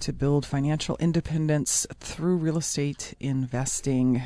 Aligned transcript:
to 0.00 0.12
build 0.12 0.46
financial 0.46 0.96
independence 0.98 1.86
through 1.98 2.36
real 2.36 2.58
estate 2.58 3.14
investing. 3.20 4.22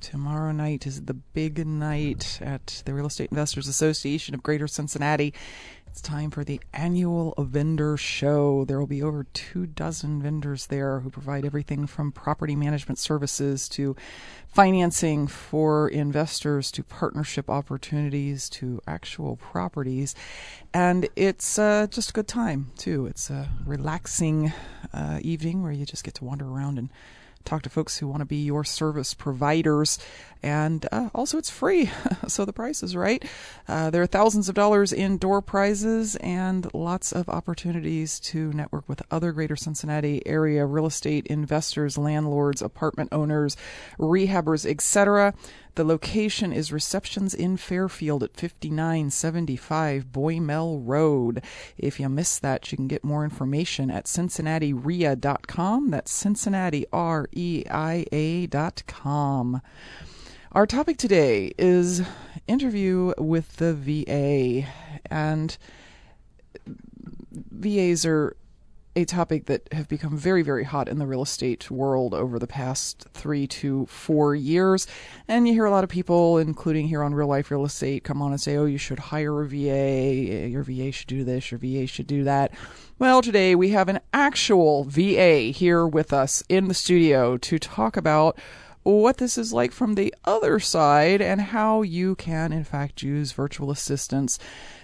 Tomorrow 0.00 0.52
night 0.52 0.86
is 0.86 1.02
the 1.02 1.14
big 1.14 1.66
night 1.66 2.38
at 2.42 2.82
the 2.84 2.92
Real 2.92 3.06
Estate 3.06 3.30
Investors 3.30 3.66
Association 3.66 4.34
of 4.34 4.42
Greater 4.42 4.66
Cincinnati. 4.66 5.32
It's 5.86 6.02
time 6.02 6.30
for 6.30 6.44
the 6.44 6.60
annual 6.74 7.34
vendor 7.38 7.96
show. 7.96 8.66
There 8.66 8.78
will 8.78 8.86
be 8.86 9.02
over 9.02 9.24
two 9.32 9.66
dozen 9.66 10.20
vendors 10.20 10.66
there 10.66 11.00
who 11.00 11.08
provide 11.08 11.46
everything 11.46 11.86
from 11.86 12.12
property 12.12 12.54
management 12.54 12.98
services 12.98 13.68
to 13.70 13.96
financing 14.56 15.26
for 15.26 15.86
investors 15.86 16.72
to 16.72 16.82
partnership 16.82 17.50
opportunities 17.50 18.48
to 18.48 18.80
actual 18.86 19.36
properties. 19.36 20.14
And 20.72 21.10
it's 21.14 21.58
uh, 21.58 21.88
just 21.90 22.08
a 22.08 22.12
good 22.14 22.26
time, 22.26 22.72
too. 22.78 23.04
It's 23.04 23.28
a 23.28 23.50
relaxing 23.66 24.54
uh, 24.94 25.18
evening 25.20 25.62
where 25.62 25.72
you 25.72 25.84
just 25.84 26.04
get 26.04 26.14
to 26.14 26.24
wander 26.24 26.48
around 26.48 26.78
and 26.78 26.88
talk 27.46 27.62
to 27.62 27.70
folks 27.70 27.98
who 27.98 28.08
want 28.08 28.20
to 28.20 28.26
be 28.26 28.36
your 28.44 28.64
service 28.64 29.14
providers. 29.14 29.98
And 30.42 30.86
uh, 30.92 31.08
also, 31.14 31.38
it's 31.38 31.50
free, 31.50 31.90
so 32.28 32.44
the 32.44 32.52
price 32.52 32.82
is 32.82 32.94
right. 32.94 33.24
Uh, 33.66 33.90
there 33.90 34.02
are 34.02 34.06
thousands 34.06 34.48
of 34.48 34.54
dollars 34.54 34.92
in 34.92 35.18
door 35.18 35.40
prizes 35.40 36.16
and 36.16 36.72
lots 36.74 37.12
of 37.12 37.28
opportunities 37.28 38.20
to 38.20 38.52
network 38.52 38.88
with 38.88 39.02
other 39.10 39.32
Greater 39.32 39.56
Cincinnati 39.56 40.24
area 40.26 40.66
real 40.66 40.86
estate 40.86 41.26
investors, 41.28 41.96
landlords, 41.96 42.60
apartment 42.60 43.08
owners, 43.12 43.56
rehabbers, 43.98 44.68
etc. 44.68 45.34
The 45.76 45.84
location 45.84 46.54
is 46.54 46.72
Receptions 46.72 47.34
in 47.34 47.58
Fairfield 47.58 48.22
at 48.22 48.34
5975 48.34 50.06
Boymel 50.06 50.80
Road. 50.82 51.44
If 51.76 52.00
you 52.00 52.08
missed 52.08 52.40
that, 52.40 52.72
you 52.72 52.76
can 52.76 52.88
get 52.88 53.04
more 53.04 53.24
information 53.24 53.90
at 53.90 54.06
cincinnatireia.com. 54.06 55.90
That's 55.90 56.10
Cincinnati, 56.10 56.86
R 56.94 57.28
E 57.32 57.64
I 57.70 58.06
A.com. 58.10 59.60
Our 60.52 60.66
topic 60.66 60.96
today 60.96 61.52
is 61.58 62.00
interview 62.48 63.12
with 63.18 63.56
the 63.56 63.74
VA. 63.74 64.66
And 65.10 65.58
VAs 67.50 68.06
are 68.06 68.34
a 68.96 69.04
topic 69.04 69.44
that 69.44 69.68
have 69.72 69.88
become 69.88 70.16
very, 70.16 70.40
very 70.40 70.64
hot 70.64 70.88
in 70.88 70.98
the 70.98 71.06
real 71.06 71.22
estate 71.22 71.70
world 71.70 72.14
over 72.14 72.38
the 72.38 72.46
past 72.46 73.06
three 73.12 73.46
to 73.46 73.84
four 73.86 74.34
years. 74.34 74.86
And 75.28 75.46
you 75.46 75.52
hear 75.52 75.66
a 75.66 75.70
lot 75.70 75.84
of 75.84 75.90
people, 75.90 76.38
including 76.38 76.88
here 76.88 77.02
on 77.02 77.14
Real 77.14 77.28
Life 77.28 77.50
Real 77.50 77.66
Estate, 77.66 78.04
come 78.04 78.22
on 78.22 78.32
and 78.32 78.40
say, 78.40 78.56
oh, 78.56 78.64
you 78.64 78.78
should 78.78 78.98
hire 78.98 79.42
a 79.42 79.46
VA, 79.46 80.48
your 80.48 80.62
VA 80.62 80.90
should 80.90 81.08
do 81.08 81.24
this, 81.24 81.50
your 81.50 81.58
VA 81.58 81.86
should 81.86 82.06
do 82.06 82.24
that. 82.24 82.52
Well, 82.98 83.20
today 83.20 83.54
we 83.54 83.68
have 83.70 83.90
an 83.90 84.00
actual 84.14 84.84
VA 84.84 85.52
here 85.54 85.86
with 85.86 86.14
us 86.14 86.42
in 86.48 86.68
the 86.68 86.74
studio 86.74 87.36
to 87.36 87.58
talk 87.58 87.98
about 87.98 88.38
what 88.86 89.18
this 89.18 89.36
is 89.36 89.52
like 89.52 89.72
from 89.72 89.96
the 89.96 90.14
other 90.24 90.60
side 90.60 91.20
and 91.20 91.40
how 91.40 91.82
you 91.82 92.14
can, 92.14 92.52
in 92.52 92.62
fact, 92.62 93.02
use 93.02 93.32
virtual 93.32 93.72
assistants 93.72 94.38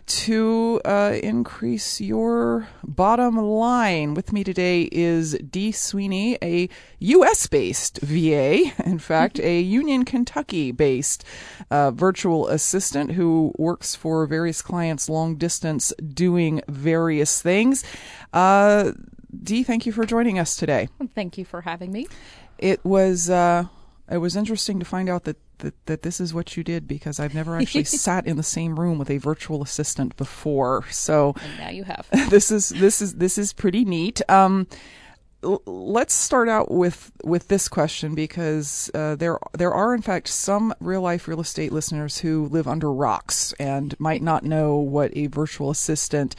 to 0.05 0.81
uh, 0.85 1.17
increase 1.23 2.01
your 2.01 2.67
bottom 2.83 3.37
line. 3.37 4.15
With 4.15 4.33
me 4.33 4.43
today 4.43 4.89
is 4.91 5.35
Dee 5.35 5.71
Sweeney, 5.71 6.37
a 6.43 6.69
U.S. 6.99 7.47
based 7.47 8.01
VA, 8.01 8.73
in 8.85 8.99
fact, 8.99 9.39
a 9.39 9.61
Union, 9.73 10.05
Kentucky 10.05 10.73
based 10.73 11.25
uh, 11.71 11.93
virtual 11.93 12.49
assistant 12.49 13.13
who 13.13 13.55
works 13.57 13.95
for 13.95 14.27
various 14.27 14.63
clients 14.63 15.09
long 15.09 15.37
distance 15.37 15.93
doing 16.13 16.61
various 16.67 17.41
things. 17.41 17.85
Uh, 18.33 18.91
Dee, 19.43 19.63
thank 19.63 19.87
you 19.87 19.93
for 19.93 20.05
joining 20.05 20.41
us 20.41 20.57
today. 20.57 20.89
Thank 21.15 21.39
you 21.39 21.45
for 21.45 21.61
having 21.61 21.93
me. 21.93 22.09
It 22.59 22.85
was 22.85 23.31
uh, 23.31 23.67
it 24.11 24.19
was 24.19 24.37
interesting 24.37 24.79
to 24.79 24.85
find 24.85 25.09
out 25.09 25.25
that, 25.25 25.37
that, 25.59 25.87
that 25.87 26.03
this 26.03 26.21
is 26.21 26.35
what 26.35 26.57
you 26.57 26.65
did 26.65 26.89
because 26.89 27.21
I've 27.21 27.35
never 27.35 27.57
actually 27.57 27.85
sat 28.05 28.27
in 28.27 28.37
the 28.37 28.43
same 28.43 28.79
room 28.79 28.99
with 28.99 29.11
a 29.11 29.19
virtual 29.19 29.63
assistant 29.63 30.17
before. 30.17 30.85
So 30.91 31.35
and 31.43 31.59
now 31.59 31.71
you 31.71 31.85
have. 31.85 32.07
this 32.31 32.51
is 32.51 32.71
this 32.71 33.01
is 33.01 33.15
this 33.15 33.39
is 33.39 33.53
pretty 33.53 33.85
neat. 33.85 34.21
Um, 34.29 34.67
l- 35.43 35.63
let's 35.67 36.15
start 36.15 36.49
out 36.49 36.71
with 36.71 37.13
with 37.25 37.49
this 37.49 37.69
question 37.69 38.15
because 38.15 38.91
uh, 38.95 39.15
there 39.17 39.39
there 39.57 39.73
are 39.73 39.95
in 39.95 40.03
fact 40.03 40.29
some 40.29 40.75
real 40.81 41.03
life 41.03 41.29
real 41.29 41.41
estate 41.41 41.73
listeners 41.73 42.19
who 42.19 42.47
live 42.49 42.67
under 42.67 42.93
rocks 42.93 43.53
and 43.61 43.99
might 44.01 44.23
not 44.23 44.45
know 44.45 44.77
what 44.77 45.17
a 45.17 45.29
virtual 45.29 45.71
assistant 45.71 46.35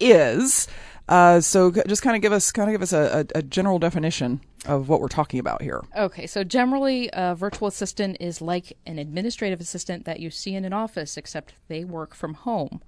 is. 0.00 0.66
Uh, 1.08 1.40
so 1.40 1.70
just 1.70 2.02
kind 2.02 2.16
of 2.16 2.22
give 2.22 2.32
us 2.32 2.50
kind 2.50 2.70
of 2.70 2.72
give 2.72 2.82
us 2.82 2.92
a, 2.92 3.26
a, 3.34 3.38
a, 3.38 3.42
general 3.42 3.78
definition 3.78 4.40
of 4.64 4.88
what 4.88 5.02
we're 5.02 5.08
talking 5.08 5.38
about 5.38 5.60
here. 5.60 5.82
Okay, 5.94 6.26
so 6.26 6.42
generally, 6.44 7.10
a 7.12 7.34
virtual 7.34 7.68
assistant 7.68 8.16
is 8.20 8.40
like 8.40 8.78
an 8.86 8.98
administrative 8.98 9.60
assistant 9.60 10.06
that 10.06 10.18
you 10.20 10.30
see 10.30 10.54
in 10.54 10.64
an 10.64 10.72
office, 10.72 11.18
except 11.18 11.52
they 11.68 11.84
work 11.84 12.14
from 12.14 12.32
home. 12.32 12.80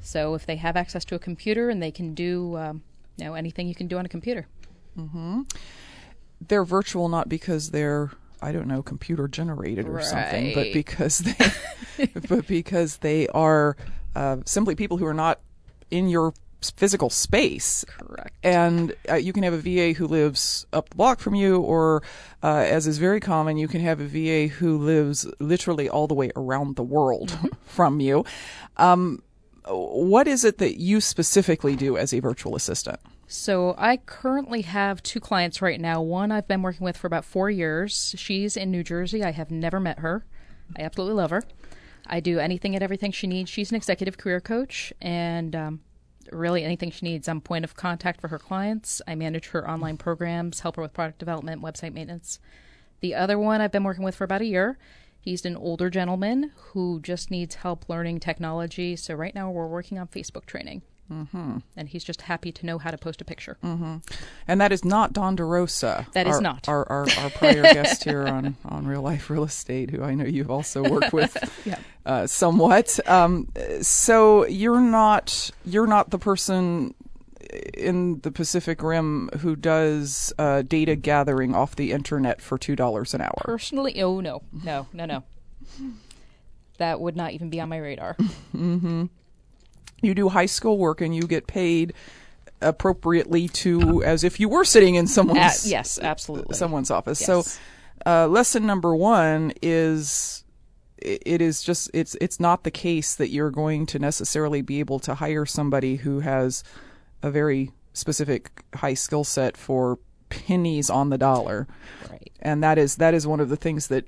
So 0.00 0.34
if 0.34 0.44
they 0.44 0.56
have 0.56 0.76
access 0.76 1.04
to 1.06 1.14
a 1.14 1.18
computer 1.20 1.70
and 1.70 1.80
they 1.80 1.90
can 1.92 2.14
do 2.14 2.56
um, 2.56 2.82
you 3.16 3.24
know 3.24 3.34
anything 3.34 3.68
you 3.68 3.74
can 3.74 3.86
do 3.86 3.98
on 3.98 4.06
a 4.06 4.08
computer. 4.08 4.46
Mm-hmm. 4.98 5.42
They're 6.48 6.64
virtual 6.64 7.08
not 7.08 7.28
because 7.28 7.70
they're 7.70 8.10
I 8.42 8.52
don't 8.52 8.66
know 8.66 8.82
computer 8.82 9.28
generated 9.28 9.86
or 9.86 9.92
right. 9.92 10.04
something, 10.04 10.54
but 10.54 10.72
because 10.72 11.18
they 11.18 12.06
but 12.28 12.46
because 12.46 12.98
they 12.98 13.28
are 13.28 13.76
uh, 14.14 14.38
simply 14.44 14.74
people 14.74 14.96
who 14.96 15.06
are 15.06 15.14
not 15.14 15.40
in 15.90 16.08
your 16.08 16.34
physical 16.62 17.10
space. 17.10 17.84
Correct. 17.88 18.34
And 18.42 18.94
uh, 19.08 19.14
you 19.14 19.32
can 19.32 19.42
have 19.42 19.52
a 19.52 19.58
VA 19.58 19.92
who 19.96 20.06
lives 20.06 20.66
up 20.72 20.90
the 20.90 20.96
block 20.96 21.20
from 21.20 21.34
you, 21.34 21.60
or 21.60 22.02
uh, 22.42 22.64
as 22.66 22.86
is 22.86 22.98
very 22.98 23.20
common, 23.20 23.56
you 23.56 23.68
can 23.68 23.80
have 23.80 24.00
a 24.00 24.06
VA 24.06 24.52
who 24.52 24.78
lives 24.78 25.26
literally 25.40 25.88
all 25.88 26.06
the 26.06 26.14
way 26.14 26.30
around 26.36 26.76
the 26.76 26.82
world 26.82 27.30
mm-hmm. 27.30 27.48
from 27.64 28.00
you. 28.00 28.24
Um, 28.76 29.22
what 29.68 30.28
is 30.28 30.44
it 30.44 30.58
that 30.58 30.78
you 30.80 31.00
specifically 31.00 31.76
do 31.76 31.96
as 31.96 32.14
a 32.14 32.20
virtual 32.20 32.54
assistant? 32.54 33.00
So 33.26 33.74
I 33.76 33.96
currently 33.96 34.62
have 34.62 35.02
two 35.02 35.18
clients 35.18 35.60
right 35.60 35.80
now. 35.80 36.00
One 36.00 36.30
I've 36.30 36.46
been 36.46 36.62
working 36.62 36.84
with 36.84 36.96
for 36.96 37.08
about 37.08 37.24
four 37.24 37.50
years. 37.50 38.14
She's 38.16 38.56
in 38.56 38.70
New 38.70 38.84
Jersey. 38.84 39.24
I 39.24 39.32
have 39.32 39.50
never 39.50 39.80
met 39.80 39.98
her. 39.98 40.24
I 40.78 40.82
absolutely 40.82 41.16
love 41.16 41.30
her. 41.30 41.42
I 42.06 42.20
do 42.20 42.38
anything 42.38 42.74
and 42.74 42.84
everything 42.84 43.10
she 43.10 43.26
needs. 43.26 43.50
She's 43.50 43.70
an 43.70 43.76
executive 43.76 44.16
career 44.16 44.40
coach, 44.40 44.92
and 45.00 45.56
um, 45.56 45.80
really 46.32 46.64
anything 46.64 46.90
she 46.90 47.06
needs. 47.06 47.28
I'm 47.28 47.40
point 47.40 47.64
of 47.64 47.76
contact 47.76 48.20
for 48.20 48.28
her 48.28 48.38
clients. 48.38 49.02
I 49.06 49.14
manage 49.14 49.48
her 49.48 49.68
online 49.68 49.96
programs, 49.96 50.60
help 50.60 50.76
her 50.76 50.82
with 50.82 50.92
product 50.92 51.18
development, 51.18 51.62
website 51.62 51.92
maintenance. 51.92 52.38
The 53.00 53.14
other 53.14 53.38
one 53.38 53.60
I've 53.60 53.72
been 53.72 53.84
working 53.84 54.04
with 54.04 54.16
for 54.16 54.24
about 54.24 54.40
a 54.40 54.46
year. 54.46 54.78
He's 55.18 55.44
an 55.44 55.56
older 55.56 55.90
gentleman 55.90 56.52
who 56.56 57.00
just 57.00 57.30
needs 57.30 57.56
help 57.56 57.88
learning 57.88 58.20
technology. 58.20 58.96
So 58.96 59.14
right 59.14 59.34
now 59.34 59.50
we're 59.50 59.66
working 59.66 59.98
on 59.98 60.06
Facebook 60.08 60.46
training. 60.46 60.82
Mm-hmm. 61.12 61.58
And 61.76 61.88
he's 61.88 62.04
just 62.04 62.22
happy 62.22 62.52
to 62.52 62.66
know 62.66 62.78
how 62.78 62.90
to 62.90 62.98
post 62.98 63.20
a 63.20 63.24
picture. 63.24 63.56
Mm-hmm. 63.62 63.96
And 64.48 64.60
that 64.60 64.72
is 64.72 64.84
not 64.84 65.12
Don 65.12 65.36
DeRosa. 65.36 66.10
That 66.12 66.26
our, 66.26 66.40
not. 66.40 66.68
Our, 66.68 66.88
our, 66.88 67.06
our 67.18 67.30
prior 67.30 67.62
guest 67.74 68.04
here 68.04 68.26
on, 68.26 68.56
on 68.64 68.86
Real 68.86 69.02
Life 69.02 69.30
Real 69.30 69.44
Estate, 69.44 69.90
who 69.90 70.02
I 70.02 70.14
know 70.14 70.24
you've 70.24 70.50
also 70.50 70.82
worked 70.82 71.12
with 71.12 71.36
yeah. 71.64 71.78
uh, 72.04 72.26
somewhat. 72.26 72.98
Um, 73.08 73.48
so 73.82 74.46
you're 74.46 74.80
not 74.80 75.50
you're 75.64 75.86
not 75.86 76.10
the 76.10 76.18
person 76.18 76.94
in 77.74 78.20
the 78.20 78.32
Pacific 78.32 78.82
Rim 78.82 79.30
who 79.40 79.56
does 79.56 80.32
uh, 80.38 80.62
data 80.62 80.96
gathering 80.96 81.54
off 81.54 81.76
the 81.76 81.92
internet 81.92 82.40
for 82.40 82.58
two 82.58 82.76
dollars 82.76 83.14
an 83.14 83.20
hour. 83.20 83.42
Personally, 83.44 84.02
oh 84.02 84.20
no, 84.20 84.42
no, 84.64 84.86
no, 84.92 85.04
no. 85.04 85.24
That 86.78 87.00
would 87.00 87.16
not 87.16 87.32
even 87.32 87.48
be 87.48 87.58
on 87.58 87.70
my 87.70 87.78
radar. 87.78 88.18
You 90.02 90.14
do 90.14 90.28
high 90.28 90.46
school 90.46 90.78
work 90.78 91.00
and 91.00 91.14
you 91.14 91.22
get 91.22 91.46
paid 91.46 91.92
appropriately 92.60 93.48
to 93.48 94.02
as 94.02 94.24
if 94.24 94.40
you 94.40 94.48
were 94.48 94.64
sitting 94.64 94.94
in 94.94 95.04
Uh, 95.04 95.08
someone's 95.08 95.70
yes, 95.70 95.98
absolutely. 96.00 96.54
someone's 96.56 96.90
office. 96.90 97.18
So, 97.18 97.44
uh, 98.04 98.26
lesson 98.28 98.66
number 98.66 98.94
one 98.94 99.52
is 99.62 100.44
it 100.98 101.42
is 101.42 101.62
just 101.62 101.90
it's 101.92 102.16
it's 102.20 102.40
not 102.40 102.64
the 102.64 102.70
case 102.70 103.14
that 103.14 103.28
you're 103.30 103.50
going 103.50 103.84
to 103.86 103.98
necessarily 103.98 104.62
be 104.62 104.80
able 104.80 104.98
to 105.00 105.14
hire 105.14 105.44
somebody 105.46 105.96
who 105.96 106.20
has 106.20 106.64
a 107.22 107.30
very 107.30 107.72
specific 107.92 108.64
high 108.76 108.94
skill 108.94 109.24
set 109.24 109.56
for 109.56 109.98
pennies 110.28 110.90
on 110.90 111.10
the 111.10 111.18
dollar, 111.18 111.68
Right. 112.10 112.30
and 112.40 112.62
that 112.62 112.78
is 112.78 112.96
that 112.96 113.12
is 113.14 113.26
one 113.26 113.40
of 113.40 113.48
the 113.48 113.56
things 113.56 113.88
that 113.88 114.06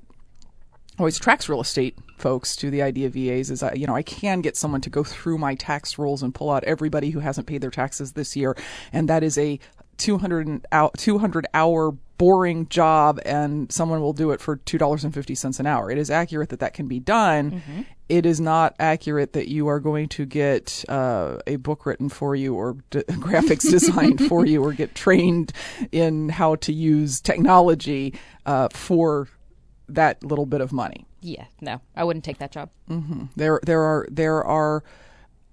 always 0.99 1.17
attracts 1.17 1.47
real 1.49 1.61
estate 1.61 1.97
folks 2.17 2.55
to 2.57 2.69
the 2.69 2.81
idea 2.81 3.07
of 3.07 3.13
VAs 3.13 3.49
is 3.49 3.63
I, 3.63 3.73
you 3.73 3.87
know 3.87 3.95
I 3.95 4.03
can 4.03 4.41
get 4.41 4.57
someone 4.57 4.81
to 4.81 4.89
go 4.89 5.03
through 5.03 5.37
my 5.37 5.55
tax 5.55 5.97
rolls 5.97 6.21
and 6.21 6.35
pull 6.35 6.49
out 6.51 6.63
everybody 6.65 7.11
who 7.11 7.19
hasn't 7.19 7.47
paid 7.47 7.61
their 7.61 7.71
taxes 7.71 8.13
this 8.13 8.35
year, 8.35 8.55
and 8.91 9.07
that 9.09 9.23
is 9.23 9.37
a 9.37 9.59
200 9.97 10.65
hour, 10.71 10.91
200 10.97 11.45
hour 11.53 11.91
boring 12.17 12.67
job, 12.67 13.19
and 13.25 13.71
someone 13.71 14.01
will 14.01 14.13
do 14.13 14.31
it 14.31 14.41
for 14.41 14.57
two 14.57 14.77
dollars 14.77 15.03
and 15.03 15.13
fifty 15.13 15.35
cents 15.35 15.59
an 15.59 15.65
hour. 15.65 15.89
It 15.89 15.97
is 15.97 16.09
accurate 16.09 16.49
that 16.49 16.59
that 16.59 16.73
can 16.73 16.87
be 16.87 16.99
done. 16.99 17.61
It 18.09 18.25
is 18.25 18.41
not 18.41 18.75
accurate 18.79 19.33
that 19.33 19.47
you 19.49 19.67
are 19.67 19.79
going 19.79 20.09
to 20.09 20.25
get 20.25 20.83
uh, 20.89 21.37
a 21.47 21.57
book 21.57 21.85
written 21.85 22.09
for 22.09 22.35
you 22.35 22.55
or 22.55 22.77
d- 22.89 23.03
graphics 23.07 23.69
designed 23.69 24.27
for 24.27 24.45
you 24.45 24.63
or 24.63 24.73
get 24.73 24.95
trained 24.95 25.53
in 25.91 26.29
how 26.29 26.55
to 26.55 26.73
use 26.73 27.21
technology 27.21 28.15
uh, 28.45 28.67
for 28.73 29.27
that 29.95 30.23
little 30.23 30.45
bit 30.45 30.61
of 30.61 30.71
money. 30.71 31.05
Yeah, 31.21 31.45
no, 31.61 31.81
I 31.95 32.03
wouldn't 32.03 32.25
take 32.25 32.37
that 32.39 32.51
job. 32.51 32.69
There, 33.35 33.59
there 33.63 33.81
are 33.81 34.07
there 34.09 34.43
are 34.43 34.83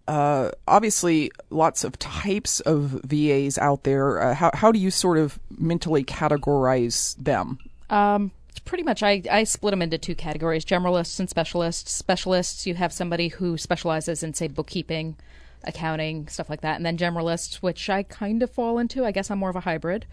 uh, 0.06 0.50
obviously 0.68 1.30
lots 1.50 1.84
of 1.84 1.98
types 1.98 2.60
of 2.60 3.00
VAs 3.04 3.58
out 3.58 3.82
there. 3.84 4.22
Uh, 4.22 4.34
how 4.34 4.50
how 4.54 4.70
do 4.72 4.78
you 4.78 4.90
sort 4.90 5.18
of 5.18 5.38
mentally 5.58 6.04
categorize 6.04 7.16
them? 7.16 7.58
Um, 7.90 8.30
pretty 8.64 8.82
much, 8.82 9.02
I, 9.02 9.22
I 9.30 9.44
split 9.44 9.72
them 9.72 9.82
into 9.82 9.98
two 9.98 10.14
categories 10.14 10.64
generalists 10.64 11.18
and 11.18 11.30
specialists. 11.30 11.90
Specialists, 11.92 12.66
you 12.66 12.74
have 12.74 12.92
somebody 12.92 13.28
who 13.28 13.56
specializes 13.56 14.22
in, 14.22 14.34
say, 14.34 14.48
bookkeeping, 14.48 15.16
accounting, 15.64 16.28
stuff 16.28 16.50
like 16.50 16.60
that. 16.60 16.76
And 16.76 16.84
then 16.84 16.98
generalists, 16.98 17.56
which 17.56 17.88
I 17.88 18.02
kind 18.02 18.42
of 18.42 18.50
fall 18.50 18.78
into. 18.78 19.04
I 19.04 19.12
guess 19.12 19.30
I'm 19.30 19.38
more 19.38 19.50
of 19.50 19.56
a 19.56 19.60
hybrid. 19.60 20.06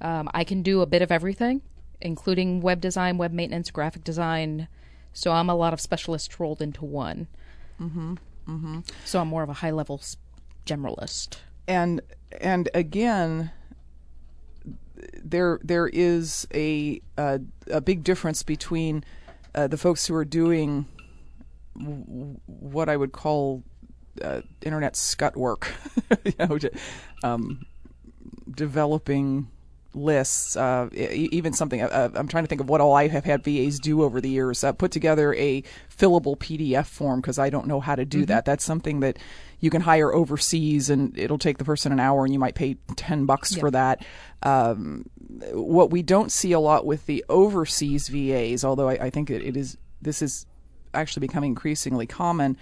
Um, 0.00 0.28
I 0.34 0.44
can 0.44 0.62
do 0.62 0.82
a 0.82 0.86
bit 0.86 1.02
of 1.02 1.10
everything, 1.10 1.62
including 2.04 2.60
web 2.60 2.80
design, 2.80 3.18
web 3.18 3.32
maintenance, 3.32 3.70
graphic 3.70 4.04
design. 4.04 4.68
So 5.12 5.32
I'm 5.32 5.48
a 5.48 5.54
lot 5.54 5.72
of 5.72 5.80
specialists 5.80 6.38
rolled 6.38 6.62
into 6.62 6.84
one. 6.84 7.26
Mm-hmm. 7.80 8.14
Mm-hmm. 8.48 8.80
So 9.04 9.20
I'm 9.20 9.28
more 9.28 9.42
of 9.42 9.48
a 9.48 9.54
high 9.54 9.70
level 9.70 10.00
generalist. 10.66 11.38
and 11.66 12.00
and 12.40 12.68
again 12.74 13.50
there 15.22 15.60
there 15.62 15.88
is 15.88 16.46
a 16.54 17.00
uh, 17.18 17.38
a 17.70 17.80
big 17.80 18.04
difference 18.04 18.42
between 18.42 19.04
uh, 19.54 19.66
the 19.66 19.76
folks 19.76 20.06
who 20.06 20.14
are 20.14 20.24
doing 20.24 20.86
w- 21.78 22.38
what 22.46 22.88
I 22.88 22.96
would 22.96 23.12
call 23.12 23.62
uh, 24.22 24.42
internet 24.62 24.96
scut 24.96 25.36
work, 25.36 25.72
you 26.24 26.32
know, 26.38 26.58
to, 26.58 26.70
um, 27.22 27.66
developing 28.50 29.48
lists, 29.94 30.56
uh, 30.56 30.88
even 30.92 31.52
something. 31.52 31.82
Uh, 31.82 32.10
I'm 32.14 32.28
trying 32.28 32.44
to 32.44 32.48
think 32.48 32.60
of 32.60 32.68
what 32.68 32.80
all 32.80 32.94
I 32.94 33.08
have 33.08 33.24
had 33.24 33.44
VAs 33.44 33.78
do 33.78 34.02
over 34.02 34.20
the 34.20 34.28
years. 34.28 34.64
Uh, 34.64 34.72
put 34.72 34.90
together 34.90 35.34
a 35.34 35.62
fillable 35.96 36.36
PDF 36.36 36.86
form 36.86 37.20
because 37.20 37.38
I 37.38 37.50
don't 37.50 37.66
know 37.66 37.80
how 37.80 37.94
to 37.94 38.04
do 38.04 38.26
that. 38.26 38.44
That's 38.44 38.64
something 38.64 39.00
that 39.00 39.18
you 39.60 39.70
can 39.70 39.80
hire 39.80 40.12
overseas, 40.12 40.90
and 40.90 41.16
it'll 41.18 41.38
take 41.38 41.58
the 41.58 41.64
person 41.64 41.92
an 41.92 42.00
hour, 42.00 42.24
and 42.24 42.32
you 42.32 42.38
might 42.38 42.54
pay 42.54 42.76
ten 42.96 43.26
bucks 43.26 43.54
for 43.54 43.70
that. 43.70 44.04
Um, 44.42 45.08
what 45.52 45.90
we 45.90 46.02
don't 46.02 46.30
see 46.30 46.52
a 46.52 46.60
lot 46.60 46.86
with 46.86 47.06
the 47.06 47.24
overseas 47.28 48.08
VAs, 48.08 48.64
although 48.64 48.88
I, 48.88 48.94
I 48.94 49.10
think 49.10 49.30
it, 49.30 49.42
it 49.42 49.56
is 49.56 49.76
this 50.02 50.22
is 50.22 50.46
actually 50.92 51.26
becoming 51.26 51.50
increasingly 51.50 52.06
common, 52.06 52.56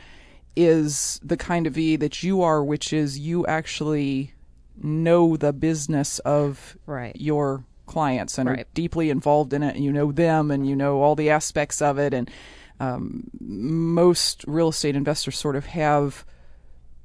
is 0.56 1.20
the 1.22 1.36
kind 1.36 1.66
of 1.66 1.74
VA 1.74 1.96
that 1.98 2.22
you 2.22 2.42
are, 2.42 2.64
which 2.64 2.92
is 2.92 3.18
you 3.18 3.46
actually 3.46 4.32
know 4.80 5.36
the 5.36 5.52
business 5.52 6.18
of 6.20 6.76
Right. 6.86 7.14
your 7.16 7.64
clients 7.86 8.38
and 8.38 8.48
are 8.48 8.64
deeply 8.74 9.10
involved 9.10 9.52
in 9.52 9.62
it, 9.62 9.74
and 9.76 9.84
you 9.84 9.92
know 9.92 10.12
them, 10.12 10.50
and 10.50 10.66
you 10.66 10.74
know 10.76 11.02
all 11.02 11.14
the 11.14 11.30
aspects 11.30 11.82
of 11.82 11.98
it. 11.98 12.14
And 12.14 12.30
um, 12.80 13.24
most 13.40 14.44
real 14.46 14.68
estate 14.68 14.96
investors 14.96 15.38
sort 15.38 15.56
of 15.56 15.66
have 15.66 16.24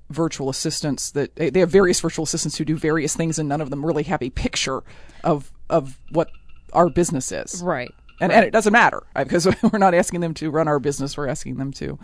virtual 0.10 0.50
assistants 0.50 1.12
that 1.12 1.36
they 1.36 1.50
they 1.50 1.60
have 1.60 1.69
various 1.69 2.00
virtual 2.00 2.24
assistants 2.24 2.58
who 2.58 2.66
do 2.66 2.78
various 2.78 3.16
things, 3.16 3.38
and 3.40 3.50
none 3.50 3.62
of 3.62 3.69
them 3.69 3.86
really 3.86 4.04
have 4.04 4.22
a 4.22 4.30
picture 4.30 4.81
of 5.24 5.52
of 5.69 6.00
what 6.12 6.30
our 6.74 6.90
business 6.90 7.31
is. 7.31 7.62
Right. 7.62 7.92
And, 8.19 8.31
and 8.31 8.44
it 8.44 8.52
doesn't 8.52 8.74
matter 8.74 9.04
because 9.16 9.48
we're 9.72 9.78
not 9.78 9.94
asking 9.94 10.22
them 10.22 10.34
to 10.36 10.50
run 10.50 10.68
our 10.68 10.80
business. 10.80 11.16
We're 11.18 11.28
asking 11.28 11.58
them 11.58 11.72
to, 11.74 12.00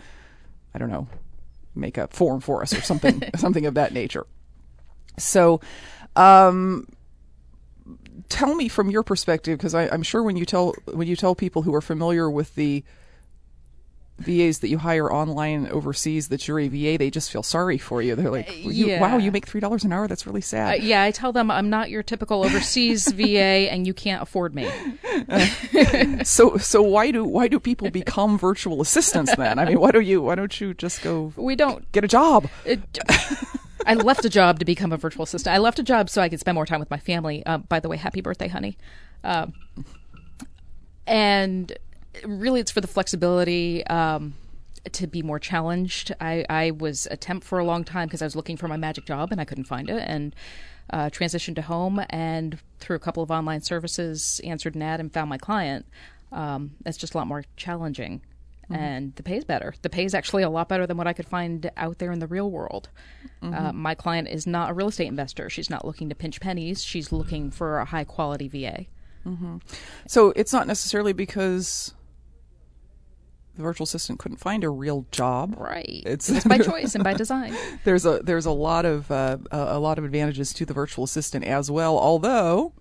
I 0.72 0.78
don't 0.78 0.88
know, 0.90 1.08
make 1.74 1.98
a 1.98 2.06
form 2.08 2.40
for 2.40 2.62
us 2.62 2.72
or 2.72 2.82
something, 2.82 3.20
something 3.36 3.66
of 3.66 3.74
that 3.74 3.92
nature. 3.92 4.24
So, 5.18 5.60
um, 6.16 6.86
tell 8.28 8.54
me 8.54 8.68
from 8.68 8.90
your 8.90 9.02
perspective, 9.02 9.58
because 9.58 9.74
I'm 9.74 10.02
sure 10.02 10.22
when 10.22 10.36
you 10.36 10.44
tell 10.44 10.74
when 10.92 11.06
you 11.08 11.16
tell 11.16 11.34
people 11.34 11.62
who 11.62 11.74
are 11.74 11.80
familiar 11.82 12.30
with 12.30 12.54
the 12.54 12.84
VAs 14.20 14.60
that 14.60 14.68
you 14.68 14.78
hire 14.78 15.12
online 15.12 15.66
overseas 15.72 16.28
that 16.28 16.46
you're 16.46 16.60
a 16.60 16.68
VA, 16.68 16.96
they 16.96 17.10
just 17.10 17.32
feel 17.32 17.42
sorry 17.42 17.78
for 17.78 18.00
you. 18.00 18.14
They're 18.14 18.30
like, 18.30 18.48
you, 18.64 18.86
yeah. 18.86 19.00
"Wow, 19.00 19.16
you 19.16 19.32
make 19.32 19.44
three 19.44 19.60
dollars 19.60 19.82
an 19.82 19.92
hour? 19.92 20.06
That's 20.06 20.24
really 20.24 20.38
Uh, 20.38 20.42
sad." 20.42 20.82
yeah, 20.84 21.02
I 21.02 21.10
tell 21.10 21.32
them 21.32 21.50
I'm 21.50 21.68
not 21.68 21.90
your 21.90 22.04
typical 22.04 22.44
overseas 22.44 23.08
VA 23.10 23.68
and 23.72 23.88
you 23.88 23.92
can't 23.92 24.22
afford 24.22 24.54
me. 24.54 24.70
so, 26.24 26.56
so 26.58 26.80
why 26.80 27.10
do 27.10 27.24
why 27.24 27.48
do 27.48 27.58
people 27.58 27.90
become 27.90 28.38
virtual 28.38 28.80
assistants 28.80 29.34
then? 29.34 29.58
I 29.58 29.64
mean, 29.64 29.80
why 29.80 29.90
do 29.90 29.98
you 30.00 30.22
why 30.22 30.36
don't 30.36 30.60
you 30.60 30.74
just 30.74 31.02
go 31.02 31.32
We 31.34 31.56
don't 31.56 31.90
get 31.90 32.04
a 32.04 32.08
job? 32.08 32.46
It, 32.64 32.80
I 33.86 33.94
left 33.94 34.24
a 34.24 34.28
job 34.28 34.58
to 34.58 34.64
become 34.64 34.92
a 34.92 34.96
virtual 34.96 35.24
assistant. 35.24 35.54
I 35.54 35.58
left 35.58 35.78
a 35.78 35.82
job 35.82 36.08
so 36.10 36.22
I 36.22 36.28
could 36.28 36.40
spend 36.40 36.54
more 36.54 36.66
time 36.66 36.80
with 36.80 36.90
my 36.90 36.98
family. 36.98 37.44
Um, 37.46 37.62
by 37.68 37.80
the 37.80 37.88
way, 37.88 37.96
happy 37.96 38.20
birthday, 38.20 38.48
honey. 38.48 38.76
Um, 39.22 39.52
and 41.06 41.76
really, 42.24 42.60
it's 42.60 42.70
for 42.70 42.80
the 42.80 42.86
flexibility 42.86 43.86
um, 43.86 44.34
to 44.92 45.06
be 45.06 45.22
more 45.22 45.38
challenged. 45.38 46.12
I, 46.20 46.44
I 46.48 46.70
was 46.70 47.06
a 47.10 47.16
temp 47.16 47.44
for 47.44 47.58
a 47.58 47.64
long 47.64 47.84
time 47.84 48.08
because 48.08 48.22
I 48.22 48.26
was 48.26 48.36
looking 48.36 48.56
for 48.56 48.68
my 48.68 48.76
magic 48.76 49.06
job 49.06 49.32
and 49.32 49.40
I 49.40 49.44
couldn't 49.44 49.64
find 49.64 49.90
it. 49.90 50.02
And 50.06 50.34
uh, 50.90 51.10
transitioned 51.10 51.54
to 51.56 51.62
home 51.62 52.04
and 52.10 52.58
through 52.78 52.96
a 52.96 53.00
couple 53.00 53.22
of 53.22 53.30
online 53.30 53.62
services, 53.62 54.40
answered 54.44 54.74
an 54.74 54.82
ad 54.82 55.00
and 55.00 55.12
found 55.12 55.30
my 55.30 55.38
client. 55.38 55.86
Um, 56.32 56.72
it's 56.84 56.98
just 56.98 57.14
a 57.14 57.18
lot 57.18 57.26
more 57.26 57.44
challenging. 57.56 58.20
And 58.70 59.14
the 59.16 59.22
pay 59.22 59.36
is 59.36 59.44
better. 59.44 59.74
The 59.82 59.90
pay 59.90 60.04
is 60.04 60.14
actually 60.14 60.42
a 60.42 60.48
lot 60.50 60.68
better 60.68 60.86
than 60.86 60.96
what 60.96 61.06
I 61.06 61.12
could 61.12 61.26
find 61.28 61.70
out 61.76 61.98
there 61.98 62.12
in 62.12 62.18
the 62.18 62.26
real 62.26 62.50
world. 62.50 62.88
Uh, 63.42 63.72
my 63.72 63.94
client 63.94 64.26
is 64.28 64.46
not 64.46 64.70
a 64.70 64.72
real 64.72 64.88
estate 64.88 65.06
investor. 65.08 65.50
She's 65.50 65.68
not 65.68 65.84
looking 65.84 66.08
to 66.08 66.14
pinch 66.14 66.40
pennies. 66.40 66.82
She's 66.82 67.12
looking 67.12 67.50
for 67.50 67.78
a 67.78 67.84
high 67.84 68.04
quality 68.04 68.48
VA. 68.48 68.86
So 70.06 70.32
it's 70.36 70.52
not 70.52 70.66
necessarily 70.66 71.12
because 71.12 71.94
the 73.56 73.62
virtual 73.62 73.84
assistant 73.84 74.18
couldn't 74.18 74.38
find 74.38 74.64
a 74.64 74.70
real 74.70 75.06
job. 75.12 75.54
Right. 75.58 76.02
It's- 76.04 76.28
It's 76.28 76.44
by 76.46 76.58
choice 76.58 76.94
and 76.94 77.04
by 77.04 77.14
design. 77.24 77.54
There's 77.84 78.04
a 78.04 78.20
there's 78.22 78.46
a 78.46 78.50
lot 78.50 78.84
of 78.84 79.10
uh, 79.10 79.38
a 79.50 79.78
lot 79.78 79.98
of 79.98 80.04
advantages 80.04 80.52
to 80.54 80.66
the 80.66 80.74
virtual 80.74 81.04
assistant 81.04 81.44
as 81.44 81.70
well. 81.70 81.96
Although 81.98 82.72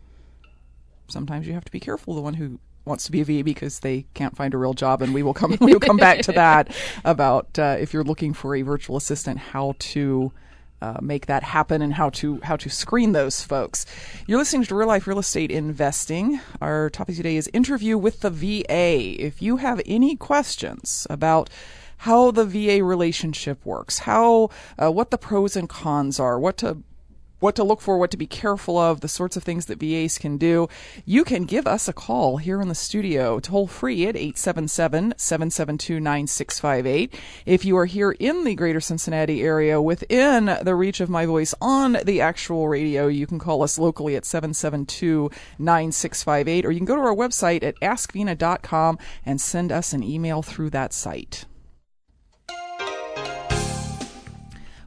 sometimes 1.07 1.45
you 1.47 1.53
have 1.53 1.65
to 1.65 1.71
be 1.71 1.79
careful 1.79 2.15
the 2.15 2.21
one 2.21 2.33
who 2.35 2.59
wants 2.85 3.05
to 3.05 3.11
be 3.11 3.21
a 3.21 3.25
VA 3.25 3.43
because 3.43 3.79
they 3.79 4.05
can't 4.13 4.35
find 4.35 4.53
a 4.53 4.57
real 4.57 4.73
job, 4.73 5.01
and 5.01 5.13
we 5.13 5.23
will 5.23 5.33
come 5.33 5.57
we 5.61 5.73
will 5.73 5.79
come 5.79 5.97
back 5.97 6.19
to 6.19 6.31
that 6.33 6.75
about 7.05 7.57
uh, 7.57 7.77
if 7.79 7.93
you're 7.93 8.03
looking 8.03 8.33
for 8.33 8.55
a 8.55 8.61
virtual 8.61 8.97
assistant, 8.97 9.39
how 9.39 9.75
to. 9.79 10.31
Uh, 10.81 10.99
make 11.01 11.27
that 11.27 11.43
happen 11.43 11.81
and 11.81 11.93
how 11.93 12.09
to 12.09 12.41
how 12.43 12.57
to 12.57 12.69
screen 12.69 13.13
those 13.13 13.41
folks. 13.41 13.85
You're 14.27 14.37
listening 14.37 14.65
to 14.65 14.75
Real 14.75 14.89
Life 14.89 15.07
Real 15.07 15.19
Estate 15.19 15.49
Investing. 15.49 16.41
Our 16.59 16.89
topic 16.89 17.15
today 17.15 17.37
is 17.37 17.49
interview 17.53 17.97
with 17.97 18.19
the 18.19 18.29
VA. 18.29 19.15
If 19.17 19.41
you 19.41 19.55
have 19.55 19.81
any 19.85 20.17
questions 20.17 21.07
about 21.09 21.49
how 21.99 22.31
the 22.31 22.43
VA 22.43 22.83
relationship 22.83 23.65
works, 23.65 23.99
how 23.99 24.49
uh, 24.77 24.91
what 24.91 25.09
the 25.09 25.17
pros 25.17 25.55
and 25.55 25.69
cons 25.69 26.19
are, 26.19 26.37
what 26.37 26.57
to 26.57 26.83
what 27.43 27.55
to 27.55 27.63
look 27.63 27.81
for, 27.81 27.97
what 27.97 28.09
to 28.09 28.15
be 28.15 28.25
careful 28.25 28.77
of, 28.77 29.01
the 29.01 29.07
sorts 29.09 29.35
of 29.35 29.43
things 29.43 29.65
that 29.65 29.77
VAs 29.77 30.17
can 30.17 30.37
do, 30.37 30.69
you 31.05 31.25
can 31.25 31.43
give 31.43 31.67
us 31.67 31.89
a 31.89 31.93
call 31.93 32.37
here 32.37 32.61
in 32.61 32.69
the 32.69 32.73
studio, 32.73 33.37
toll 33.41 33.67
free 33.67 34.07
at 34.07 34.15
877 34.15 35.13
772 35.17 35.99
9658. 35.99 37.13
If 37.45 37.65
you 37.65 37.75
are 37.75 37.85
here 37.85 38.11
in 38.13 38.45
the 38.45 38.55
greater 38.55 38.79
Cincinnati 38.79 39.43
area 39.43 39.81
within 39.81 40.57
the 40.61 40.73
reach 40.73 41.01
of 41.01 41.09
my 41.09 41.25
voice 41.25 41.53
on 41.59 41.97
the 42.05 42.21
actual 42.21 42.69
radio, 42.69 43.07
you 43.07 43.27
can 43.27 43.39
call 43.39 43.61
us 43.61 43.77
locally 43.77 44.15
at 44.15 44.23
772 44.23 45.29
9658, 45.59 46.65
or 46.65 46.71
you 46.71 46.79
can 46.79 46.85
go 46.85 46.95
to 46.95 47.01
our 47.01 47.13
website 47.13 47.61
at 47.61 47.77
askvena.com 47.81 48.97
and 49.25 49.41
send 49.41 49.69
us 49.69 49.91
an 49.91 50.01
email 50.01 50.41
through 50.43 50.69
that 50.69 50.93
site. 50.93 51.43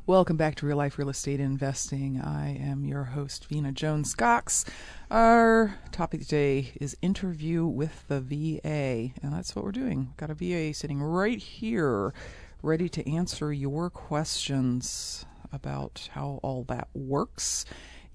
Welcome 0.09 0.37
back 0.37 0.55
to 0.57 0.67
Real 0.67 0.77
Life 0.77 0.99
Real 0.99 1.09
Estate 1.09 1.41
Investing. 1.41 2.21
I 2.21 2.57
am 2.57 2.85
your 2.85 3.03
host, 3.03 3.47
Vena 3.47 3.73
Jones 3.73 4.15
Cox. 4.15 4.65
Our 5.11 5.81
topic 5.91 6.21
today 6.21 6.71
is 6.81 6.97
interview 7.03 7.67
with 7.67 8.07
the 8.07 8.21
VA, 8.21 9.13
and 9.21 9.33
that's 9.33 9.57
what 9.57 9.65
we're 9.65 9.73
doing. 9.73 9.99
We've 9.99 10.17
got 10.17 10.31
a 10.31 10.35
VA 10.35 10.73
sitting 10.73 11.03
right 11.03 11.39
here, 11.39 12.15
ready 12.63 12.89
to 12.89 13.11
answer 13.11 13.53
your 13.53 13.91
questions 13.91 15.27
about 15.53 16.09
how 16.13 16.39
all 16.45 16.63
that 16.69 16.87
works 16.95 17.65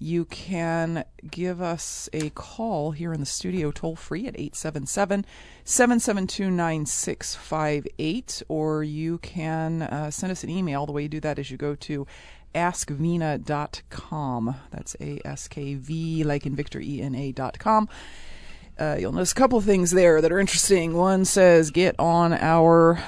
you 0.02 0.24
can 0.24 1.04
give 1.30 1.62
us 1.62 2.08
a 2.12 2.30
call 2.30 2.90
here 2.90 3.12
in 3.12 3.20
the 3.20 3.26
studio 3.26 3.70
toll 3.70 3.94
free 3.94 4.26
at 4.26 4.34
877 4.34 5.24
772 5.64 6.50
9658, 6.50 8.42
or 8.48 8.82
you 8.82 9.18
can 9.18 9.82
uh, 9.82 10.10
send 10.10 10.32
us 10.32 10.42
an 10.42 10.50
email. 10.50 10.86
The 10.86 10.92
way 10.92 11.02
you 11.02 11.08
do 11.08 11.20
that 11.20 11.38
is 11.38 11.52
you 11.52 11.56
go 11.56 11.76
to 11.76 12.04
askvena.com. 12.54 14.56
That's 14.70 14.94
A 15.00 15.20
S 15.24 15.48
K 15.48 15.74
V, 15.74 16.24
like 16.24 16.44
in 16.46 16.56
Victor 16.56 16.80
E 16.80 17.00
N 17.00 17.14
A.com. 17.14 17.88
Uh, 18.78 18.96
you'll 18.98 19.12
notice 19.12 19.32
a 19.32 19.36
couple 19.36 19.60
things 19.60 19.90
there 19.92 20.20
that 20.20 20.32
are 20.32 20.40
interesting. 20.40 20.94
One 20.94 21.24
says 21.24 21.70
get 21.70 21.94
on 22.00 22.32
our 22.32 23.00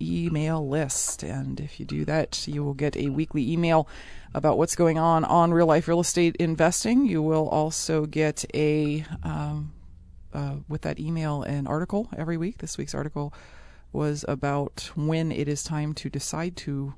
email 0.00 0.64
list, 0.66 1.24
and 1.24 1.58
if 1.58 1.80
you 1.80 1.86
do 1.86 2.04
that, 2.04 2.46
you 2.46 2.62
will 2.62 2.74
get 2.74 2.96
a 2.96 3.08
weekly 3.08 3.50
email 3.50 3.88
about 4.34 4.58
what's 4.58 4.76
going 4.76 4.98
on 4.98 5.24
on 5.24 5.52
real 5.52 5.66
life 5.66 5.88
real 5.88 6.00
estate 6.00 6.36
investing. 6.36 7.06
You 7.06 7.22
will 7.22 7.48
also 7.48 8.06
get 8.06 8.44
a 8.54 9.04
um, 9.22 9.72
uh, 10.32 10.56
with 10.68 10.82
that 10.82 11.00
email 11.00 11.42
an 11.42 11.66
article 11.66 12.08
every 12.16 12.36
week. 12.36 12.58
This 12.58 12.78
week's 12.78 12.94
article 12.94 13.34
was 13.92 14.24
about 14.28 14.90
when 14.94 15.32
it 15.32 15.48
is 15.48 15.62
time 15.62 15.94
to 15.94 16.08
decide 16.08 16.56
to 16.56 16.94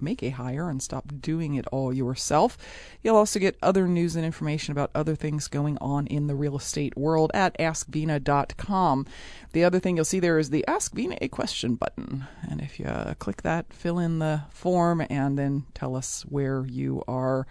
make 0.00 0.22
a 0.22 0.30
hire 0.30 0.68
and 0.68 0.82
stop 0.82 1.04
doing 1.20 1.54
it 1.54 1.66
all 1.68 1.92
yourself. 1.92 2.56
You'll 3.02 3.16
also 3.16 3.38
get 3.38 3.56
other 3.62 3.86
news 3.88 4.16
and 4.16 4.24
information 4.24 4.72
about 4.72 4.90
other 4.94 5.14
things 5.14 5.48
going 5.48 5.78
on 5.78 6.06
in 6.06 6.26
the 6.26 6.34
real 6.34 6.56
estate 6.56 6.96
world 6.96 7.30
at 7.34 7.56
askvena.com. 7.58 9.06
The 9.52 9.64
other 9.64 9.80
thing 9.80 9.96
you'll 9.96 10.04
see 10.04 10.20
there 10.20 10.38
is 10.38 10.50
the 10.50 10.66
Ask 10.66 10.94
Vena 10.94 11.16
a 11.20 11.28
Question 11.28 11.74
button. 11.74 12.26
And 12.48 12.60
if 12.60 12.78
you 12.78 12.86
uh, 12.86 13.14
click 13.14 13.42
that, 13.42 13.72
fill 13.72 13.98
in 13.98 14.18
the 14.18 14.42
form 14.50 15.04
and 15.08 15.38
then 15.38 15.64
tell 15.74 15.96
us 15.96 16.22
where 16.22 16.64
you 16.66 17.02
are 17.08 17.46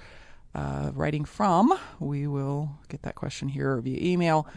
uh, 0.53 0.91
writing 0.93 1.25
from, 1.25 1.77
we 1.99 2.27
will 2.27 2.71
get 2.87 3.01
that 3.03 3.15
question 3.15 3.49
here 3.49 3.77
via 3.81 3.99
email 4.01 4.47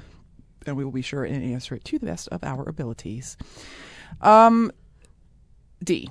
and 0.67 0.77
we 0.77 0.85
will 0.85 0.93
be 0.93 1.03
sure 1.03 1.25
and 1.25 1.43
answer 1.43 1.75
it 1.75 1.85
to 1.85 1.99
the 1.99 2.07
best 2.07 2.29
of 2.29 2.45
our 2.45 2.69
abilities. 2.69 3.37
Um, 4.21 4.71
D. 5.83 6.11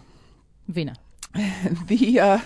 Vena. 0.68 0.96
the 1.88 2.20
uh, 2.20 2.40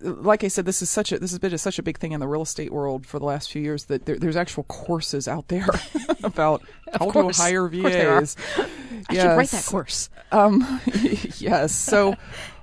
like 0.00 0.44
I 0.44 0.48
said, 0.48 0.64
this 0.64 0.82
is 0.82 0.90
such 0.90 1.12
a 1.12 1.18
this 1.18 1.30
has 1.30 1.38
been 1.38 1.52
a, 1.52 1.58
such 1.58 1.78
a 1.78 1.82
big 1.82 1.98
thing 1.98 2.12
in 2.12 2.20
the 2.20 2.28
real 2.28 2.42
estate 2.42 2.72
world 2.72 3.06
for 3.06 3.18
the 3.18 3.24
last 3.24 3.50
few 3.50 3.62
years 3.62 3.84
that 3.86 4.06
there, 4.06 4.16
there's 4.16 4.36
actual 4.36 4.64
courses 4.64 5.26
out 5.26 5.48
there 5.48 5.66
about 6.22 6.62
how 6.98 7.10
to 7.10 7.30
hire 7.30 7.68
VAs. 7.68 8.36
I 8.56 8.66
yes. 9.10 9.22
should 9.22 9.36
write 9.36 9.48
that 9.50 9.66
course. 9.66 10.10
Um, 10.30 10.80
yes. 11.38 11.74
So 11.74 12.14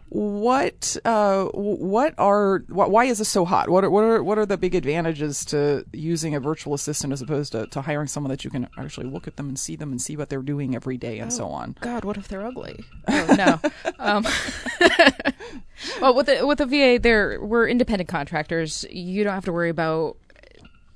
what 0.09 0.97
uh, 1.03 1.45
what 1.45 2.13
are 2.17 2.59
why 2.69 3.05
is 3.05 3.17
this 3.17 3.27
so 3.27 3.43
hot? 3.43 3.69
What 3.69 3.83
are, 3.83 3.89
what 3.89 4.03
are 4.03 4.23
what 4.23 4.37
are 4.37 4.45
the 4.45 4.57
big 4.57 4.75
advantages 4.75 5.43
to 5.45 5.83
using 5.91 6.35
a 6.35 6.39
virtual 6.39 6.73
assistant 6.75 7.11
as 7.11 7.21
opposed 7.21 7.53
to, 7.53 7.65
to 7.67 7.81
hiring 7.81 8.07
someone 8.07 8.29
that 8.29 8.43
you 8.43 8.51
can 8.51 8.69
actually 8.77 9.07
look 9.07 9.27
at 9.27 9.35
them 9.35 9.47
and 9.47 9.57
see 9.57 9.75
them 9.75 9.91
and 9.91 9.99
see 9.99 10.15
what 10.15 10.29
they're 10.29 10.43
doing 10.43 10.75
every 10.75 10.97
day 10.97 11.17
and 11.19 11.31
oh, 11.31 11.35
so 11.35 11.47
on? 11.47 11.75
God, 11.81 12.05
what 12.05 12.17
if 12.17 12.27
they're 12.27 12.45
ugly? 12.45 12.83
Oh 13.07 13.35
no. 13.35 13.59
um, 13.99 14.25
well, 16.01 16.13
with 16.15 16.27
the 16.27 16.45
with 16.45 16.59
the 16.59 16.65
VA, 16.65 16.99
they're 17.01 17.43
we're 17.43 17.67
independent 17.67 18.07
contractors. 18.07 18.85
You 18.91 19.23
don't 19.23 19.33
have 19.33 19.45
to 19.45 19.53
worry 19.53 19.69
about 19.69 20.17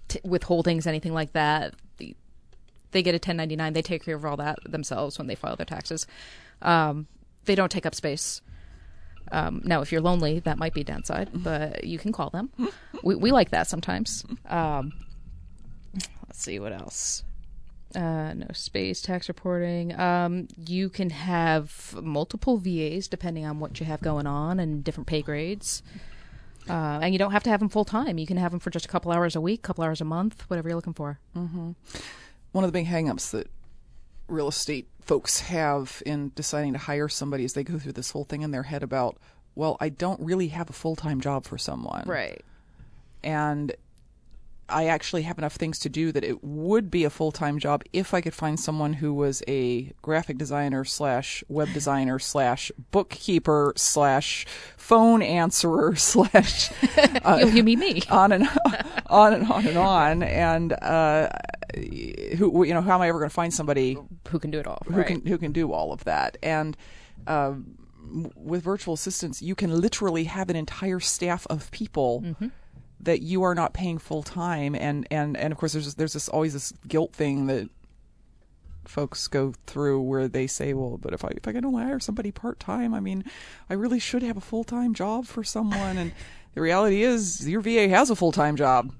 t- 0.07 0.19
withholdings, 0.21 0.85
anything 0.85 1.13
like 1.13 1.33
that. 1.33 1.73
they 1.97 3.01
get 3.01 3.11
a 3.11 3.17
1099. 3.17 3.73
They 3.73 3.81
take 3.81 4.03
care 4.03 4.15
of 4.15 4.25
all 4.25 4.37
that 4.37 4.59
themselves 4.65 5.17
when 5.17 5.27
they 5.27 5.35
file 5.35 5.55
their 5.55 5.65
taxes. 5.65 6.05
Um, 6.61 7.07
they 7.45 7.55
don't 7.55 7.71
take 7.71 7.85
up 7.85 7.95
space. 7.95 8.41
Um, 9.31 9.61
now, 9.63 9.81
if 9.81 9.91
you're 9.91 10.01
lonely, 10.01 10.39
that 10.39 10.57
might 10.57 10.73
be 10.73 10.81
a 10.81 10.83
downside, 10.83 11.29
but 11.33 11.83
you 11.83 11.99
can 11.99 12.11
call 12.11 12.29
them. 12.29 12.49
we, 13.03 13.15
we 13.15 13.31
like 13.31 13.51
that 13.51 13.67
sometimes. 13.67 14.25
Um, 14.47 14.93
let's 16.27 16.41
see 16.41 16.59
what 16.59 16.73
else. 16.73 17.23
Uh, 17.95 18.33
no 18.33 18.47
space 18.53 19.01
tax 19.01 19.27
reporting. 19.27 19.99
Um, 19.99 20.47
you 20.55 20.89
can 20.89 21.09
have 21.09 21.95
multiple 22.01 22.57
VAs 22.57 23.07
depending 23.07 23.45
on 23.45 23.59
what 23.59 23.79
you 23.79 23.85
have 23.85 24.01
going 24.01 24.27
on 24.27 24.59
and 24.59 24.83
different 24.83 25.07
pay 25.07 25.21
grades. 25.21 25.81
Uh, 26.69 26.99
and 27.01 27.13
you 27.13 27.19
don't 27.19 27.31
have 27.31 27.43
to 27.43 27.49
have 27.49 27.59
them 27.59 27.69
full 27.69 27.85
time. 27.85 28.19
You 28.19 28.27
can 28.27 28.37
have 28.37 28.51
them 28.51 28.59
for 28.59 28.69
just 28.69 28.85
a 28.85 28.87
couple 28.87 29.11
hours 29.11 29.35
a 29.35 29.41
week, 29.41 29.63
couple 29.63 29.83
hours 29.83 30.01
a 30.01 30.05
month, 30.05 30.43
whatever 30.49 30.69
you're 30.69 30.75
looking 30.75 30.93
for. 30.93 31.19
Mm-hmm. 31.35 31.71
One 32.51 32.63
of 32.63 32.71
the 32.71 32.79
big 32.79 32.85
hangups 32.85 33.31
that 33.31 33.49
real 34.29 34.47
estate 34.47 34.87
folks 35.01 35.41
have 35.41 36.03
in 36.05 36.31
deciding 36.35 36.73
to 36.73 36.79
hire 36.79 37.07
somebody 37.07 37.43
is 37.43 37.53
they 37.53 37.63
go 37.63 37.79
through 37.79 37.93
this 37.93 38.11
whole 38.11 38.25
thing 38.25 38.41
in 38.41 38.51
their 38.51 38.63
head 38.63 38.83
about, 38.83 39.17
well, 39.55 39.75
I 39.79 39.89
don't 39.89 40.19
really 40.21 40.49
have 40.49 40.69
a 40.69 40.73
full 40.73 40.95
time 40.95 41.19
job 41.19 41.45
for 41.45 41.57
someone. 41.57 42.03
Right. 42.05 42.43
And 43.23 43.75
I 44.69 44.85
actually 44.85 45.23
have 45.23 45.37
enough 45.37 45.55
things 45.55 45.79
to 45.79 45.89
do 45.89 46.11
that 46.11 46.23
it 46.23 46.43
would 46.43 46.91
be 46.91 47.03
a 47.03 47.09
full 47.09 47.31
time 47.31 47.59
job 47.59 47.83
if 47.91 48.13
I 48.13 48.21
could 48.21 48.33
find 48.33 48.59
someone 48.59 48.93
who 48.93 49.13
was 49.13 49.41
a 49.47 49.93
graphic 50.01 50.37
designer 50.37 50.85
slash 50.85 51.43
web 51.49 51.73
designer 51.73 52.19
slash 52.19 52.71
bookkeeper 52.91 53.73
slash 53.75 54.45
phone 54.77 55.21
answerer 55.21 55.95
slash 55.95 56.71
uh, 57.25 57.39
you, 57.41 57.47
you 57.47 57.63
mean 57.63 57.79
me 57.79 58.01
on 58.09 58.31
and 58.31 58.47
on 59.07 59.33
and 59.33 59.51
on 59.51 59.65
and 59.65 59.77
on 59.77 60.23
and 60.23 60.73
uh, 60.73 61.29
who 61.75 62.63
you 62.63 62.73
know 62.73 62.81
how 62.81 62.95
am 62.95 63.01
I 63.01 63.09
ever 63.09 63.19
going 63.19 63.29
to 63.29 63.33
find 63.33 63.53
somebody 63.53 63.97
who 64.29 64.39
can 64.39 64.51
do 64.51 64.59
it 64.59 64.67
all 64.67 64.81
who 64.87 64.95
right. 64.95 65.07
can 65.07 65.25
who 65.25 65.37
can 65.37 65.51
do 65.51 65.71
all 65.71 65.91
of 65.91 66.03
that 66.05 66.37
and. 66.43 66.77
Uh, 67.27 67.55
with 68.35 68.63
virtual 68.63 68.95
assistants, 68.95 69.41
you 69.41 69.53
can 69.53 69.81
literally 69.81 70.23
have 70.23 70.49
an 70.49 70.55
entire 70.55 71.01
staff 71.01 71.45
of 71.47 71.69
people 71.69 72.21
mm-hmm 72.21 72.47
that 73.01 73.21
you 73.21 73.43
are 73.43 73.55
not 73.55 73.73
paying 73.73 73.97
full 73.97 74.23
time 74.23 74.75
and 74.75 75.07
and 75.09 75.37
and 75.37 75.51
of 75.51 75.57
course 75.57 75.73
there's 75.73 75.95
there's 75.95 76.13
this 76.13 76.29
always 76.29 76.53
this 76.53 76.73
guilt 76.87 77.13
thing 77.13 77.47
that 77.47 77.69
folks 78.85 79.27
go 79.27 79.53
through 79.67 80.01
where 80.01 80.27
they 80.27 80.47
say 80.47 80.73
well 80.73 80.97
but 80.97 81.13
if 81.13 81.23
i 81.23 81.29
if 81.35 81.47
i 81.47 81.51
can 81.51 81.63
only 81.63 81.83
hire 81.83 81.99
somebody 81.99 82.31
part 82.31 82.59
time 82.59 82.93
i 82.93 82.99
mean 82.99 83.23
i 83.69 83.73
really 83.73 83.99
should 83.99 84.23
have 84.23 84.37
a 84.37 84.41
full 84.41 84.63
time 84.63 84.93
job 84.93 85.25
for 85.25 85.43
someone 85.43 85.97
and 85.97 86.11
the 86.55 86.61
reality 86.61 87.03
is 87.03 87.47
your 87.47 87.61
va 87.61 87.87
has 87.87 88.09
a 88.09 88.15
full 88.15 88.31
time 88.31 88.55
job 88.55 88.91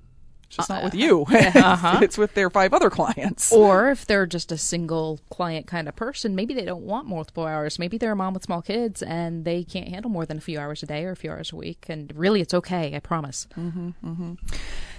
it's 0.50 0.58
just 0.58 0.70
not 0.70 0.84
with 0.84 0.96
uh, 0.96 0.98
you. 0.98 1.26
Uh-huh. 1.60 2.00
it's 2.02 2.18
with 2.18 2.34
their 2.34 2.50
five 2.50 2.74
other 2.74 2.90
clients. 2.90 3.54
Or 3.54 3.90
if 3.90 4.08
they're 4.08 4.26
just 4.26 4.52
a 4.52 4.58
single 4.58 5.20
client 5.30 5.68
kind 5.68 5.88
of 5.88 5.96
person, 5.96 6.34
maybe 6.34 6.56
they 6.56 6.66
don't 6.66 6.82
want 6.82 7.08
multiple 7.08 7.46
hours. 7.46 7.78
Maybe 7.78 8.00
they're 8.00 8.14
a 8.14 8.16
mom 8.16 8.34
with 8.34 8.44
small 8.44 8.64
kids 8.64 9.04
and 9.04 9.46
they 9.46 9.64
can't 9.64 9.88
handle 9.88 10.10
more 10.10 10.26
than 10.26 10.38
a 10.38 10.42
few 10.42 10.60
hours 10.60 10.82
a 10.82 10.88
day 10.88 11.06
or 11.06 11.12
a 11.12 11.16
few 11.16 11.30
hours 11.30 11.52
a 11.52 11.56
week. 11.56 11.86
And 11.88 12.12
really, 12.16 12.42
it's 12.42 12.56
okay. 12.56 12.96
I 12.96 13.00
promise. 13.00 13.48
Mm-hmm, 13.56 13.90
mm-hmm. 14.04 14.34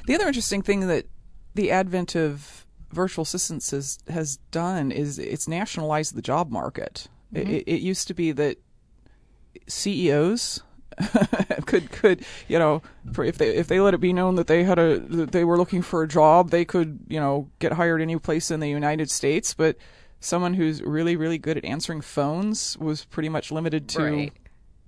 The 0.06 0.14
other 0.14 0.28
interesting 0.28 0.62
thing 0.62 0.86
that 0.86 1.06
the 1.54 1.72
advent 1.72 2.14
of 2.14 2.64
virtual 2.92 3.22
assistants 3.22 3.72
has, 3.72 3.98
has 4.08 4.36
done 4.52 4.92
is 4.92 5.18
it's 5.18 5.48
nationalized 5.48 6.14
the 6.14 6.22
job 6.22 6.52
market. 6.52 7.08
Mm-hmm. 7.34 7.50
It, 7.50 7.64
it 7.66 7.80
used 7.80 8.06
to 8.06 8.14
be 8.14 8.30
that 8.32 8.58
CEOs 9.66 10.62
could 11.66 11.90
could 11.90 12.24
you 12.48 12.58
know 12.58 12.82
for 13.12 13.24
if 13.24 13.38
they 13.38 13.56
if 13.56 13.68
they 13.68 13.80
let 13.80 13.94
it 13.94 14.00
be 14.00 14.12
known 14.12 14.34
that 14.36 14.46
they 14.46 14.64
had 14.64 14.78
a 14.78 14.98
that 14.98 15.32
they 15.32 15.44
were 15.44 15.56
looking 15.56 15.82
for 15.82 16.02
a 16.02 16.08
job 16.08 16.50
they 16.50 16.64
could 16.64 17.00
you 17.08 17.18
know 17.18 17.48
get 17.58 17.72
hired 17.72 18.00
any 18.00 18.18
place 18.18 18.50
in 18.50 18.60
the 18.60 18.68
United 18.68 19.10
States 19.10 19.54
but 19.54 19.76
someone 20.20 20.54
who's 20.54 20.82
really 20.82 21.16
really 21.16 21.38
good 21.38 21.56
at 21.56 21.64
answering 21.64 22.00
phones 22.00 22.76
was 22.78 23.04
pretty 23.06 23.28
much 23.28 23.50
limited 23.50 23.88
to 23.88 24.02
right. 24.02 24.32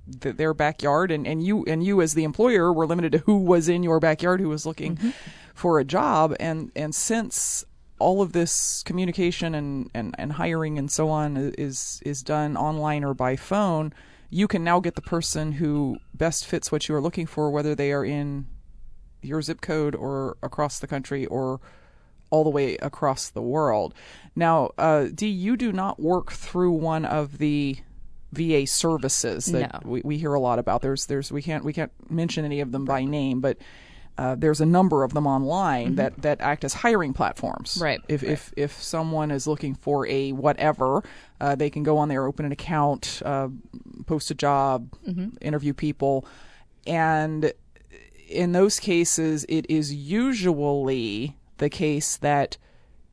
the, 0.06 0.32
their 0.32 0.54
backyard 0.54 1.10
and 1.10 1.26
and 1.26 1.42
you 1.42 1.64
and 1.64 1.84
you 1.84 2.00
as 2.02 2.14
the 2.14 2.24
employer 2.24 2.72
were 2.72 2.86
limited 2.86 3.12
to 3.12 3.18
who 3.18 3.38
was 3.38 3.68
in 3.68 3.82
your 3.82 4.00
backyard 4.00 4.40
who 4.40 4.48
was 4.48 4.66
looking 4.66 4.96
mm-hmm. 4.96 5.10
for 5.54 5.78
a 5.78 5.84
job 5.84 6.34
and 6.38 6.70
and 6.76 6.94
since 6.94 7.64
all 7.98 8.20
of 8.20 8.32
this 8.32 8.82
communication 8.82 9.54
and, 9.54 9.88
and, 9.94 10.12
and 10.18 10.32
hiring 10.32 10.76
and 10.76 10.90
so 10.90 11.08
on 11.08 11.36
is 11.56 12.02
is 12.04 12.22
done 12.22 12.56
online 12.56 13.04
or 13.04 13.14
by 13.14 13.36
phone 13.36 13.92
you 14.34 14.48
can 14.48 14.64
now 14.64 14.80
get 14.80 14.94
the 14.94 15.02
person 15.02 15.52
who 15.52 15.98
best 16.14 16.46
fits 16.46 16.72
what 16.72 16.88
you 16.88 16.94
are 16.94 17.02
looking 17.02 17.26
for, 17.26 17.50
whether 17.50 17.74
they 17.74 17.92
are 17.92 18.02
in 18.04 18.46
your 19.20 19.42
zip 19.42 19.60
code 19.60 19.94
or 19.94 20.38
across 20.42 20.78
the 20.78 20.86
country 20.86 21.26
or 21.26 21.60
all 22.30 22.42
the 22.42 22.50
way 22.50 22.76
across 22.76 23.28
the 23.28 23.42
world. 23.42 23.92
Now, 24.34 24.70
uh, 24.78 25.08
Dee, 25.14 25.28
you 25.28 25.58
do 25.58 25.70
not 25.70 26.00
work 26.00 26.32
through 26.32 26.72
one 26.72 27.04
of 27.04 27.36
the 27.36 27.76
VA 28.32 28.66
services 28.66 29.44
that 29.46 29.84
No. 29.84 29.90
we, 29.90 30.00
we 30.02 30.16
hear 30.16 30.32
a 30.32 30.40
lot 30.40 30.58
about. 30.58 30.80
There's 30.80 31.04
there's 31.04 31.30
we 31.30 31.42
can't 31.42 31.62
we 31.62 31.74
can't 31.74 31.92
mention 32.10 32.46
any 32.46 32.60
of 32.60 32.72
them 32.72 32.86
by 32.86 33.04
name, 33.04 33.42
but 33.42 33.58
uh, 34.18 34.34
there's 34.34 34.60
a 34.60 34.66
number 34.66 35.04
of 35.04 35.14
them 35.14 35.26
online 35.26 35.94
that, 35.96 36.20
that 36.20 36.40
act 36.42 36.64
as 36.64 36.74
hiring 36.74 37.12
platforms. 37.14 37.78
Right, 37.80 38.00
If 38.08 38.22
if 38.22 38.52
if 38.56 38.82
someone 38.82 39.30
is 39.30 39.46
looking 39.46 39.74
for 39.74 40.06
a 40.06 40.32
whatever, 40.32 41.02
uh, 41.42 41.54
they 41.56 41.68
can 41.68 41.82
go 41.82 41.98
on 41.98 42.08
there, 42.08 42.24
open 42.26 42.46
an 42.46 42.52
account, 42.52 43.20
uh, 43.24 43.48
post 44.06 44.30
a 44.30 44.34
job, 44.34 44.88
interview 45.40 45.74
people, 45.74 46.24
and 46.86 47.52
in 48.28 48.52
those 48.52 48.80
cases, 48.80 49.44
it 49.48 49.66
is 49.68 49.92
usually 49.92 51.36
the 51.58 51.68
case 51.68 52.16
that 52.18 52.56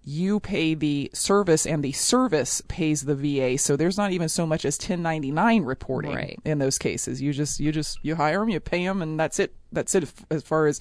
you 0.06 0.40
pay 0.40 0.74
the 0.74 1.10
service 1.14 1.68
and 1.68 1.84
the 1.84 1.92
service 1.92 2.62
pays 2.68 3.04
the 3.04 3.16
VA. 3.16 3.58
So 3.58 3.76
there's 3.76 3.98
not 3.98 4.12
even 4.12 4.30
so 4.30 4.48
much 4.48 4.64
as 4.66 4.78
1099 4.78 5.64
reporting 5.64 6.14
Right. 6.14 6.40
in 6.46 6.58
those 6.58 6.78
cases. 6.78 7.22
You 7.22 7.34
just 7.34 7.60
you 7.60 7.72
just 7.72 8.00
you 8.02 8.16
hire 8.16 8.40
them, 8.40 8.50
you 8.50 8.60
pay 8.60 8.84
them, 8.86 9.02
and 9.02 9.20
that's 9.20 9.40
it. 9.40 9.54
That's 9.72 9.94
it 9.96 10.12
as 10.32 10.42
far 10.44 10.68
as 10.68 10.80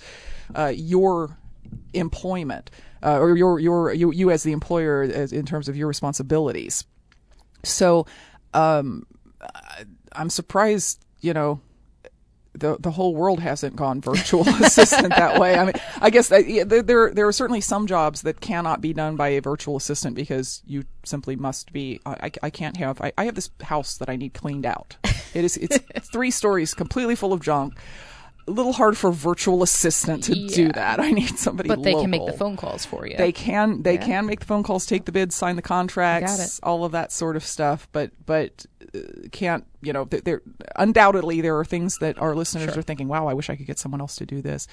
uh, 0.54 0.72
your 0.74 1.36
employment 1.92 2.70
uh, 3.02 3.18
or 3.18 3.36
your 3.36 3.58
your 3.58 3.92
you, 3.92 4.12
you 4.12 4.30
as 4.30 4.44
the 4.44 4.52
employer 4.52 5.02
as, 5.02 5.32
in 5.32 5.44
terms 5.44 5.68
of 5.68 5.76
your 5.76 5.88
responsibilities. 5.88 6.84
So 7.64 8.06
um, 8.54 9.06
I'm 10.12 10.30
surprised, 10.30 11.04
you 11.20 11.32
know, 11.34 11.60
the 12.54 12.76
the 12.80 12.90
whole 12.90 13.14
world 13.14 13.38
hasn't 13.40 13.76
gone 13.76 14.00
virtual 14.00 14.48
assistant 14.48 15.10
that 15.10 15.38
way. 15.40 15.56
I 15.56 15.64
mean, 15.66 15.74
I 16.00 16.10
guess 16.10 16.28
that, 16.28 16.48
yeah, 16.48 16.64
there, 16.64 17.12
there 17.12 17.28
are 17.28 17.32
certainly 17.32 17.60
some 17.60 17.86
jobs 17.86 18.22
that 18.22 18.40
cannot 18.40 18.80
be 18.80 18.92
done 18.92 19.14
by 19.16 19.28
a 19.28 19.40
virtual 19.40 19.76
assistant 19.76 20.16
because 20.16 20.62
you 20.66 20.84
simply 21.04 21.36
must 21.36 21.72
be. 21.72 22.00
I, 22.04 22.12
I- 22.24 22.30
I 22.44 22.50
can't 22.50 22.76
have. 22.78 23.00
I, 23.00 23.12
I 23.16 23.24
have 23.26 23.34
this 23.36 23.50
house 23.62 23.96
that 23.98 24.08
I 24.08 24.16
need 24.16 24.34
cleaned 24.34 24.66
out. 24.66 24.96
It 25.34 25.44
is 25.44 25.56
it's 25.56 25.78
three 26.12 26.30
stories, 26.30 26.74
completely 26.74 27.14
full 27.14 27.32
of 27.32 27.40
junk. 27.40 27.74
A 28.48 28.50
little 28.50 28.72
hard 28.72 28.96
for 28.96 29.10
a 29.10 29.12
virtual 29.12 29.62
assistant 29.62 30.24
to 30.24 30.34
do 30.48 30.72
that. 30.72 30.98
I 31.06 31.10
need 31.10 31.38
somebody. 31.38 31.68
But 31.68 31.82
they 31.82 31.92
can 31.94 32.10
make 32.10 32.24
the 32.26 32.32
phone 32.32 32.56
calls 32.56 32.84
for 32.84 33.06
you. 33.06 33.16
They 33.16 33.30
can 33.32 33.82
they 33.82 33.94
Yeah. 33.94 34.06
can 34.06 34.26
make 34.26 34.40
the 34.40 34.46
phone 34.46 34.62
calls, 34.62 34.86
take 34.86 35.04
the 35.04 35.12
bids, 35.12 35.34
sign 35.34 35.56
the 35.56 35.62
contracts, 35.62 36.58
all 36.62 36.84
of 36.84 36.92
that 36.92 37.12
sort 37.12 37.36
of 37.36 37.44
stuff. 37.44 37.88
But 37.92 38.10
but 38.24 38.64
uh, 38.94 39.00
can't 39.32 39.64
you 39.82 39.92
know? 39.92 40.04
There 40.06 40.40
undoubtedly 40.76 41.40
there 41.40 41.58
are 41.58 41.64
things 41.64 41.98
that 41.98 42.18
our 42.18 42.34
listeners 42.34 42.70
Sure. 42.70 42.78
are 42.78 42.82
thinking, 42.82 43.06
"Wow, 43.08 43.26
I 43.28 43.34
wish 43.34 43.50
I 43.50 43.56
could 43.56 43.66
get 43.66 43.78
someone 43.78 44.00
else 44.00 44.16
to 44.16 44.26
do 44.26 44.40
this." 44.42 44.66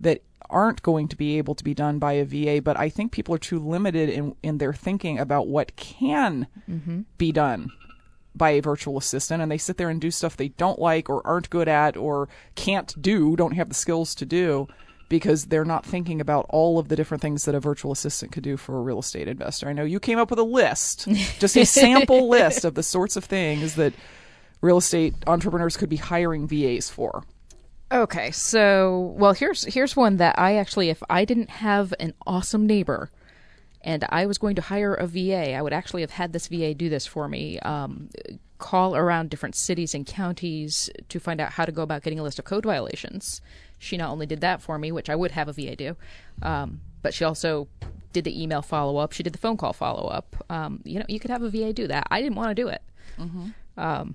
That 0.00 0.22
aren't 0.48 0.82
going 0.82 1.06
to 1.08 1.16
be 1.16 1.36
able 1.36 1.54
to 1.54 1.62
be 1.62 1.74
done 1.74 1.98
by 1.98 2.14
a 2.14 2.24
VA. 2.24 2.60
But 2.62 2.78
I 2.80 2.88
think 2.88 3.12
people 3.12 3.34
are 3.34 3.38
too 3.38 3.58
limited 3.58 4.08
in 4.08 4.34
in 4.42 4.58
their 4.58 4.72
thinking 4.72 5.18
about 5.18 5.46
what 5.46 5.76
can 5.76 6.46
Mm-hmm. 6.68 7.00
be 7.18 7.32
done 7.32 7.70
by 8.34 8.50
a 8.50 8.62
virtual 8.62 8.98
assistant 8.98 9.42
and 9.42 9.50
they 9.50 9.58
sit 9.58 9.76
there 9.76 9.90
and 9.90 10.00
do 10.00 10.10
stuff 10.10 10.36
they 10.36 10.48
don't 10.48 10.78
like 10.78 11.08
or 11.08 11.26
aren't 11.26 11.50
good 11.50 11.68
at 11.68 11.96
or 11.96 12.28
can't 12.54 13.00
do, 13.00 13.36
don't 13.36 13.54
have 13.54 13.68
the 13.68 13.74
skills 13.74 14.14
to 14.14 14.24
do 14.24 14.66
because 15.08 15.46
they're 15.46 15.64
not 15.64 15.84
thinking 15.84 16.20
about 16.20 16.46
all 16.48 16.78
of 16.78 16.88
the 16.88 16.96
different 16.96 17.20
things 17.20 17.44
that 17.44 17.54
a 17.54 17.60
virtual 17.60 17.90
assistant 17.90 18.30
could 18.30 18.44
do 18.44 18.56
for 18.56 18.78
a 18.78 18.80
real 18.80 19.00
estate 19.00 19.28
investor. 19.28 19.68
I 19.68 19.72
know 19.72 19.82
you 19.82 20.00
came 20.00 20.18
up 20.18 20.30
with 20.30 20.38
a 20.38 20.44
list, 20.44 21.08
just 21.38 21.56
a 21.56 21.66
sample 21.66 22.28
list 22.30 22.64
of 22.64 22.74
the 22.74 22.82
sorts 22.82 23.16
of 23.16 23.24
things 23.24 23.74
that 23.74 23.92
real 24.60 24.78
estate 24.78 25.14
entrepreneurs 25.26 25.76
could 25.76 25.88
be 25.88 25.96
hiring 25.96 26.46
VAs 26.46 26.88
for. 26.88 27.24
Okay, 27.92 28.30
so 28.30 29.12
well, 29.18 29.32
here's 29.32 29.64
here's 29.64 29.96
one 29.96 30.18
that 30.18 30.38
I 30.38 30.54
actually, 30.56 30.90
if 30.90 31.02
I 31.10 31.24
didn't 31.24 31.50
have 31.50 31.92
an 31.98 32.14
awesome 32.24 32.64
neighbor, 32.64 33.10
and 33.82 34.04
I 34.08 34.26
was 34.26 34.38
going 34.38 34.56
to 34.56 34.62
hire 34.62 34.94
a 34.94 35.06
VA, 35.06 35.54
I 35.54 35.62
would 35.62 35.72
actually 35.72 36.02
have 36.02 36.10
had 36.10 36.32
this 36.32 36.48
VA 36.48 36.74
do 36.74 36.88
this 36.88 37.06
for 37.06 37.28
me. 37.28 37.58
Um, 37.60 38.10
call 38.58 38.94
around 38.94 39.30
different 39.30 39.54
cities 39.54 39.94
and 39.94 40.06
counties 40.06 40.90
to 41.08 41.18
find 41.18 41.40
out 41.40 41.52
how 41.52 41.64
to 41.64 41.72
go 41.72 41.82
about 41.82 42.02
getting 42.02 42.18
a 42.18 42.22
list 42.22 42.38
of 42.38 42.44
code 42.44 42.64
violations. 42.64 43.40
She 43.78 43.96
not 43.96 44.10
only 44.10 44.26
did 44.26 44.42
that 44.42 44.60
for 44.60 44.78
me, 44.78 44.92
which 44.92 45.08
I 45.08 45.16
would 45.16 45.30
have 45.30 45.48
a 45.48 45.52
VA 45.52 45.76
do, 45.76 45.96
um, 46.42 46.80
but 47.02 47.14
she 47.14 47.24
also 47.24 47.68
did 48.12 48.24
the 48.24 48.42
email 48.42 48.60
follow 48.60 48.98
up. 48.98 49.12
She 49.12 49.22
did 49.22 49.32
the 49.32 49.38
phone 49.38 49.56
call 49.56 49.72
follow 49.72 50.08
up. 50.08 50.44
Um, 50.50 50.80
you 50.84 50.98
know, 50.98 51.06
you 51.08 51.18
could 51.18 51.30
have 51.30 51.42
a 51.42 51.48
VA 51.48 51.72
do 51.72 51.86
that. 51.86 52.06
I 52.10 52.20
didn't 52.20 52.36
want 52.36 52.50
to 52.50 52.54
do 52.54 52.68
it. 52.68 52.82
Um, 53.78 54.14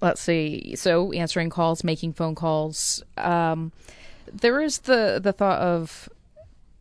let's 0.00 0.20
see 0.20 0.74
so 0.76 1.12
answering 1.12 1.50
calls 1.50 1.84
making 1.84 2.12
phone 2.12 2.34
calls 2.34 3.02
um, 3.16 3.72
there 4.32 4.60
is 4.60 4.80
the 4.80 5.20
the 5.22 5.32
thought 5.32 5.60
of 5.60 6.08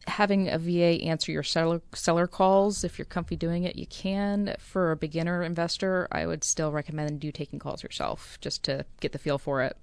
having 0.07 0.47
a 0.49 0.57
va 0.57 1.03
answer 1.03 1.31
your 1.31 1.43
seller 1.43 1.81
seller 1.93 2.27
calls 2.27 2.83
if 2.83 2.97
you're 2.97 3.05
comfy 3.05 3.35
doing 3.35 3.63
it 3.63 3.75
you 3.75 3.85
can. 3.87 4.55
For 4.59 4.91
a 4.91 4.95
beginner 4.95 5.43
investor 5.43 6.07
i 6.11 6.25
would 6.25 6.43
still 6.43 6.71
recommend 6.71 7.23
you 7.23 7.31
taking 7.31 7.59
calls 7.59 7.83
yourself 7.83 8.37
just 8.41 8.63
to 8.63 8.85
get 8.99 9.11
the 9.11 9.19
feel 9.19 9.37
for 9.37 9.61
it. 9.61 9.77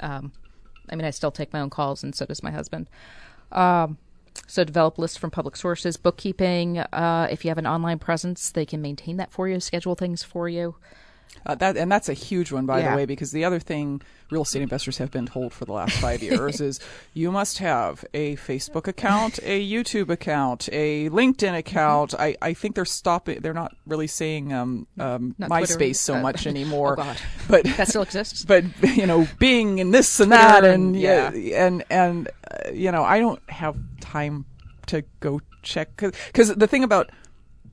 Um, 0.00 0.32
i 0.90 0.96
mean 0.96 1.04
i 1.04 1.10
still 1.10 1.30
take 1.30 1.52
my 1.52 1.60
own 1.60 1.70
calls 1.70 2.02
and 2.02 2.14
so 2.14 2.26
does 2.26 2.42
my 2.42 2.50
husband. 2.50 2.88
Um, 3.50 3.98
so 4.46 4.64
develop 4.64 4.98
lists 4.98 5.16
from 5.16 5.30
public 5.30 5.56
sources 5.56 5.96
bookkeeping 5.96 6.78
uh, 6.78 7.28
if 7.30 7.44
you 7.44 7.50
have 7.50 7.58
an 7.58 7.66
online 7.66 7.98
presence 7.98 8.50
they 8.50 8.64
can 8.64 8.80
maintain 8.80 9.16
that 9.18 9.30
for 9.30 9.48
you 9.48 9.60
schedule 9.60 9.94
things 9.94 10.22
for 10.22 10.48
you 10.48 10.74
Uh, 11.44 11.54
that 11.56 11.76
and 11.76 11.90
that's 11.90 12.08
a 12.08 12.14
huge 12.14 12.52
one, 12.52 12.66
by 12.66 12.78
Yeah. 12.80 12.90
the 12.90 12.96
way, 12.98 13.04
because 13.06 13.32
the 13.32 13.44
other 13.44 13.58
thing 13.58 14.00
real 14.30 14.42
estate 14.42 14.62
investors 14.62 14.98
have 14.98 15.10
been 15.10 15.26
told 15.26 15.52
for 15.52 15.64
the 15.64 15.72
last 15.72 15.98
five 15.98 16.22
years 16.28 16.60
is 16.60 16.78
you 17.14 17.32
must 17.32 17.58
have 17.58 18.04
a 18.14 18.36
Facebook 18.36 18.86
account, 18.86 19.38
a 19.42 19.60
YouTube 19.68 20.08
account, 20.08 20.68
a 20.72 21.08
LinkedIn 21.10 21.56
account. 21.58 22.14
I, 22.18 22.36
I 22.40 22.54
think 22.54 22.76
they're 22.76 22.84
stopping. 22.84 23.40
They're 23.40 23.52
not 23.54 23.74
really 23.86 24.06
saying 24.06 24.52
um, 24.52 24.86
um, 25.00 25.34
Not 25.38 25.48
Twitter. 25.48 25.76
MySpace 25.78 25.96
so 25.96 26.14
Uh, 26.14 26.20
much 26.22 26.46
anymore. 26.54 26.94
oh. 26.98 27.16
But 27.48 27.64
that 27.76 27.88
still 27.88 28.02
exists 28.02 28.44
but 28.52 28.64
you 28.96 29.06
know, 29.06 29.26
Bing 29.38 29.80
and 29.80 29.92
this 29.92 30.20
and 30.20 30.30
that, 30.32 30.64
and 30.64 30.94
and- 30.94 30.96
yeah, 31.00 31.30
and 31.32 31.82
and 31.90 32.28
uh, 32.50 32.70
you 32.72 32.92
know, 32.92 33.02
I 33.02 33.18
don't 33.18 33.42
have 33.50 33.76
time 34.00 34.44
to 34.86 35.02
go 35.20 35.40
check 35.62 35.96
because 35.96 36.54
the 36.54 36.66
thing 36.66 36.84
about 36.84 37.10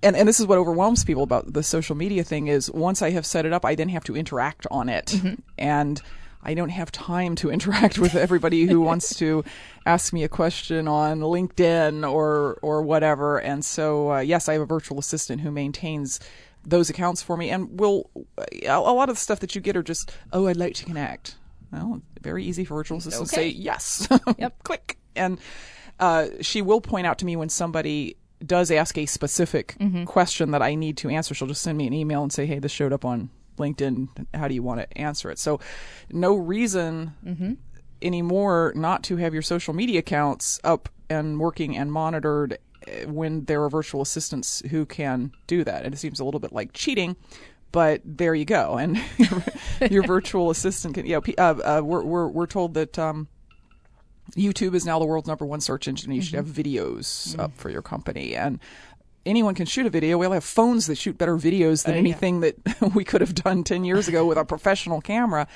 and, 0.04 0.16
and 0.16 0.28
this 0.28 0.40
is 0.40 0.46
what 0.48 0.58
overwhelms 0.58 1.04
people 1.04 1.24
about 1.24 1.52
the 1.54 1.64
social 1.64 1.96
media 1.96 2.24
thing 2.24 2.48
is 2.48 2.72
once 2.72 3.02
I 3.02 3.12
have 3.12 3.26
set 3.26 3.46
it 3.46 3.54
up, 3.54 3.66
I 3.66 3.76
then 3.76 3.90
have 3.90 4.04
to 4.06 4.16
interact 4.16 4.66
on 4.72 4.90
it, 4.90 5.08
Mm-hmm. 5.08 5.36
and 5.58 6.02
I 6.42 6.54
don't 6.54 6.70
have 6.70 6.92
time 6.92 7.36
to 7.38 7.50
interact 7.56 8.00
with 8.00 8.16
everybody 8.16 8.66
who 8.66 8.80
wants 8.82 9.18
to 9.18 9.44
ask 9.86 10.14
me 10.14 10.24
a 10.24 10.30
question 10.30 10.88
on 10.88 11.20
LinkedIn 11.20 12.10
or 12.10 12.58
or 12.62 12.82
whatever. 12.82 13.40
And 13.42 13.64
so, 13.66 14.14
uh, 14.14 14.20
yes, 14.20 14.48
I 14.48 14.54
have 14.54 14.62
a 14.62 14.66
virtual 14.66 15.00
assistant 15.00 15.42
who 15.42 15.52
maintains 15.52 16.20
those 16.66 16.90
accounts 16.90 17.22
for 17.22 17.36
me, 17.38 17.50
and 17.50 17.80
will 17.80 18.10
a 18.66 18.80
lot 18.80 19.10
of 19.10 19.16
the 19.16 19.22
stuff 19.22 19.40
that 19.42 19.56
you 19.56 19.62
get 19.62 19.76
are 19.78 19.84
just, 19.84 20.12
oh, 20.34 20.48
I'd 20.48 20.58
like 20.58 20.76
to 20.76 20.86
connect. 20.86 21.36
Well, 21.72 22.02
very 22.22 22.44
easy 22.46 22.66
for 22.66 22.76
virtual 22.76 22.98
assistants 22.98 23.30
to 23.32 23.36
say 23.36 23.48
yes. 23.50 24.08
Yep. 24.38 24.64
Click. 24.64 24.98
And 25.16 25.40
uh, 26.00 26.28
she 26.42 26.62
will 26.62 26.82
point 26.82 27.06
out 27.06 27.20
to 27.20 27.26
me 27.26 27.36
when 27.36 27.50
somebody 27.50 28.18
does 28.46 28.72
ask 28.72 28.98
a 28.98 29.06
specific 29.06 29.76
Mm-hmm. 29.80 30.06
question 30.06 30.52
that 30.52 30.62
I 30.62 30.76
need 30.76 30.98
to 30.98 31.10
answer. 31.10 31.34
She'll 31.34 31.48
just 31.48 31.62
send 31.62 31.78
me 31.78 31.88
an 31.88 31.94
email 31.94 32.24
and 32.24 32.32
say, 32.32 32.46
hey, 32.46 32.60
this 32.60 32.72
showed 32.72 32.94
up 32.94 33.04
on 33.06 33.30
LinkedIn. 33.58 34.08
How 34.34 34.48
do 34.48 34.54
you 34.54 34.64
want 34.64 34.80
to 34.82 34.98
answer 34.98 35.30
it? 35.30 35.38
So, 35.40 35.60
no 36.12 36.36
reason 36.36 37.14
Mm-hmm. 37.26 37.54
anymore 38.02 38.72
not 38.76 39.04
to 39.04 39.18
have 39.18 39.34
your 39.34 39.42
social 39.44 39.74
media 39.74 40.00
accounts 40.00 40.60
up 40.64 40.90
and 41.10 41.40
working 41.40 41.76
and 41.76 41.92
monitored 41.92 42.58
eh, 42.88 43.06
when 43.06 43.44
there 43.46 43.62
are 43.64 43.70
virtual 43.70 44.02
assistants 44.02 44.62
who 44.72 44.86
can 44.86 45.32
do 45.48 45.64
that. 45.64 45.84
And 45.84 45.94
it 45.94 45.98
seems 45.98 46.20
a 46.20 46.24
little 46.24 46.40
bit 46.40 46.54
like 46.54 46.72
cheating. 46.74 47.16
But 47.72 48.02
there 48.04 48.34
you 48.34 48.46
go, 48.46 48.78
and 48.78 49.00
your 49.92 50.02
virtual 50.08 50.50
assistant 50.50 50.96
can. 50.96 51.06
You 51.06 51.22
know, 51.22 51.34
uh, 51.38 51.78
uh, 51.78 51.82
we're 51.84 52.04
we're 52.04 52.28
we're 52.28 52.48
told 52.48 52.74
that 52.74 52.98
um, 52.98 53.28
YouTube 54.32 54.74
is 54.76 54.86
now 54.86 55.00
the 55.00 55.06
world's 55.06 55.28
number 55.28 55.46
one 55.46 55.62
search 55.62 55.88
engine. 55.88 56.12
You 56.12 56.22
should 56.22 56.36
have 56.36 56.46
videos 56.48 57.38
up 57.40 57.52
for 57.56 57.70
your 57.70 57.82
company, 57.82 58.36
and 58.36 58.60
anyone 59.26 59.56
can 59.56 59.66
shoot 59.66 59.86
a 59.86 59.90
video. 59.90 60.18
We 60.18 60.26
all 60.26 60.32
have 60.34 60.44
phones 60.44 60.88
that 60.88 60.98
shoot 60.98 61.18
better 61.18 61.36
videos 61.38 61.84
than 61.86 61.94
Uh, 61.94 61.96
yeah. 61.96 62.00
anything 62.00 62.40
that 62.42 62.56
we 62.96 63.04
could 63.04 63.22
have 63.22 63.36
done 63.36 63.64
ten 63.64 63.84
years 63.84 64.08
ago 64.08 64.26
with 64.26 64.38
a 64.38 64.46
professional 64.46 65.02
camera. 65.02 65.48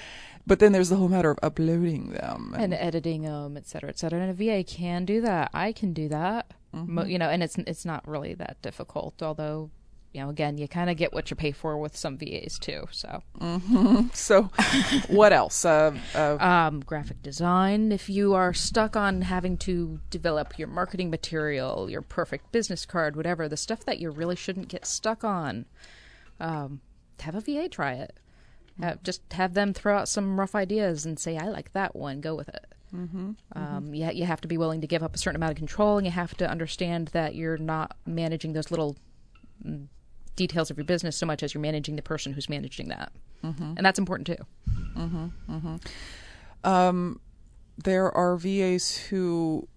But 0.45 0.59
then 0.59 0.73
there's 0.73 0.89
the 0.89 0.97
whole 0.97 1.07
matter 1.07 1.31
of 1.31 1.39
uploading 1.41 2.11
them. 2.11 2.53
and 2.57 2.73
editing 2.73 3.21
them, 3.21 3.55
et 3.55 3.65
cetera, 3.65 3.89
et 3.89 3.97
cetera. 3.97 4.19
And 4.19 4.29
a 4.29 4.33
VA 4.33 4.61
can 4.63 5.05
do 5.05 5.21
that. 5.21 5.49
I 5.53 5.71
can 5.71 5.93
do 5.93 6.09
that. 6.09 6.51
Mo- 6.73 7.05
you 7.05 7.17
know, 7.17 7.29
and 7.29 7.41
it's 7.41 7.57
it's 7.59 7.85
not 7.85 8.05
really 8.07 8.33
that 8.33 8.61
difficult. 8.61 9.21
Although, 9.23 9.69
you 10.13 10.21
know, 10.21 10.29
again, 10.29 10.57
you 10.59 10.67
kind 10.67 10.89
of 10.91 10.97
get 10.97 11.11
what 11.11 11.31
you 11.31 11.35
pay 11.35 11.51
for 11.51 11.77
with 11.77 11.97
some 11.97 12.17
VAs 12.17 12.59
too. 12.59 12.85
So, 12.91 13.23
so, 14.13 14.43
what 15.07 15.33
else? 15.33 15.65
Uh, 15.65 15.97
uh, 16.13 16.37
um, 16.39 16.81
graphic 16.81 17.23
design. 17.23 17.91
If 17.91 18.09
you 18.09 18.35
are 18.35 18.53
stuck 18.53 18.95
on 18.95 19.23
having 19.23 19.57
to 19.57 19.99
develop 20.11 20.59
your 20.59 20.67
marketing 20.67 21.09
material, 21.09 21.89
your 21.89 22.03
perfect 22.03 22.51
business 22.51 22.85
card, 22.85 23.15
whatever, 23.15 23.49
the 23.49 23.57
stuff 23.57 23.85
that 23.85 23.99
you 23.99 24.11
really 24.11 24.35
shouldn't 24.35 24.67
get 24.67 24.85
stuck 24.85 25.23
on, 25.23 25.65
um, 26.39 26.81
have 27.19 27.33
a 27.35 27.41
VA 27.41 27.67
try 27.67 27.93
it. 27.93 28.19
Have, 28.81 29.01
just 29.03 29.21
have 29.33 29.55
them 29.55 29.73
throw 29.73 29.97
out 29.97 30.07
some 30.07 30.39
rough 30.39 30.53
ideas 30.53 31.05
and 31.05 31.19
say, 31.19 31.37
"I 31.37 31.47
like 31.49 31.73
that 31.73 31.95
one. 31.95 32.21
Go 32.21 32.35
with 32.35 32.49
it." 32.49 32.65
Mm-hmm, 32.95 33.31
um, 33.55 33.93
You, 33.93 34.11
you 34.11 34.25
have 34.25 34.41
to 34.41 34.47
be 34.47 34.57
willing 34.57 34.81
to 34.81 34.87
give 34.87 35.01
up 35.01 35.15
a 35.15 35.17
certain 35.17 35.37
amount 35.37 35.51
of 35.51 35.57
control, 35.57 35.97
and 35.97 36.05
you 36.05 36.11
have 36.11 36.35
to 36.37 36.47
understand 36.47 37.07
that 37.09 37.33
you're 37.33 37.57
not 37.57 37.97
managing 38.05 38.53
those 38.53 38.69
little 38.69 38.95
mm, 39.65 39.87
details 40.35 40.71
of 40.71 40.77
your 40.77 40.85
business 40.85 41.15
so 41.15 41.25
much 41.25 41.43
as 41.43 41.53
you're 41.53 41.61
managing 41.61 41.95
the 41.95 42.01
person 42.01 42.33
who's 42.33 42.49
managing 42.49 42.89
that, 42.89 43.11
mm-hmm. 43.43 43.73
and 43.77 43.85
that's 43.85 43.99
important 43.99 44.27
too. 44.27 44.45
Mm-hmm. 44.95 45.27
Mm-hmm. 45.49 45.75
Um, 46.69 47.19
there 47.77 48.11
are 48.11 48.37
VAs 48.37 48.95
who 48.95 49.67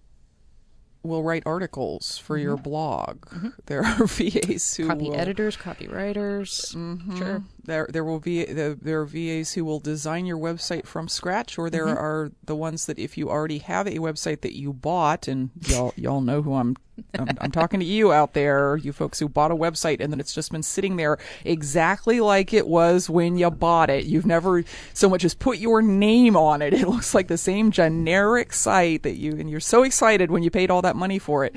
will 1.03 1.23
write 1.23 1.43
articles 1.45 2.17
for 2.17 2.37
your 2.37 2.57
blog. 2.57 3.25
There 3.65 3.83
are 3.83 4.05
VAs 4.05 4.75
who 4.75 4.87
Copy 4.87 5.09
will, 5.09 5.15
editors, 5.15 5.57
copywriters, 5.57 6.71
sure. 7.17 7.43
There, 7.67 7.85
there 7.91 8.05
will 8.05 8.21
be 8.21 8.45
the, 8.45 8.79
there 8.81 9.01
are 9.01 9.05
VAs 9.05 9.53
who 9.53 9.65
will 9.65 9.81
design 9.81 10.25
your 10.25 10.37
website 10.37 10.85
from 10.85 11.09
scratch, 11.09 11.59
or 11.59 11.69
there 11.69 11.87
mm-hmm. 11.87 11.97
are 11.97 12.31
the 12.45 12.55
ones 12.55 12.85
that 12.85 12.97
if 12.97 13.17
you 13.17 13.29
already 13.29 13.57
have 13.57 13.87
a 13.87 13.97
website 13.97 14.39
that 14.41 14.57
you 14.57 14.71
bought, 14.71 15.27
and 15.27 15.49
y'all 15.67 15.93
y'all 15.97 16.21
know 16.21 16.41
who 16.41 16.55
I'm, 16.55 16.77
I'm 17.19 17.27
I'm 17.41 17.51
talking 17.51 17.81
to 17.81 17.85
you 17.85 18.13
out 18.13 18.33
there, 18.33 18.77
you 18.77 18.93
folks 18.93 19.19
who 19.19 19.27
bought 19.27 19.51
a 19.51 19.55
website 19.55 19.99
and 19.99 20.13
then 20.13 20.21
it's 20.21 20.33
just 20.33 20.49
been 20.49 20.63
sitting 20.63 20.95
there 20.95 21.17
exactly 21.43 22.21
like 22.21 22.53
it 22.53 22.67
was 22.67 23.09
when 23.09 23.37
you 23.37 23.51
bought 23.51 23.89
it. 23.89 24.05
You've 24.05 24.25
never 24.25 24.63
so 24.93 25.09
much 25.09 25.25
as 25.25 25.33
put 25.33 25.57
your 25.57 25.81
name 25.81 26.37
on 26.37 26.61
it. 26.61 26.73
It 26.73 26.87
looks 26.87 27.13
like 27.13 27.27
the 27.27 27.37
same 27.37 27.71
generic 27.71 28.53
site 28.53 29.03
that 29.03 29.17
you 29.17 29.33
and 29.33 29.49
you're 29.49 29.59
so 29.59 29.83
excited 29.83 30.31
when 30.31 30.41
you 30.41 30.49
paid 30.49 30.71
all 30.71 30.83
that 30.83 30.95
money 30.95 31.19
for 31.19 31.43
it 31.43 31.53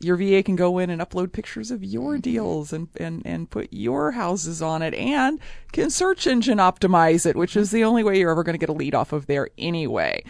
your 0.00 0.16
VA 0.16 0.42
can 0.42 0.56
go 0.56 0.78
in 0.78 0.90
and 0.90 1.02
upload 1.02 1.32
pictures 1.32 1.70
of 1.70 1.82
your 1.82 2.18
deals 2.18 2.72
and, 2.72 2.88
and, 2.96 3.22
and 3.24 3.50
put 3.50 3.68
your 3.72 4.12
houses 4.12 4.62
on 4.62 4.82
it 4.82 4.94
and 4.94 5.40
can 5.72 5.90
search 5.90 6.26
engine 6.26 6.58
optimize 6.58 7.26
it, 7.26 7.36
which 7.36 7.56
is 7.56 7.70
the 7.70 7.84
only 7.84 8.04
way 8.04 8.18
you're 8.18 8.30
ever 8.30 8.44
going 8.44 8.54
to 8.54 8.58
get 8.58 8.68
a 8.68 8.72
lead 8.72 8.94
off 8.94 9.12
of 9.12 9.26
there 9.26 9.48
anyway. 9.58 10.22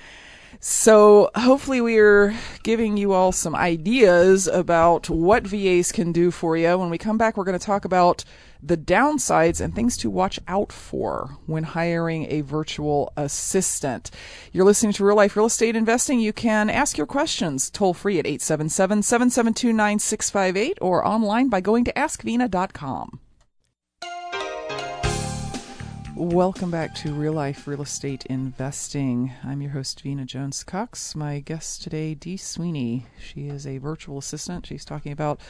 So 0.60 1.30
hopefully 1.36 1.80
we're 1.80 2.36
giving 2.64 2.96
you 2.96 3.12
all 3.12 3.30
some 3.30 3.54
ideas 3.54 4.48
about 4.48 5.08
what 5.08 5.46
VAs 5.46 5.92
can 5.92 6.10
do 6.10 6.32
for 6.32 6.56
you. 6.56 6.76
When 6.76 6.90
we 6.90 6.98
come 6.98 7.16
back, 7.16 7.36
we're 7.36 7.44
going 7.44 7.58
to 7.58 7.64
talk 7.64 7.84
about 7.84 8.24
the 8.60 8.76
downsides 8.76 9.60
and 9.60 9.72
things 9.72 9.96
to 9.98 10.10
watch 10.10 10.40
out 10.48 10.72
for 10.72 11.36
when 11.46 11.62
hiring 11.62 12.26
a 12.28 12.40
virtual 12.40 13.12
assistant. 13.16 14.10
You're 14.52 14.64
listening 14.64 14.92
to 14.94 15.04
Real 15.04 15.14
Life 15.14 15.36
Real 15.36 15.46
Estate 15.46 15.76
Investing. 15.76 16.18
You 16.18 16.32
can 16.32 16.68
ask 16.68 16.98
your 16.98 17.06
questions 17.06 17.70
toll 17.70 17.94
free 17.94 18.18
at 18.18 18.26
877 18.26 19.02
772 19.02 19.72
9658 19.72 20.78
or 20.80 21.06
online 21.06 21.48
by 21.48 21.60
going 21.60 21.84
to 21.84 21.92
askvena.com. 21.92 23.20
Welcome 26.18 26.72
back 26.72 26.96
to 26.96 27.14
Real 27.14 27.32
Life 27.32 27.68
Real 27.68 27.82
Estate 27.82 28.26
Investing. 28.26 29.34
I'm 29.44 29.62
your 29.62 29.70
host, 29.70 30.00
Vena 30.00 30.24
Jones 30.24 30.64
Cox. 30.64 31.14
My 31.14 31.38
guest 31.38 31.80
today, 31.80 32.14
Dee 32.14 32.36
Sweeney. 32.36 33.06
She 33.20 33.46
is 33.46 33.64
a 33.64 33.78
virtual 33.78 34.18
assistant. 34.18 34.66
She's 34.66 34.84
talking 34.84 35.12
about 35.12 35.40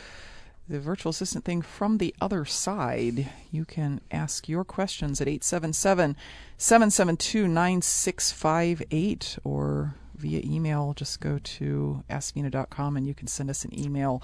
the 0.68 0.78
virtual 0.78 1.08
assistant 1.08 1.46
thing 1.46 1.62
from 1.62 1.96
the 1.96 2.14
other 2.20 2.44
side. 2.44 3.30
You 3.50 3.64
can 3.64 4.02
ask 4.10 4.46
your 4.46 4.62
questions 4.62 5.22
at 5.22 5.26
877 5.26 6.14
772 6.58 7.48
9658 7.48 9.38
or 9.44 9.94
via 10.16 10.42
email. 10.44 10.92
Just 10.92 11.18
go 11.20 11.38
to 11.42 12.04
askvena.com 12.10 12.94
and 12.98 13.06
you 13.06 13.14
can 13.14 13.26
send 13.26 13.48
us 13.48 13.64
an 13.64 13.72
email 13.72 14.22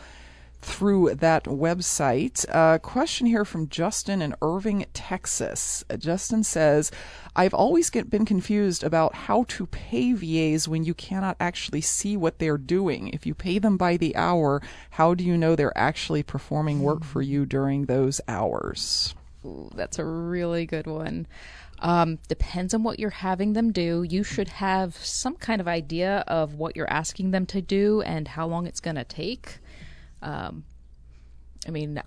through 0.65 1.15
that 1.15 1.45
website. 1.45 2.45
A 2.49 2.79
question 2.79 3.27
here 3.27 3.45
from 3.45 3.69
Justin 3.69 4.23
in 4.23 4.35
Irving, 4.41 4.87
Texas. 4.95 5.85
Justin 5.99 6.43
says, 6.43 6.91
I've 7.37 7.55
always 7.55 7.91
get, 7.91 8.11
been 8.11 8.25
confused 8.25 8.83
about 8.83 9.15
how 9.15 9.45
to 9.49 9.67
pay 9.67 10.13
VAs 10.13 10.67
when 10.67 10.85
you 10.85 10.95
cannot 10.95 11.37
actually 11.39 11.83
see 11.83 12.17
what 12.17 12.39
they're 12.39 12.59
doing. 12.59 13.09
If 13.09 13.27
you 13.27 13.35
pay 13.35 13.59
them 13.59 13.77
by 13.77 13.97
the 13.97 14.17
hour, 14.17 14.63
how 14.91 15.15
do 15.15 15.23
you 15.23 15.37
know 15.37 15.55
they're 15.55 15.77
actually 15.77 16.23
performing 16.23 16.81
work 16.81 17.05
for 17.05 17.21
you 17.21 17.45
during 17.45 17.85
those 17.85 18.21
hours? 18.27 19.15
That's 19.75 19.99
a 19.99 20.05
really 20.05 20.65
good 20.65 20.87
one. 20.87 21.27
Um, 21.81 22.19
depends 22.29 22.73
on 22.73 22.83
what 22.83 22.99
you're 22.99 23.11
having 23.11 23.53
them 23.53 23.71
do. 23.71 24.07
You 24.09 24.25
should 24.25 24.49
have 24.49 24.97
some 24.97 25.37
kind 25.37 25.61
of 25.61 25.69
idea 25.69 26.25
of 26.27 26.55
what 26.55 26.77
you're 26.77 26.91
asking 26.91 27.33
them 27.33 27.45
to 27.47 27.61
do 27.61 28.01
and 28.03 28.29
how 28.29 28.47
long 28.47 28.67
it's 28.67 28.81
going 28.81 28.97
to 28.97 29.05
take. 29.05 29.59
Um, 30.25 30.65
I 31.67 31.71
mean, 31.71 32.03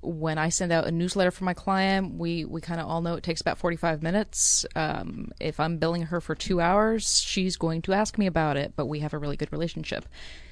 when 0.00 0.36
I 0.36 0.48
send 0.48 0.72
out 0.72 0.86
a 0.86 0.90
newsletter 0.90 1.30
for 1.30 1.44
my 1.44 1.54
client, 1.54 2.14
we, 2.14 2.44
we 2.44 2.60
kind 2.60 2.80
of 2.80 2.88
all 2.88 3.02
know 3.02 3.14
it 3.14 3.22
takes 3.22 3.40
about 3.40 3.58
45 3.58 4.02
minutes. 4.02 4.66
Um, 4.74 5.30
if 5.38 5.60
I'm 5.60 5.78
billing 5.78 6.02
her 6.02 6.20
for 6.20 6.34
two 6.34 6.60
hours, 6.60 7.20
she's 7.20 7.56
going 7.56 7.82
to 7.82 7.92
ask 7.92 8.18
me 8.18 8.26
about 8.26 8.56
it, 8.56 8.72
but 8.74 8.86
we 8.86 8.98
have 9.00 9.14
a 9.14 9.18
really 9.18 9.36
good 9.36 9.52
relationship. 9.52 10.06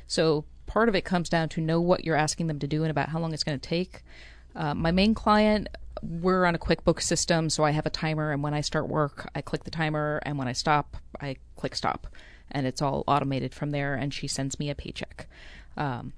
So 0.07 0.45
part 0.67 0.89
of 0.89 0.95
it 0.95 1.05
comes 1.05 1.29
down 1.29 1.49
to 1.51 1.61
know 1.61 1.81
what 1.81 2.05
you're 2.05 2.17
asking 2.17 2.47
them 2.47 2.61
to 2.61 2.69
do 2.69 2.85
and 2.85 2.91
about 2.91 3.09
how 3.09 3.19
long 3.19 3.35
it's 3.35 3.43
going 3.43 3.59
to 3.59 3.69
take. 3.69 4.05
Uh, 4.55 4.75
my 4.75 4.93
main 4.93 5.15
client, 5.15 5.69
we're 6.03 6.45
on 6.45 6.55
a 6.55 6.59
QuickBooks 6.59 7.03
system, 7.03 7.51
so 7.51 7.65
I 7.65 7.73
have 7.73 7.87
a 7.87 7.91
timer, 7.91 8.31
and 8.31 8.43
when 8.43 8.55
I 8.55 8.61
start 8.61 8.89
work, 8.89 9.29
I 9.35 9.43
click 9.43 9.65
the 9.65 9.71
timer, 9.71 10.21
and 10.25 10.39
when 10.39 10.49
I 10.49 10.53
stop, 10.53 10.97
I 11.21 11.37
click 11.57 11.75
stop. 11.75 12.07
And 12.53 12.67
it's 12.67 12.83
all 12.83 13.05
automated 13.07 13.55
from 13.55 13.71
there, 13.71 13.95
and 13.95 14.15
she 14.15 14.27
sends 14.27 14.59
me 14.59 14.71
a 14.71 14.75
paycheck. 14.75 15.29
Um, 15.77 16.13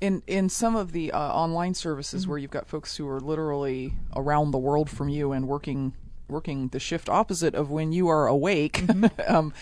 in 0.00 0.22
in 0.26 0.48
some 0.48 0.76
of 0.76 0.92
the 0.92 1.12
uh, 1.12 1.18
online 1.18 1.74
services 1.74 2.26
where 2.26 2.38
you've 2.38 2.50
got 2.50 2.66
folks 2.66 2.96
who 2.96 3.06
are 3.08 3.20
literally 3.20 3.94
around 4.16 4.50
the 4.50 4.58
world 4.58 4.88
from 4.88 5.08
you 5.08 5.32
and 5.32 5.46
working 5.46 5.94
working 6.28 6.68
the 6.68 6.78
shift 6.80 7.08
opposite 7.08 7.54
of 7.54 7.70
when 7.70 7.92
you 7.92 8.08
are 8.08 8.26
awake, 8.26 8.84
um, 9.28 9.52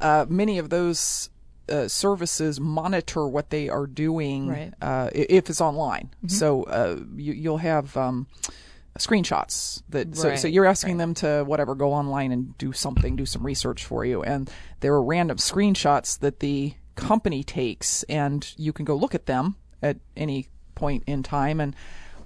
uh, 0.00 0.24
many 0.28 0.58
of 0.58 0.70
those 0.70 1.28
uh, 1.68 1.86
services 1.86 2.58
monitor 2.58 3.28
what 3.28 3.50
they 3.50 3.68
are 3.68 3.86
doing 3.86 4.48
Right. 4.48 4.72
uh, 4.80 5.10
if 5.14 5.48
it's 5.50 5.60
online. 5.60 6.10
So 6.26 6.64
uh, 6.64 7.00
you, 7.16 7.32
you'll 7.32 7.58
have. 7.58 7.96
Um, 7.96 8.26
screenshots 8.96 9.82
that 9.88 10.16
so, 10.16 10.36
so 10.36 10.46
you're 10.46 10.64
asking 10.64 10.98
them 10.98 11.14
to 11.14 11.42
whatever 11.42 11.74
go 11.74 11.92
online 11.92 12.30
and 12.30 12.56
do 12.58 12.72
something 12.72 13.16
do 13.16 13.26
some 13.26 13.44
research 13.44 13.84
for 13.84 14.04
you 14.04 14.22
and 14.22 14.48
there 14.80 14.94
are 14.94 15.02
random 15.02 15.36
screenshots 15.36 16.16
that 16.20 16.38
the 16.38 16.74
company 16.94 17.42
takes 17.42 18.04
and 18.04 18.54
you 18.56 18.72
can 18.72 18.84
go 18.84 18.94
look 18.94 19.12
at 19.12 19.26
them 19.26 19.56
at 19.84 19.98
any 20.16 20.48
point 20.74 21.04
in 21.06 21.22
time 21.22 21.60
and 21.60 21.76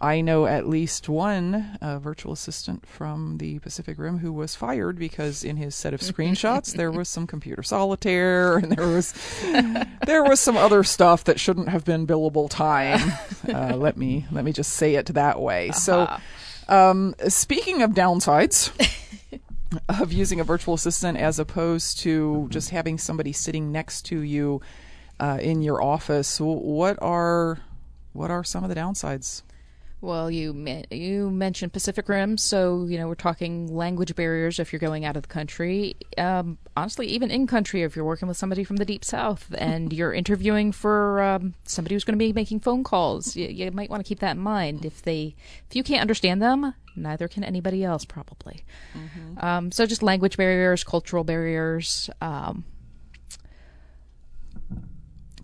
I 0.01 0.21
know 0.21 0.47
at 0.47 0.69
least 0.69 1.09
one 1.09 1.77
uh, 1.81 1.99
virtual 1.99 2.33
assistant 2.33 2.87
from 2.87 3.39
the 3.39 3.59
Pacific 3.59 3.99
Rim 3.99 4.19
who 4.19 4.33
was 4.33 4.55
fired 4.55 4.99
because 4.99 5.43
in 5.43 5.57
his 5.57 5.75
set 5.75 5.93
of 5.93 6.01
screenshots 6.01 6.75
there 6.75 6.93
was 6.93 7.09
some 7.09 7.27
computer 7.27 7.63
solitaire 7.63 8.59
and 8.59 8.73
there 8.73 8.87
was 8.87 9.13
there 10.07 10.23
was 10.23 10.39
some 10.39 10.57
other 10.57 10.85
stuff 10.85 11.25
that 11.25 11.41
shouldn't 11.41 11.69
have 11.69 11.85
been 11.85 12.07
billable 12.07 12.49
time. 12.49 13.13
Uh, 13.49 13.75
let 13.77 13.97
me 13.97 14.27
let 14.31 14.45
me 14.45 14.53
just 14.53 14.75
say 14.75 14.97
it 14.97 15.07
that 15.07 15.41
way. 15.41 15.71
So, 15.71 16.11
um, 16.69 17.15
speaking 17.29 17.83
of 17.83 17.93
downsides 17.93 18.71
of 19.89 20.13
using 20.13 20.41
a 20.41 20.45
virtual 20.45 20.75
assistant 20.75 21.17
as 21.17 21.39
opposed 21.39 22.01
to 22.01 22.49
just 22.51 22.71
having 22.71 22.99
somebody 22.99 23.33
sitting 23.33 23.73
next 23.73 24.03
to 24.07 24.21
you 24.21 24.61
uh, 25.21 25.39
in 25.41 25.63
your 25.63 25.83
office, 25.83 26.41
what 26.41 26.99
are 27.03 27.59
what 28.13 28.31
are 28.31 28.45
some 28.45 28.65
of 28.65 28.69
the 28.69 28.77
downsides? 28.77 29.43
Well, 30.01 30.31
you 30.31 30.85
you 30.93 31.29
mentioned 31.29 31.73
Pacific 31.73 32.09
Rim, 32.09 32.39
so 32.39 32.85
you 32.85 32.99
know 32.99 33.09
we're 33.09 33.17
talking 33.17 33.75
language 33.75 34.15
barriers 34.15 34.61
if 34.61 34.73
you're 34.73 34.79
going 34.79 35.05
out 35.05 35.17
of 35.17 35.23
the 35.23 35.29
country. 35.29 35.97
Um, 36.17 36.57
honestly, 36.77 37.09
even 37.09 37.33
in 37.33 37.49
country, 37.49 37.83
if 37.83 37.97
you're 37.97 38.05
working 38.05 38.29
with 38.29 38.37
somebody 38.37 38.63
from 38.63 38.77
the 38.77 38.85
deep 38.85 39.05
south 39.05 39.53
and 39.59 39.93
you're 39.93 40.13
interviewing 40.13 40.71
for 40.71 41.21
um, 41.21 41.55
somebody 41.65 41.97
who's 41.97 42.05
going 42.05 42.17
to 42.17 42.25
be 42.25 42.33
making 42.33 42.61
phone 42.61 42.85
calls, 42.85 43.35
you, 43.35 43.49
you 43.49 43.73
might 43.73 43.91
want 43.91 44.05
to 44.05 44.09
keep 44.09 44.21
that 44.21 44.37
in 44.37 44.43
mind. 44.43 44.85
If 44.85 45.03
they 45.03 45.35
if 45.69 45.75
you 45.75 45.83
can't 45.83 46.01
understand 46.01 46.41
them, 46.41 46.75
neither 46.95 47.27
can 47.27 47.43
anybody 47.43 47.83
else 47.83 48.05
probably. 48.05 48.65
Um, 49.43 49.73
so 49.73 49.85
just 49.85 50.05
language 50.05 50.37
barriers, 50.37 50.85
cultural 50.85 51.25
barriers. 51.25 52.09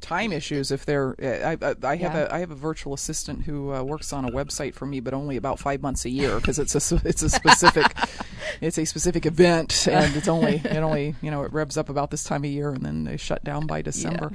Time 0.05 0.33
issues 0.33 0.71
if 0.71 0.85
they're 0.85 1.15
I, 1.19 1.57
I, 1.63 1.75
I 1.83 1.97
have 1.97 2.15
Yeah. 2.15 2.27
a 2.31 2.35
I 2.35 2.39
have 2.41 2.51
a 2.51 2.55
virtual 2.55 2.93
assistant 2.93 3.45
who 3.45 3.73
uh, 3.73 3.83
works 3.83 4.13
on 4.13 4.27
a 4.27 4.31
website 4.31 4.75
for 4.75 4.85
me 4.85 5.01
but 5.01 5.15
only 5.15 5.37
about 5.37 5.59
5 5.59 5.81
months 5.81 6.05
a 6.05 6.11
year 6.11 6.37
because 6.37 6.59
it's 6.59 6.75
a 6.93 7.01
it's 7.07 7.23
a 7.23 7.31
specific 7.31 7.95
it's 8.61 8.77
a 8.77 8.85
specific 8.85 9.25
event 9.25 9.89
and 9.89 10.15
it's 10.15 10.29
only 10.29 10.57
it 10.57 10.77
only 10.77 11.15
you 11.23 11.31
know 11.31 11.43
it 11.45 11.53
revs 11.55 11.79
up 11.79 11.89
about 11.89 12.11
this 12.11 12.23
time 12.23 12.45
of 12.45 12.51
year 12.51 12.71
and 12.71 12.85
then 12.85 13.05
they 13.05 13.17
shut 13.17 13.43
down 13.45 13.67
by 13.67 13.81
December. 13.81 14.33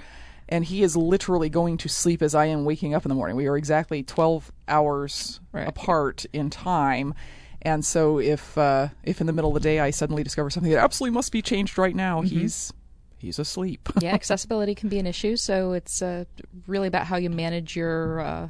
And 0.51 0.65
he 0.65 0.81
is 0.81 0.97
literally 0.97 1.49
going 1.49 1.77
to 1.77 1.87
sleep 1.87 2.23
as 2.23 2.33
I 2.33 2.45
am 2.45 2.65
waking 2.65 2.95
up 2.95 3.05
in 3.05 3.09
the 3.09 3.15
morning. 3.15 3.35
We 3.37 3.45
are 3.45 3.55
exactly 3.55 4.01
12 4.01 4.51
hours 4.67 5.39
Right. 5.51 5.67
apart 5.67 6.25
in 6.33 6.49
time. 6.49 7.13
And 7.61 7.85
so 7.85 8.17
if 8.19 8.57
uh, 8.57 8.87
if 9.03 9.21
in 9.21 9.27
the 9.27 9.33
middle 9.33 9.51
of 9.55 9.61
the 9.61 9.69
day 9.69 9.79
I 9.79 9.91
suddenly 9.91 10.23
discover 10.23 10.49
something 10.49 10.71
that 10.71 10.83
absolutely 10.83 11.13
must 11.13 11.31
be 11.31 11.43
changed 11.43 11.77
right 11.77 11.95
now 11.95 12.21
he's 12.21 12.73
he's 13.19 13.37
asleep 13.37 13.87
yeah, 14.01 14.13
accessibility 14.13 14.73
can 14.73 14.89
be 14.89 14.99
an 14.99 15.05
issue, 15.05 15.35
so 15.35 15.73
it's 15.73 16.01
uh, 16.01 16.25
really 16.65 16.87
about 16.87 17.05
how 17.05 17.17
you 17.17 17.29
manage 17.29 17.75
your 17.75 18.19
uh, 18.19 18.49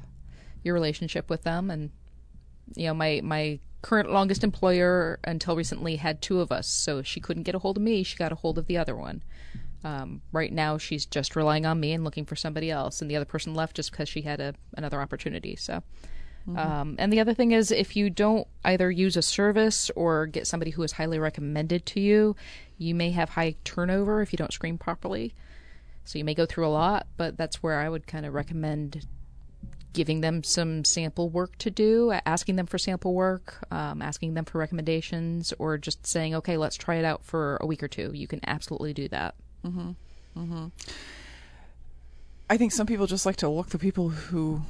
your 0.64 0.74
relationship 0.74 1.30
with 1.30 1.44
them. 1.44 1.70
And 1.70 1.92
you 2.76 2.88
know, 2.88 2.94
my 2.94 3.22
my 3.24 3.60
current 3.82 4.12
longest 4.12 4.44
employer 4.44 5.20
until 5.24 5.56
recently 5.56 5.96
had 5.98 6.22
two 6.22 6.40
of 6.42 6.52
us, 6.52 6.68
so 6.68 7.02
she 7.02 7.20
couldn't 7.20 7.44
get 7.44 7.56
a 7.56 7.60
hold 7.60 7.78
of 7.78 7.84
me. 7.84 8.04
She 8.04 8.18
got 8.18 8.32
a 8.32 8.36
hold 8.36 8.58
of 8.58 8.68
the 8.68 8.78
other 8.78 8.96
one. 8.96 9.24
Um, 9.84 10.22
right 10.34 10.52
now, 10.52 10.78
she's 10.78 11.06
just 11.06 11.36
relying 11.36 11.66
on 11.66 11.80
me 11.80 11.94
and 11.94 12.04
looking 12.04 12.26
for 12.26 12.36
somebody 12.36 12.70
else, 12.70 13.02
and 13.02 13.10
the 13.10 13.16
other 13.16 13.26
person 13.26 13.56
left 13.56 13.76
just 13.76 13.92
because 13.92 14.10
she 14.10 14.22
had 14.22 14.42
a, 14.42 14.54
another 14.76 15.02
opportunity. 15.02 15.56
So, 15.56 15.84
um, 16.56 16.96
and 16.98 17.12
the 17.12 17.20
other 17.20 17.34
thing 17.34 17.52
is, 17.52 17.72
if 17.72 17.96
you 17.96 18.10
don't 18.10 18.48
either 18.64 18.90
use 18.90 19.18
a 19.18 19.22
service 19.22 19.92
or 19.96 20.26
get 20.26 20.48
somebody 20.48 20.72
who 20.72 20.84
is 20.84 20.94
highly 20.94 21.20
recommended 21.20 21.86
to 21.88 22.00
you, 22.00 22.36
you 22.78 22.96
may 22.96 23.12
have 23.12 23.30
high 23.30 23.56
turnover 23.64 24.22
if 24.22 24.32
you 24.34 24.38
don't 24.38 24.54
screen 24.54 24.78
properly. 24.78 25.34
So 26.06 26.18
you 26.18 26.26
may 26.26 26.34
go 26.34 26.46
through 26.46 26.66
a 26.66 26.70
lot, 26.70 27.08
but 27.18 27.38
that's 27.38 27.62
where 27.62 27.80
I 27.80 27.90
would 27.90 28.08
kind 28.08 28.26
of 28.26 28.34
recommend 28.34 29.06
giving 29.94 30.22
them 30.22 30.44
some 30.44 30.86
sample 30.86 31.30
work 31.30 31.58
to 31.58 31.72
do, 31.72 32.12
asking 32.26 32.56
them 32.56 32.68
for 32.68 32.78
sample 32.78 33.14
work, 33.14 33.66
um, 33.72 34.02
asking 34.02 34.34
them 34.36 34.46
for 34.46 34.60
recommendations, 34.60 35.54
or 35.60 35.78
just 35.78 36.06
saying, 36.06 36.36
okay, 36.36 36.58
let's 36.58 36.76
try 36.78 36.96
it 36.96 37.06
out 37.06 37.24
for 37.26 37.58
a 37.62 37.66
week 37.66 37.82
or 37.84 37.88
two. 37.88 38.12
You 38.14 38.28
can 38.28 38.40
absolutely 38.46 38.94
do 38.94 39.08
that. 39.10 39.36
I 42.50 42.58
think 42.58 42.72
some 42.72 42.88
people 42.88 43.08
just 43.08 43.26
like 43.26 43.38
to 43.38 43.50
look 43.50 43.70
the 43.70 43.78
people 43.80 44.10
who 44.10 44.62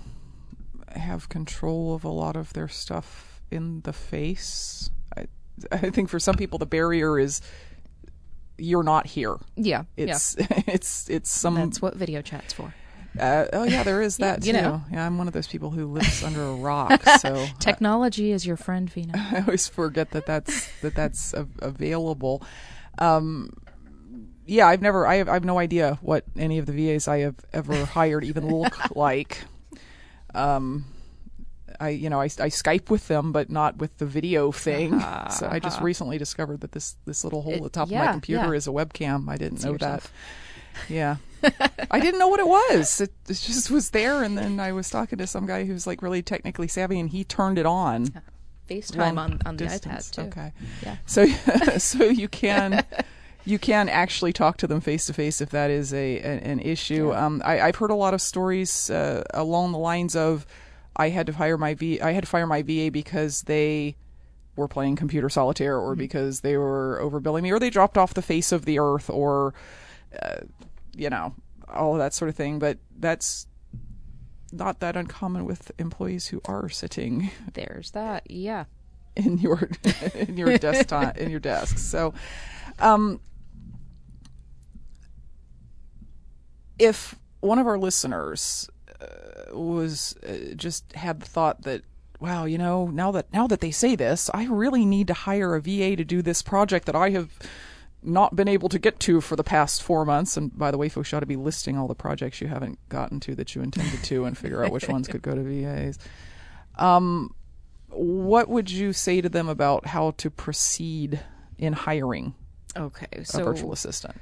have 0.98 1.30
control 1.30 1.94
of 1.94 2.04
a 2.04 2.10
lot 2.10 2.36
of 2.36 2.54
their 2.54 2.68
stuff 2.68 3.42
in 3.52 3.82
the 3.82 3.94
face. 3.94 4.90
I, 5.18 5.26
I 5.72 5.78
think 5.90 6.10
for 6.10 6.20
some 6.20 6.36
people 6.36 6.60
the 6.60 6.66
barrier 6.66 7.20
is 7.20 7.42
you're 8.58 8.84
not 8.84 9.08
here. 9.08 9.38
Yeah, 9.56 9.84
It's 9.98 10.36
it's 10.40 11.10
it's 11.10 11.30
some. 11.32 11.56
That's 11.56 11.82
what 11.82 11.96
video 11.96 12.22
chat's 12.22 12.54
for. 12.54 12.74
uh, 13.20 13.46
oh 13.54 13.64
yeah 13.64 13.84
there 13.84 14.02
is 14.02 14.20
Yeah, 14.20 14.36
that 14.36 14.46
you 14.46 14.54
too. 14.54 14.62
know. 14.62 14.84
Yeah, 14.92 15.06
I'm 15.06 15.18
one 15.18 15.28
of 15.28 15.34
those 15.34 15.48
people 15.48 15.72
who 15.72 15.88
lives 15.88 16.24
under 16.30 16.44
a 16.44 16.54
rock. 16.56 17.02
So 17.20 17.48
Technology 17.60 18.32
is 18.32 18.46
your 18.46 18.58
friend, 18.58 18.90
Vena. 18.90 19.14
I 19.16 19.40
always 19.42 19.68
forget 19.68 20.12
that 20.12 20.26
that's 20.26 20.70
that 20.82 20.94
that's 20.96 21.34
a- 21.34 21.48
available. 21.60 22.44
Um, 23.00 23.52
yeah, 24.46 24.68
I've 24.68 24.82
never. 24.82 25.06
I 25.08 25.16
have. 25.16 25.30
I 25.30 25.34
have 25.34 25.46
no 25.46 25.58
idea 25.60 26.00
what 26.02 26.26
any 26.36 26.58
of 26.58 26.66
the 26.66 26.74
VAs 26.74 27.08
I 27.08 27.20
have 27.20 27.36
ever 27.54 27.86
hired 27.86 28.24
even 28.24 28.48
look 28.54 28.96
like. 28.96 29.44
Um, 30.34 30.86
I 31.80 31.90
you 31.90 32.10
know 32.10 32.20
I, 32.20 32.26
I 32.26 32.50
Skype 32.50 32.90
with 32.90 33.08
them, 33.08 33.32
but 33.32 33.50
not 33.50 33.78
with 33.78 33.98
the 33.98 34.06
video 34.06 34.52
thing. 34.52 35.00
so 35.32 35.48
I 35.50 35.60
just 35.60 35.82
recently 35.82 36.18
discovered 36.18 36.62
that 36.62 36.72
this 36.72 36.96
this 37.06 37.24
little 37.24 37.42
hole 37.42 37.56
at 37.56 37.64
the 37.64 37.70
top 37.70 37.88
of 37.88 37.94
my 37.94 38.12
computer 38.12 38.52
yeah. 38.52 38.58
is 38.58 38.68
a 38.68 38.72
webcam. 38.72 39.30
I 39.30 39.38
didn't 39.38 39.60
See 39.60 39.68
know 39.68 39.74
yourself. 39.74 40.04
that. 40.04 40.12
Yeah. 40.88 41.18
I 41.92 42.00
didn't 42.00 42.20
know 42.20 42.30
what 42.30 42.40
it 42.40 42.48
was. 42.48 43.02
It, 43.02 43.12
it 43.28 43.34
just 43.34 43.70
was 43.70 43.90
there, 43.90 44.24
and 44.24 44.38
then 44.38 44.62
I 44.62 44.72
was 44.72 44.90
talking 44.90 45.18
to 45.18 45.28
some 45.28 45.46
guy 45.46 45.66
who's 45.66 45.86
like 45.86 46.02
really 46.02 46.22
technically 46.22 46.70
savvy, 46.70 47.00
and 47.00 47.10
he 47.10 47.26
turned 47.26 47.58
it 47.58 47.66
on. 47.66 48.08
FaceTime 48.70 49.18
on, 49.18 49.40
on 49.46 49.58
the 49.58 49.66
distance. 49.66 50.10
iPad 50.10 50.16
too. 50.16 50.22
Okay. 50.22 50.54
Yeah. 50.84 50.98
So 51.06 51.26
so 51.80 52.06
you 52.06 52.30
can 52.30 52.86
you 53.50 53.58
can 53.58 53.90
actually 53.90 54.32
talk 54.32 54.58
to 54.58 54.68
them 54.68 54.80
face 54.80 55.08
to 55.08 55.14
face 55.14 55.42
if 55.42 55.50
that 55.50 55.72
is 55.72 55.94
a, 55.94 56.18
a 56.18 56.22
an 56.22 56.60
issue. 56.60 57.14
Um, 57.14 57.42
I, 57.44 57.62
I've 57.62 57.76
heard 57.78 57.90
a 57.92 57.96
lot 57.96 58.14
of 58.14 58.22
stories 58.22 58.90
uh, 58.90 59.24
along 59.34 59.72
the 59.72 59.80
lines 59.80 60.16
of 60.16 60.46
I 60.96 61.10
had 61.10 61.26
to 61.28 61.34
hire 61.34 61.58
my 61.58 61.74
V 61.74 62.00
I 62.00 62.12
had 62.12 62.24
to 62.24 62.30
fire 62.30 62.46
my 62.46 62.62
VA 62.62 62.90
because 62.92 63.42
they 63.44 63.96
were 64.56 64.68
playing 64.68 64.98
computer 64.98 65.30
solitaire 65.30 65.78
or 65.78 65.96
because 65.96 66.42
they 66.42 66.58
were 66.58 67.00
overbilling 67.02 67.42
me 67.44 67.52
or 67.52 67.60
they 67.60 67.70
dropped 67.70 67.98
off 67.98 68.14
the 68.14 68.22
face 68.22 68.52
of 68.52 68.66
the 68.66 68.78
earth 68.78 69.10
or 69.10 69.54
uh, 70.22 70.42
you 70.96 71.10
know 71.10 71.34
all 71.74 71.94
of 71.94 72.00
that 72.00 72.14
sort 72.14 72.30
of 72.30 72.36
thing. 72.36 72.60
But 72.60 72.78
that's 73.00 73.48
not 74.52 74.80
that 74.82 74.96
uncommon 74.96 75.46
with 75.46 75.72
employees 75.80 76.28
who 76.28 76.42
are 76.46 76.70
sitting 76.70 77.32
There's 77.54 77.92
that. 77.92 78.30
Yeah. 78.30 78.66
in 79.16 79.38
your 79.40 79.70
in 80.14 80.38
your 80.38 80.58
desktop 80.58 81.18
in 81.18 81.32
your 81.32 81.40
desk. 81.40 81.78
So, 81.80 82.14
um, 82.80 83.20
if 86.80 87.16
one 87.42 87.60
of 87.60 87.68
our 87.68 87.78
listeners 87.78 88.70
uh, 89.00 89.56
was 89.56 90.16
uh, 90.28 90.54
just 90.56 90.92
had 90.94 91.20
the 91.20 91.26
thought 91.26 91.62
that, 91.64 91.84
wow, 92.20 92.46
you 92.46 92.58
know, 92.58 92.88
now 92.88 93.12
that 93.12 93.32
now 93.32 93.48
that 93.48 93.62
they 93.62 93.72
say 93.72 93.96
this, 93.96 94.30
I 94.34 94.46
really 94.46 94.86
need 94.86 95.08
to 95.08 95.14
hire 95.14 95.56
a 95.56 95.62
VA 95.62 95.96
to 95.96 96.04
do 96.04 96.22
this 96.22 96.42
project 96.42 96.86
that 96.86 96.96
I 96.96 97.12
have 97.12 97.30
not 98.02 98.36
been 98.36 98.48
able 98.48 98.70
to 98.70 98.80
get 98.80 99.00
to 99.02 99.20
for 99.20 99.36
the 99.36 99.44
past 99.44 99.84
four 99.84 100.06
months. 100.06 100.38
And 100.38 100.58
by 100.58 100.72
the 100.72 100.78
way, 100.78 100.88
folks, 100.88 101.12
you 101.12 101.18
ought 101.18 101.20
to 101.20 101.26
be 101.26 101.36
listing 101.36 101.78
all 101.78 101.88
the 101.88 101.96
projects 101.96 102.40
you 102.40 102.48
haven't 102.48 102.80
gotten 102.88 103.20
to 103.22 103.36
that 103.36 103.56
you 103.56 103.62
intended 103.62 104.04
to, 104.06 104.26
and 104.26 104.38
figure 104.38 104.64
out 104.64 104.72
which 104.72 104.88
ones 104.88 105.08
could 105.08 105.22
go 105.22 105.36
to 105.36 105.44
VAs. 105.44 106.00
Um, 106.78 107.36
what 107.90 108.48
would 108.48 108.70
you 108.72 108.94
say 108.94 109.20
to 109.20 109.30
them 109.30 109.50
about 109.50 109.88
how 109.88 110.12
to 110.12 110.30
proceed 110.30 111.20
in 111.58 111.74
hiring 111.74 112.36
Okay. 112.78 113.24
so 113.24 113.42
a 113.42 113.44
virtual 113.44 113.74
assistant? 113.74 114.16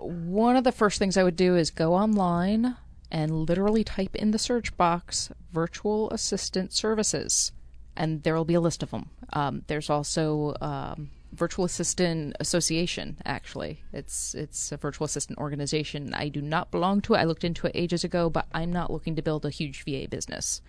One 0.00 0.56
of 0.56 0.64
the 0.64 0.72
first 0.72 0.98
things 0.98 1.16
I 1.16 1.22
would 1.22 1.36
do 1.36 1.56
is 1.56 1.70
go 1.70 1.94
online 1.94 2.76
and 3.10 3.48
literally 3.48 3.84
type 3.84 4.14
in 4.14 4.30
the 4.30 4.38
search 4.38 4.76
box 4.76 5.30
virtual 5.52 6.10
assistant 6.10 6.72
services, 6.72 7.52
and 7.96 8.22
there 8.22 8.34
will 8.34 8.44
be 8.44 8.54
a 8.54 8.60
list 8.60 8.82
of 8.82 8.90
them. 8.90 9.10
Um, 9.32 9.62
there's 9.66 9.90
also 9.90 10.54
um, 10.60 11.10
virtual 11.32 11.64
assistant 11.64 12.36
association. 12.40 13.18
Actually, 13.24 13.82
it's 13.92 14.34
it's 14.34 14.72
a 14.72 14.76
virtual 14.76 15.04
assistant 15.04 15.38
organization. 15.38 16.14
I 16.14 16.28
do 16.28 16.40
not 16.40 16.70
belong 16.70 17.00
to 17.02 17.14
it. 17.14 17.18
I 17.18 17.24
looked 17.24 17.44
into 17.44 17.66
it 17.66 17.72
ages 17.74 18.04
ago, 18.04 18.30
but 18.30 18.46
I'm 18.52 18.72
not 18.72 18.92
looking 18.92 19.16
to 19.16 19.22
build 19.22 19.44
a 19.44 19.50
huge 19.50 19.84
VA 19.84 20.06
business. 20.08 20.62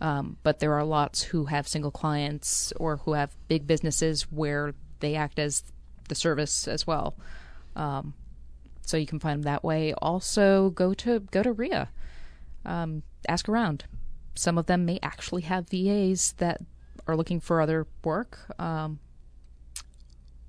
Um, 0.00 0.36
but 0.42 0.58
there 0.58 0.74
are 0.74 0.84
lots 0.84 1.22
who 1.22 1.46
have 1.46 1.66
single 1.66 1.90
clients 1.90 2.72
or 2.76 2.98
who 2.98 3.14
have 3.14 3.34
big 3.48 3.66
businesses 3.66 4.22
where 4.30 4.74
they 5.00 5.14
act 5.14 5.38
as 5.38 5.62
the 6.08 6.14
service 6.14 6.68
as 6.68 6.86
well. 6.86 7.14
Um, 7.74 8.12
so 8.86 8.96
you 8.96 9.06
can 9.06 9.18
find 9.18 9.38
them 9.38 9.42
that 9.42 9.64
way. 9.64 9.92
Also, 9.94 10.70
go 10.70 10.94
to 10.94 11.20
go 11.20 11.42
to 11.42 11.52
REIA, 11.52 11.90
um, 12.64 13.02
ask 13.28 13.48
around. 13.48 13.84
Some 14.34 14.58
of 14.58 14.66
them 14.66 14.84
may 14.84 14.98
actually 15.02 15.42
have 15.42 15.68
VAs 15.68 16.32
that 16.38 16.60
are 17.06 17.16
looking 17.16 17.40
for 17.40 17.60
other 17.60 17.86
work. 18.04 18.38
Um, 18.58 19.00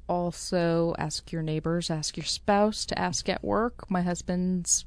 also, 0.08 0.96
ask 0.98 1.32
your 1.32 1.42
neighbors, 1.42 1.90
ask 1.90 2.16
your 2.16 2.26
spouse 2.26 2.86
to 2.86 2.98
ask 2.98 3.28
at 3.28 3.44
work. 3.44 3.90
My 3.92 4.02
husband's 4.02 4.86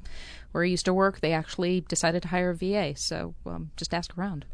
where 0.52 0.64
he 0.64 0.70
used 0.70 0.86
to 0.86 0.94
work. 0.94 1.20
They 1.20 1.32
actually 1.32 1.82
decided 1.82 2.22
to 2.22 2.28
hire 2.28 2.50
a 2.50 2.56
VA, 2.56 2.96
so 2.96 3.34
um, 3.44 3.70
just 3.76 3.92
ask 3.92 4.16
around. 4.16 4.46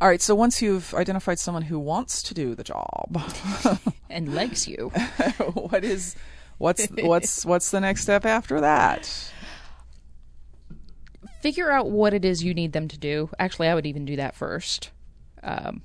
All 0.00 0.08
right. 0.08 0.20
So 0.20 0.34
once 0.34 0.60
you've 0.60 0.92
identified 0.94 1.38
someone 1.38 1.62
who 1.62 1.78
wants 1.78 2.22
to 2.24 2.34
do 2.34 2.54
the 2.54 2.64
job, 2.64 3.16
And 4.10 4.34
likes 4.34 4.68
you. 4.68 4.90
what 5.54 5.84
is 5.84 6.14
what's 6.58 6.86
what's 7.02 7.44
what's 7.44 7.70
the 7.70 7.80
next 7.80 8.02
step 8.02 8.24
after 8.24 8.60
that? 8.60 9.32
figure 11.44 11.70
out 11.70 11.90
what 11.90 12.14
it 12.14 12.24
is 12.24 12.42
you 12.42 12.54
need 12.54 12.72
them 12.72 12.88
to 12.88 12.96
do. 12.96 13.28
Actually, 13.38 13.68
I 13.68 13.74
would 13.74 13.84
even 13.84 14.06
do 14.06 14.16
that 14.16 14.34
first. 14.34 14.90
Um, 15.42 15.82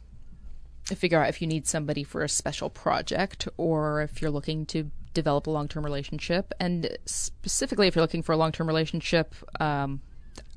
figure 0.85 1.21
out 1.21 1.27
if 1.27 1.41
you 1.41 1.47
need 1.47 1.67
somebody 1.67 2.01
for 2.01 2.23
a 2.23 2.29
special 2.29 2.69
project 2.69 3.45
or 3.57 4.01
if 4.01 4.21
you're 4.21 4.31
looking 4.31 4.65
to 4.67 4.89
develop 5.13 5.47
a 5.47 5.51
long 5.51 5.67
term 5.67 5.83
relationship. 5.83 6.53
And 6.61 6.97
specifically, 7.03 7.87
if 7.87 7.95
you're 7.97 8.03
looking 8.03 8.23
for 8.23 8.31
a 8.31 8.37
long 8.37 8.53
term 8.53 8.67
relationship, 8.67 9.35
um, 9.59 9.99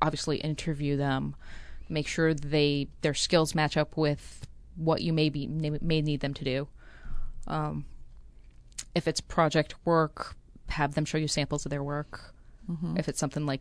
obviously 0.00 0.36
interview 0.36 0.96
them. 0.96 1.34
Make 1.88 2.06
sure 2.06 2.32
they 2.32 2.86
their 3.00 3.12
skills 3.12 3.56
match 3.56 3.76
up 3.76 3.96
with 3.96 4.46
what 4.76 5.02
you 5.02 5.12
may 5.12 5.30
be 5.30 5.48
may 5.48 6.00
need 6.00 6.20
them 6.20 6.34
to 6.34 6.44
do. 6.44 6.68
Um, 7.48 7.86
if 8.94 9.08
it's 9.08 9.20
project 9.20 9.74
work, 9.84 10.34
have 10.68 10.94
them 10.94 11.04
show 11.04 11.18
you 11.18 11.28
samples 11.28 11.64
of 11.66 11.70
their 11.70 11.82
work. 11.82 12.34
Mm-hmm. 12.70 12.96
If 12.96 13.08
it's 13.08 13.18
something 13.18 13.46
like 13.46 13.60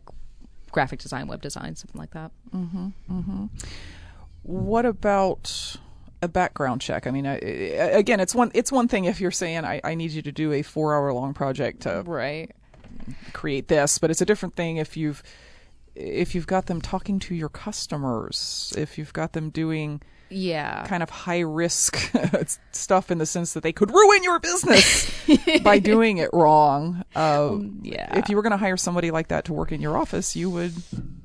graphic 0.70 1.00
design, 1.00 1.26
web 1.26 1.42
design, 1.42 1.76
something 1.76 1.98
like 2.00 2.12
that. 2.12 2.30
Mm-hmm. 2.54 2.88
Mm-hmm. 3.10 3.46
What 4.42 4.86
about 4.86 5.76
a 6.20 6.28
background 6.28 6.80
check? 6.80 7.06
I 7.06 7.10
mean, 7.10 7.26
I, 7.26 7.34
I- 7.34 7.98
again, 7.98 8.20
it's 8.20 8.34
one 8.34 8.50
it's 8.54 8.72
one 8.72 8.88
thing 8.88 9.04
if 9.04 9.20
you're 9.20 9.30
saying 9.30 9.64
I, 9.64 9.80
I 9.84 9.94
need 9.94 10.10
you 10.12 10.22
to 10.22 10.32
do 10.32 10.52
a 10.52 10.62
four 10.62 10.94
hour 10.94 11.12
long 11.12 11.34
project 11.34 11.82
to 11.82 12.02
Right. 12.06 12.50
create 13.32 13.68
this, 13.68 13.98
but 13.98 14.10
it's 14.10 14.20
a 14.20 14.26
different 14.26 14.54
thing 14.56 14.76
if 14.76 14.96
you've 14.96 15.22
if 15.94 16.34
you've 16.34 16.46
got 16.46 16.66
them 16.66 16.80
talking 16.80 17.18
to 17.18 17.34
your 17.34 17.50
customers, 17.50 18.72
if 18.78 18.96
you've 18.96 19.12
got 19.12 19.32
them 19.34 19.50
doing 19.50 20.00
Yeah. 20.32 20.84
kind 20.86 21.02
of 21.02 21.10
high 21.10 21.40
risk 21.40 21.96
stuff 22.72 23.10
in 23.10 23.18
the 23.18 23.26
sense 23.26 23.52
that 23.54 23.62
they 23.62 23.72
could 23.72 23.90
ruin 23.90 24.22
your 24.22 24.38
business 24.40 25.10
by 25.62 25.78
doing 25.78 26.18
it 26.18 26.30
wrong. 26.32 27.04
Uh, 27.14 27.58
yeah. 27.82 28.16
If 28.16 28.28
you 28.28 28.36
were 28.36 28.42
going 28.42 28.52
to 28.52 28.56
hire 28.56 28.76
somebody 28.76 29.10
like 29.10 29.28
that 29.28 29.44
to 29.46 29.52
work 29.52 29.72
in 29.72 29.80
your 29.80 29.96
office, 29.96 30.34
you 30.34 30.50
would. 30.50 30.72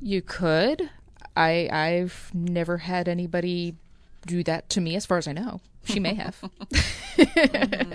You 0.02 0.22
could. 0.22 0.90
I 1.36 1.70
I've 1.72 2.32
never 2.34 2.78
had 2.78 3.08
anybody 3.08 3.76
do 4.26 4.44
that 4.44 4.70
to 4.72 4.82
me, 4.82 4.96
as 4.96 5.06
far 5.06 5.18
as 5.18 5.28
I 5.28 5.34
know. 5.34 5.62
She 5.86 6.00
may 6.00 6.16
have. 6.16 6.38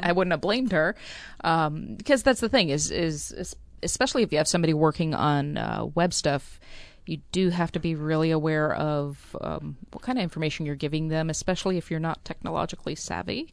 I 0.03 0.13
wouldn't 0.13 0.33
have 0.33 0.41
blamed 0.41 0.73
her, 0.73 0.97
um, 1.45 1.95
because 1.97 2.23
that's 2.23 2.41
the 2.41 2.49
thing 2.49 2.71
is, 2.71 2.91
is 2.91 3.33
is 3.33 3.57
especially 3.83 4.23
if 4.23 4.33
you 4.33 4.39
have 4.39 4.49
somebody 4.49 4.73
working 4.73 5.15
on 5.15 5.59
uh, 5.59 5.85
web 5.95 6.15
stuff, 6.15 6.59
you 7.07 7.19
do 7.33 7.51
have 7.51 7.73
to 7.73 7.81
be 7.81 7.95
really 7.95 8.31
aware 8.31 8.73
of 8.73 9.37
um, 9.41 9.77
what 9.91 10.03
kind 10.03 10.19
of 10.19 10.23
information 10.23 10.67
you're 10.67 10.75
giving 10.75 11.09
them, 11.09 11.31
especially 11.31 11.77
if 11.77 11.91
you're 11.91 12.01
not 12.01 12.25
technologically 12.25 12.95
savvy. 12.95 13.53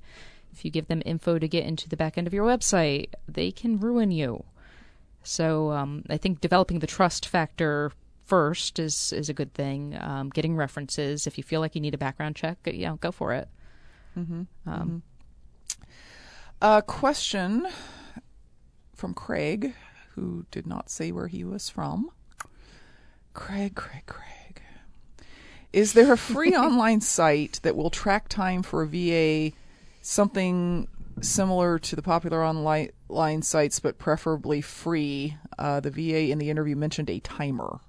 If 0.51 0.65
you 0.65 0.71
give 0.71 0.87
them 0.87 1.01
info 1.05 1.39
to 1.39 1.47
get 1.47 1.65
into 1.65 1.89
the 1.89 1.97
back 1.97 2.17
end 2.17 2.27
of 2.27 2.33
your 2.33 2.45
website, 2.45 3.13
they 3.27 3.51
can 3.51 3.79
ruin 3.79 4.11
you. 4.11 4.43
So 5.23 5.71
um, 5.71 6.03
I 6.09 6.17
think 6.17 6.41
developing 6.41 6.79
the 6.79 6.87
trust 6.87 7.27
factor 7.27 7.91
first 8.25 8.77
is 8.77 9.11
is 9.11 9.29
a 9.29 9.33
good 9.33 9.53
thing. 9.53 9.97
Um, 9.99 10.29
getting 10.29 10.55
references 10.55 11.25
if 11.25 11.37
you 11.37 11.43
feel 11.43 11.59
like 11.61 11.75
you 11.75 11.81
need 11.81 11.93
a 11.95 11.99
background 11.99 12.35
check, 12.35 12.57
you 12.65 12.85
know, 12.85 12.95
go 12.95 13.11
for 13.11 13.33
it. 13.33 13.47
Mm-hmm. 14.17 14.43
Um, 14.67 15.03
mm-hmm. 15.81 15.91
A 16.61 16.81
question 16.81 17.67
from 18.93 19.13
Craig, 19.13 19.73
who 20.15 20.45
did 20.51 20.67
not 20.67 20.89
say 20.89 21.11
where 21.11 21.27
he 21.27 21.43
was 21.43 21.69
from. 21.69 22.11
Craig, 23.33 23.75
Craig, 23.75 24.05
Craig. 24.05 24.61
Is 25.71 25.93
there 25.93 26.13
a 26.13 26.17
free 26.17 26.55
online 26.55 27.01
site 27.01 27.59
that 27.63 27.75
will 27.75 27.89
track 27.89 28.27
time 28.27 28.63
for 28.63 28.81
a 28.81 28.87
VA, 28.87 29.55
something 30.01 30.87
similar 31.21 31.79
to 31.79 31.95
the 31.95 32.01
popular 32.01 32.43
online 32.43 33.41
sites, 33.41 33.79
but 33.79 33.97
preferably 33.97 34.61
free? 34.61 35.37
Uh, 35.57 35.79
the 35.79 35.91
VA 35.91 36.31
in 36.31 36.37
the 36.37 36.49
interview 36.49 36.75
mentioned 36.75 37.09
a 37.09 37.19
timer. 37.19 37.79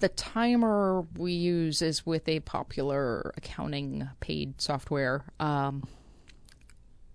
The 0.00 0.08
timer 0.08 1.02
we 1.16 1.32
use 1.32 1.80
is 1.80 2.04
with 2.04 2.28
a 2.28 2.40
popular 2.40 3.32
accounting 3.36 4.08
paid 4.18 4.60
software. 4.60 5.24
Um, 5.38 5.86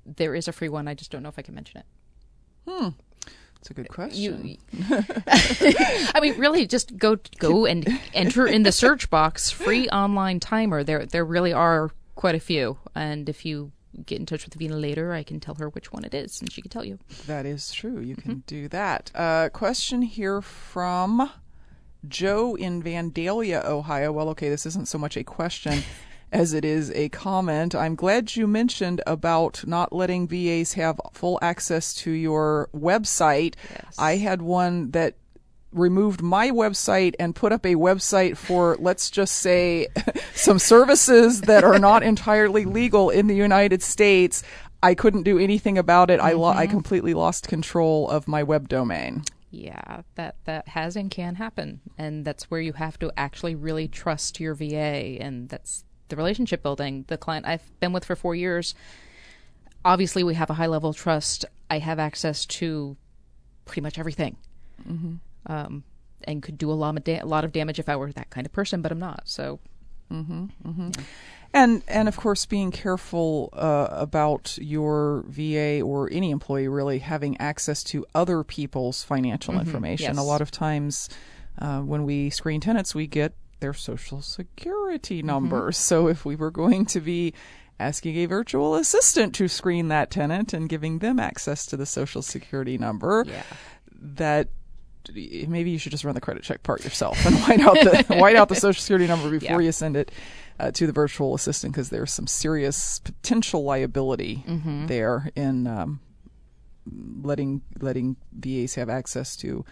there 0.05 0.33
is 0.33 0.47
a 0.47 0.53
free 0.53 0.69
one. 0.69 0.87
I 0.87 0.93
just 0.93 1.11
don't 1.11 1.21
know 1.21 1.29
if 1.29 1.37
I 1.37 1.41
can 1.41 1.53
mention 1.53 1.81
it. 1.81 1.85
Hmm. 2.65 2.89
It's 3.59 3.69
a 3.69 3.73
good 3.73 3.89
question. 3.89 4.47
You, 4.47 4.57
I 5.27 6.19
mean, 6.21 6.37
really, 6.37 6.67
just 6.67 6.97
go 6.97 7.17
go 7.39 7.65
and 7.65 7.87
enter 8.13 8.47
in 8.47 8.63
the 8.63 8.71
search 8.71 9.09
box 9.09 9.49
"free 9.49 9.89
online 9.89 10.39
timer." 10.39 10.83
There, 10.83 11.05
there 11.05 11.25
really 11.25 11.53
are 11.53 11.91
quite 12.15 12.35
a 12.35 12.39
few, 12.39 12.77
and 12.95 13.27
if 13.29 13.45
you 13.45 13.71
get 14.05 14.19
in 14.19 14.25
touch 14.25 14.45
with 14.45 14.53
Vena 14.53 14.75
later, 14.75 15.11
I 15.13 15.23
can 15.23 15.39
tell 15.39 15.55
her 15.55 15.69
which 15.69 15.91
one 15.91 16.05
it 16.05 16.13
is, 16.13 16.39
and 16.39 16.51
she 16.51 16.61
can 16.61 16.69
tell 16.69 16.85
you. 16.85 16.99
That 17.25 17.45
is 17.45 17.71
true. 17.71 17.99
You 17.99 18.15
can 18.15 18.31
mm-hmm. 18.31 18.41
do 18.45 18.67
that. 18.69 19.11
Uh, 19.15 19.49
question 19.49 20.01
here 20.03 20.41
from 20.41 21.31
Joe 22.07 22.55
in 22.55 22.83
Vandalia, 22.83 23.65
Ohio. 23.65 24.11
Well, 24.11 24.29
okay, 24.29 24.49
this 24.49 24.65
isn't 24.65 24.87
so 24.87 24.97
much 24.97 25.17
a 25.17 25.23
question 25.23 25.83
as 26.31 26.53
it 26.53 26.65
is 26.65 26.91
a 26.91 27.09
comment. 27.09 27.73
I'm 27.73 27.95
glad 27.95 28.35
you 28.35 28.47
mentioned 28.47 29.01
about 29.07 29.65
not 29.65 29.93
letting 29.93 30.27
VAs 30.27 30.73
have 30.73 30.99
full 31.13 31.39
access 31.41 31.93
to 31.95 32.11
your 32.11 32.69
website. 32.75 33.55
Yes. 33.69 33.95
I 33.97 34.17
had 34.17 34.41
one 34.41 34.91
that 34.91 35.15
removed 35.71 36.21
my 36.21 36.49
website 36.49 37.13
and 37.19 37.35
put 37.35 37.51
up 37.51 37.65
a 37.65 37.75
website 37.75 38.37
for, 38.37 38.75
let's 38.79 39.09
just 39.09 39.35
say, 39.35 39.87
some 40.33 40.59
services 40.59 41.41
that 41.41 41.63
are 41.63 41.79
not 41.79 42.03
entirely 42.13 42.65
legal 42.65 43.09
in 43.09 43.27
the 43.27 43.35
United 43.35 43.81
States. 43.81 44.43
I 44.83 44.95
couldn't 44.95 45.23
do 45.23 45.39
anything 45.39 45.77
about 45.77 46.09
it. 46.09 46.19
Mm-hmm. 46.19 46.27
I 46.27 46.31
lo- 46.33 46.49
I 46.49 46.65
mm-hmm. 46.65 46.71
completely 46.71 47.13
lost 47.13 47.47
control 47.47 48.09
of 48.09 48.27
my 48.27 48.43
web 48.43 48.69
domain. 48.69 49.23
Yeah, 49.49 50.01
that 50.15 50.35
that 50.43 50.67
has 50.67 50.95
and 50.95 51.09
can 51.09 51.35
happen, 51.35 51.79
and 51.97 52.25
that's 52.25 52.51
where 52.51 52.59
you 52.59 52.73
have 52.73 52.99
to 52.99 53.11
actually 53.15 53.55
really 53.55 53.87
trust 53.87 54.39
your 54.39 54.53
VA, 54.53 55.17
and 55.19 55.47
that's 55.47 55.85
the 56.09 56.15
relationship 56.15 56.63
building. 56.63 57.05
The 57.07 57.17
client 57.17 57.45
I've 57.45 57.63
been 57.79 57.93
with 57.93 58.05
for 58.05 58.15
four 58.15 58.35
years, 58.35 58.75
obviously, 59.83 60.23
we 60.23 60.35
have 60.35 60.49
a 60.49 60.53
high 60.53 60.67
level 60.67 60.89
of 60.89 60.97
trust. 60.97 61.45
I 61.69 61.79
have 61.79 61.99
access 61.99 62.45
to 62.45 62.97
pretty 63.65 63.81
much 63.81 63.99
everything, 63.99 64.37
mm-hmm. 64.87 65.15
um, 65.51 65.83
and 66.23 66.41
could 66.41 66.57
do 66.57 66.71
a 66.71 66.73
lot 66.73 66.97
of 66.97 67.03
da- 67.03 67.19
a 67.21 67.25
lot 67.25 67.43
of 67.43 67.51
damage 67.51 67.79
if 67.79 67.89
I 67.89 67.95
were 67.95 68.11
that 68.11 68.29
kind 68.29 68.45
of 68.45 68.53
person, 68.53 68.81
but 68.81 68.91
I'm 68.91 68.99
not. 68.99 69.23
So. 69.25 69.59
Mm-hmm, 70.11 70.45
mm-hmm. 70.65 70.89
Yeah. 70.97 71.03
And 71.53 71.83
and 71.87 72.07
of 72.07 72.17
course, 72.17 72.45
being 72.45 72.71
careful 72.71 73.49
uh, 73.53 73.87
about 73.91 74.57
your 74.61 75.25
VA 75.27 75.81
or 75.81 76.09
any 76.11 76.31
employee 76.31 76.67
really 76.67 76.99
having 76.99 77.37
access 77.39 77.83
to 77.85 78.05
other 78.13 78.43
people's 78.43 79.03
financial 79.03 79.53
mm-hmm. 79.53 79.65
information. 79.65 80.15
Yes. 80.15 80.17
A 80.17 80.21
lot 80.21 80.41
of 80.41 80.51
times, 80.51 81.09
uh, 81.59 81.81
when 81.81 82.03
we 82.03 82.29
screen 82.29 82.61
tenants, 82.61 82.93
we 82.93 83.07
get 83.07 83.33
their 83.59 83.73
social 83.73 84.21
security 84.21 85.19
mm-hmm. 85.19 85.27
numbers. 85.27 85.77
So 85.77 86.07
if 86.07 86.25
we 86.25 86.35
were 86.35 86.51
going 86.51 86.85
to 86.87 86.99
be 86.99 87.33
asking 87.79 88.17
a 88.17 88.25
virtual 88.25 88.75
assistant 88.75 89.35
to 89.35 89.47
screen 89.47 89.87
that 89.89 90.09
tenant 90.09 90.53
and 90.53 90.67
giving 90.67 90.99
them 90.99 91.19
access 91.19 91.65
to 91.67 91.77
the 91.77 91.85
social 91.85 92.21
security 92.21 92.77
number, 92.77 93.23
yeah. 93.27 93.43
that 93.93 94.49
maybe 95.13 95.69
you 95.69 95.77
should 95.77 95.91
just 95.91 96.03
run 96.03 96.15
the 96.15 96.21
credit 96.21 96.43
check 96.43 96.63
part 96.63 96.83
yourself 96.83 97.25
and 97.25 97.35
white 97.41 97.61
out 97.61 97.75
the 97.75 98.05
white 98.17 98.35
out 98.35 98.49
the 98.49 98.55
social 98.55 98.81
security 98.81 99.07
number 99.07 99.29
before 99.29 99.61
yeah. 99.61 99.67
you 99.67 99.71
send 99.71 99.95
it 99.95 100.11
uh, 100.59 100.71
to 100.71 100.85
the 100.85 100.91
virtual 100.91 101.33
assistant 101.33 101.73
because 101.73 101.89
there's 101.89 102.11
some 102.11 102.27
serious 102.27 102.99
potential 102.99 103.63
liability 103.63 104.43
mm-hmm. 104.45 104.87
there 104.87 105.29
in 105.35 105.65
um, 105.67 105.99
letting 107.21 107.61
letting 107.79 108.17
VAs 108.33 108.75
have 108.75 108.89
access 108.89 109.35
to 109.37 109.63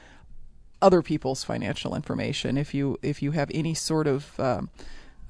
other 0.85 1.01
people's 1.01 1.43
financial 1.43 1.95
information. 1.95 2.57
If 2.57 2.75
you 2.75 2.99
if 3.01 3.23
you 3.23 3.31
have 3.31 3.49
any 3.51 3.73
sort 3.73 4.05
of 4.05 4.39
um, 4.39 4.69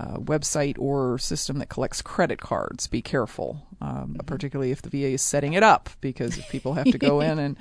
uh, 0.02 0.18
website 0.18 0.78
or 0.78 1.18
system 1.18 1.60
that 1.60 1.70
collects 1.70 2.02
credit 2.02 2.42
cards, 2.42 2.88
be 2.88 3.02
careful, 3.02 3.66
um, 3.80 3.90
mm-hmm. 3.90 4.18
particularly 4.26 4.72
if 4.72 4.82
the 4.82 4.90
VA 4.90 5.14
is 5.14 5.22
setting 5.22 5.54
it 5.54 5.64
up, 5.64 5.90
because 6.02 6.38
if 6.38 6.50
people 6.50 6.74
have 6.74 6.92
to 6.92 6.98
go 6.98 7.22
in 7.30 7.40
and 7.40 7.56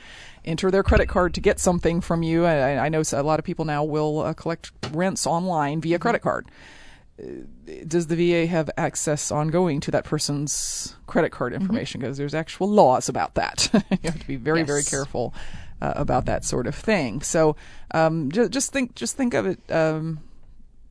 enter 0.45 0.73
their 0.73 0.83
credit 0.83 1.09
card 1.09 1.35
to 1.35 1.41
get 1.41 1.61
something 1.61 2.01
from 2.01 2.25
you, 2.25 2.45
I, 2.45 2.87
I 2.87 2.89
know 2.89 3.05
a 3.13 3.23
lot 3.23 3.39
of 3.39 3.45
people 3.45 3.65
now 3.65 3.85
will 3.85 4.23
uh, 4.23 4.35
collect 4.35 4.73
rents 4.91 5.25
online 5.25 5.81
via 5.81 5.95
mm-hmm. 5.95 6.03
credit 6.03 6.23
card 6.23 6.49
does 7.87 8.09
the 8.09 8.17
VA 8.17 8.47
have 8.47 8.69
access 8.77 9.31
ongoing 9.31 9.79
to 9.79 9.93
that 9.93 10.05
person's 10.05 10.97
credit 11.07 11.31
card 11.31 11.53
mm-hmm. 11.53 11.63
information? 11.63 12.01
Because 12.01 12.17
mm-hmm. 12.17 12.23
there's 12.23 12.35
actual 12.35 12.69
laws 12.69 13.09
about 13.09 13.35
that. 13.35 13.71
you 13.91 13.99
have 14.11 14.19
to 14.19 14.27
be 14.27 14.35
very, 14.35 14.61
yes. 14.61 14.67
very 14.67 14.83
careful 14.83 15.33
uh, 15.85 15.93
about 15.97 16.25
that 16.27 16.45
sort 16.45 16.67
of 16.67 16.75
thing. 16.75 17.23
So 17.23 17.57
um, 17.93 18.31
just, 18.31 18.51
just 18.51 18.73
think, 18.73 18.95
just 18.95 19.17
think 19.17 19.35
of 19.35 19.47
it 19.47 19.61
um, 19.71 20.21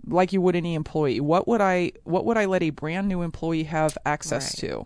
like 0.07 0.33
you 0.33 0.41
would 0.41 0.55
any 0.55 0.75
employee. 0.75 1.19
What 1.19 1.47
would 1.47 1.61
I, 1.61 1.93
what 2.03 2.25
would 2.25 2.37
I 2.37 2.45
let 2.45 2.61
a 2.61 2.69
brand 2.69 3.07
new 3.07 3.21
employee 3.21 3.63
have 3.63 3.97
access 4.05 4.61
right. 4.61 4.69
to? 4.69 4.85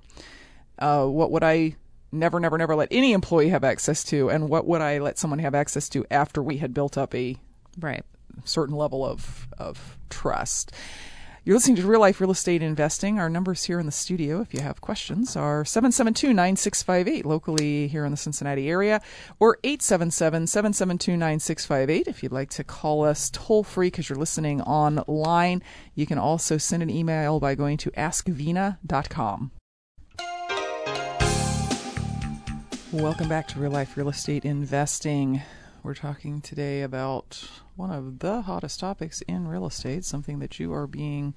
Uh, 0.79 1.05
what 1.05 1.31
would 1.31 1.43
I 1.43 1.75
never, 2.11 2.39
never, 2.39 2.57
never 2.57 2.75
let 2.75 2.87
any 2.91 3.13
employee 3.13 3.49
have 3.49 3.63
access 3.63 4.03
to? 4.05 4.29
And 4.29 4.49
what 4.49 4.65
would 4.65 4.81
I 4.81 4.99
let 4.99 5.17
someone 5.17 5.39
have 5.39 5.55
access 5.55 5.89
to 5.89 6.05
after 6.11 6.41
we 6.41 6.57
had 6.57 6.73
built 6.73 6.97
up 6.97 7.13
a 7.13 7.35
right 7.79 8.03
certain 8.45 8.75
level 8.75 9.05
of 9.05 9.47
of 9.57 9.97
trust? 10.09 10.71
You're 11.47 11.55
listening 11.55 11.77
to 11.77 11.87
Real 11.87 12.01
Life 12.01 12.19
Real 12.19 12.31
Estate 12.31 12.61
Investing. 12.61 13.19
Our 13.19 13.29
numbers 13.29 13.63
here 13.63 13.79
in 13.79 13.85
the 13.85 13.91
studio, 13.93 14.41
if 14.41 14.53
you 14.53 14.59
have 14.59 14.81
questions, 14.81 15.37
are 15.37 15.63
772 15.63 16.33
9658 16.33 17.25
locally 17.25 17.87
here 17.87 18.03
in 18.03 18.11
the 18.11 18.17
Cincinnati 18.17 18.69
area, 18.69 19.01
or 19.39 19.57
877 19.63 20.47
772 20.47 21.15
9658 21.15 22.07
if 22.09 22.21
you'd 22.21 22.33
like 22.33 22.49
to 22.49 22.65
call 22.65 23.05
us 23.05 23.29
toll 23.29 23.63
free 23.63 23.87
because 23.87 24.09
you're 24.09 24.19
listening 24.19 24.61
online. 24.63 25.63
You 25.95 26.05
can 26.05 26.17
also 26.17 26.57
send 26.57 26.83
an 26.83 26.89
email 26.89 27.39
by 27.39 27.55
going 27.55 27.77
to 27.77 27.91
askvena.com. 27.91 29.51
Welcome 32.91 33.29
back 33.29 33.47
to 33.47 33.59
Real 33.59 33.71
Life 33.71 33.95
Real 33.95 34.09
Estate 34.09 34.43
Investing. 34.43 35.41
We're 35.87 35.93
talking 35.93 36.41
today 36.41 36.81
about 36.81 37.49
one 37.77 37.91
of 37.91 38.19
the 38.19 38.41
hottest 38.41 38.81
topics 38.81 39.21
in 39.21 39.47
real 39.47 39.65
estate, 39.65 40.03
something 40.03 40.39
that 40.39 40.59
you 40.59 40.73
are 40.73 40.85
being 40.85 41.33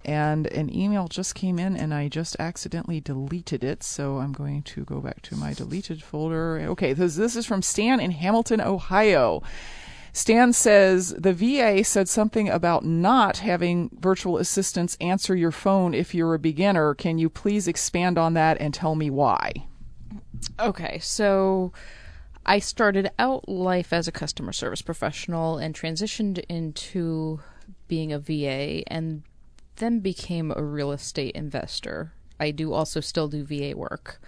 And 0.06 0.48
an 0.48 0.74
email 0.74 1.08
just 1.08 1.36
came 1.36 1.60
in, 1.60 1.78
and 1.78 1.94
I 1.94 2.08
just 2.08 2.38
accidentally 2.40 3.02
deleted 3.02 3.64
it, 3.64 3.84
so 3.84 4.20
I'm 4.20 4.34
going 4.34 4.64
to 4.64 4.84
go 4.86 5.00
back 5.00 5.22
to 5.24 5.36
my 5.36 5.54
deleted 5.54 6.04
folder. 6.04 6.60
Okay, 6.60 6.94
this, 6.94 7.16
this 7.16 7.38
is 7.38 7.46
from 7.46 7.62
Stan 7.62 8.00
in 8.00 8.12
Hamilton, 8.12 8.62
Ohio. 8.62 9.44
Stan 10.16 10.54
says 10.54 11.10
the 11.18 11.34
VA 11.34 11.84
said 11.84 12.08
something 12.08 12.48
about 12.48 12.86
not 12.86 13.40
having 13.40 13.90
virtual 14.00 14.38
assistants 14.38 14.96
answer 15.02 15.36
your 15.36 15.52
phone 15.52 15.96
if 15.96 16.14
you're 16.14 16.36
a 16.36 16.40
beginner. 16.40 16.94
Can 16.94 17.18
you 17.18 17.30
please 17.30 17.68
expand 17.68 18.20
on 18.20 18.36
that 18.36 18.58
and 18.62 18.74
tell 18.74 18.94
me 18.94 19.10
why? 19.10 19.52
Okay, 20.60 21.00
so 21.00 21.74
I 22.46 22.60
started 22.60 23.10
out 23.18 23.50
life 23.50 23.92
as 23.92 24.08
a 24.08 24.12
customer 24.12 24.52
service 24.52 24.84
professional 24.84 25.58
and 25.58 25.74
transitioned 25.74 26.44
into 26.48 27.40
being 27.88 28.14
a 28.14 28.20
VA 28.20 28.84
and 28.88 29.24
then 29.78 30.00
became 30.00 30.54
a 30.56 30.64
real 30.64 30.92
estate 30.92 31.34
investor. 31.36 32.14
I 32.40 32.52
do 32.52 32.72
also 32.72 33.00
still 33.00 33.28
do 33.30 33.44
VA 33.44 33.76
work. 33.76 34.22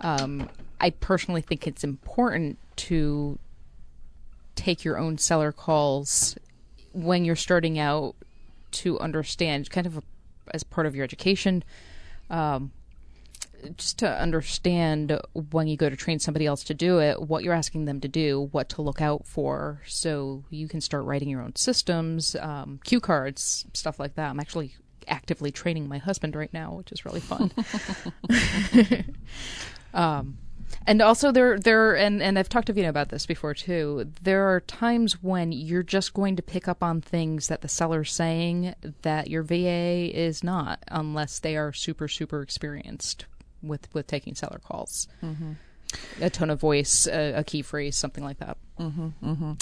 Um, 0.00 0.50
I 0.78 0.90
personally 0.90 1.40
think 1.40 1.66
it's 1.66 1.84
important 1.84 2.58
to 2.76 3.38
take 4.54 4.84
your 4.84 4.98
own 4.98 5.18
seller 5.18 5.52
calls 5.52 6.36
when 6.92 7.24
you're 7.24 7.36
starting 7.36 7.78
out 7.78 8.14
to 8.70 8.98
understand, 9.00 9.70
kind 9.70 9.86
of 9.86 10.04
as 10.52 10.62
part 10.62 10.86
of 10.86 10.94
your 10.94 11.04
education. 11.04 11.64
Um, 12.30 12.72
just 13.76 13.98
to 14.00 14.20
understand 14.20 15.18
when 15.50 15.68
you 15.68 15.76
go 15.76 15.88
to 15.88 15.96
train 15.96 16.18
somebody 16.18 16.46
else 16.46 16.64
to 16.64 16.74
do 16.74 16.98
it, 16.98 17.20
what 17.22 17.44
you're 17.44 17.54
asking 17.54 17.84
them 17.84 18.00
to 18.00 18.08
do, 18.08 18.48
what 18.50 18.68
to 18.70 18.82
look 18.82 19.00
out 19.00 19.26
for, 19.26 19.80
so 19.86 20.42
you 20.50 20.68
can 20.68 20.80
start 20.80 21.04
writing 21.04 21.28
your 21.28 21.42
own 21.42 21.54
systems, 21.54 22.34
um, 22.36 22.80
cue 22.84 23.00
cards, 23.00 23.64
stuff 23.72 24.00
like 24.00 24.14
that. 24.16 24.30
I'm 24.30 24.40
actually 24.40 24.74
actively 25.08 25.50
training 25.50 25.88
my 25.88 25.98
husband 25.98 26.34
right 26.34 26.52
now, 26.52 26.74
which 26.74 26.92
is 26.92 27.04
really 27.04 27.20
fun. 27.20 27.52
um, 29.94 30.38
and 30.86 31.00
also 31.00 31.32
there 31.32 31.58
there 31.58 31.96
and 31.96 32.22
and 32.22 32.38
I've 32.38 32.48
talked 32.48 32.66
to 32.66 32.72
Vena 32.72 32.88
about 32.88 33.08
this 33.10 33.26
before 33.26 33.54
too. 33.54 34.10
There 34.22 34.48
are 34.48 34.60
times 34.60 35.22
when 35.22 35.52
you're 35.52 35.82
just 35.82 36.14
going 36.14 36.36
to 36.36 36.42
pick 36.42 36.68
up 36.68 36.82
on 36.82 37.00
things 37.00 37.48
that 37.48 37.60
the 37.60 37.68
seller's 37.68 38.12
saying 38.12 38.74
that 39.02 39.28
your 39.28 39.42
VA 39.42 40.10
is 40.12 40.42
not 40.42 40.80
unless 40.88 41.38
they 41.38 41.56
are 41.56 41.72
super 41.72 42.08
super 42.08 42.42
experienced 42.42 43.26
with 43.62 43.92
with 43.94 44.06
taking 44.06 44.34
seller 44.34 44.60
calls. 44.62 45.08
Mm-hmm. 45.22 45.52
A 46.22 46.30
tone 46.30 46.48
of 46.48 46.58
voice, 46.58 47.06
a, 47.06 47.34
a, 47.34 47.44
key 47.44 47.60
phrase, 47.60 47.98
something 47.98 48.24
like 48.24 48.38
that. 48.38 48.56
Mm-hmm, 48.80 49.08
mm-hmm. 49.22 49.52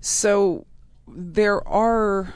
So 0.00 0.66
there 1.06 1.66
are 1.68 2.34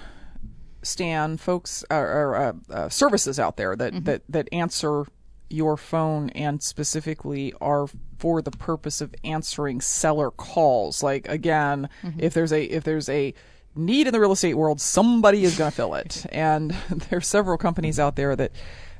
Stan 0.82 1.36
folks 1.36 1.84
or, 1.90 2.06
or 2.06 2.36
uh, 2.36 2.52
uh, 2.70 2.88
services 2.88 3.40
out 3.40 3.56
there 3.56 3.74
that, 3.74 4.04
that 4.04 4.22
that 4.28 4.48
answer 4.52 5.04
your 5.50 5.76
phone 5.76 6.30
and 6.30 6.62
specifically 6.62 7.52
are 7.60 7.86
for 8.18 8.42
the 8.42 8.50
purpose 8.50 9.00
of 9.00 9.14
answering 9.24 9.80
seller 9.80 10.30
calls. 10.30 11.02
Like 11.02 11.28
again, 11.28 11.88
mm-hmm. 12.02 12.20
if 12.20 12.34
there's 12.34 12.52
a 12.52 12.64
if 12.64 12.84
there's 12.84 13.08
a 13.08 13.34
need 13.76 14.06
in 14.06 14.12
the 14.12 14.20
real 14.20 14.32
estate 14.32 14.54
world, 14.54 14.80
somebody 14.80 15.44
is 15.44 15.58
going 15.58 15.70
to 15.70 15.76
fill 15.76 15.94
it. 15.94 16.26
And 16.32 16.70
there 16.90 17.18
are 17.18 17.22
several 17.22 17.58
companies 17.58 18.00
out 18.00 18.16
there 18.16 18.34
that 18.36 18.52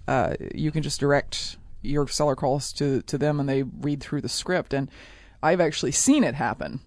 uh, 0.07 0.34
you 0.55 0.70
can 0.70 0.82
just 0.82 1.01
direct 1.01 1.57
your 1.82 2.09
seller 2.09 2.36
calls 2.36 2.72
to 2.74 3.03
to 3.03 3.18
them, 3.18 3.40
and 3.40 3.49
they 3.49 3.62
read 3.62 4.01
through 4.01 4.20
the 4.20 4.28
script. 4.28 4.72
And 4.72 4.90
I've 5.42 5.61
actually 5.61 5.92
seen 5.92 6.24
it 6.24 6.34
happen 6.34 6.80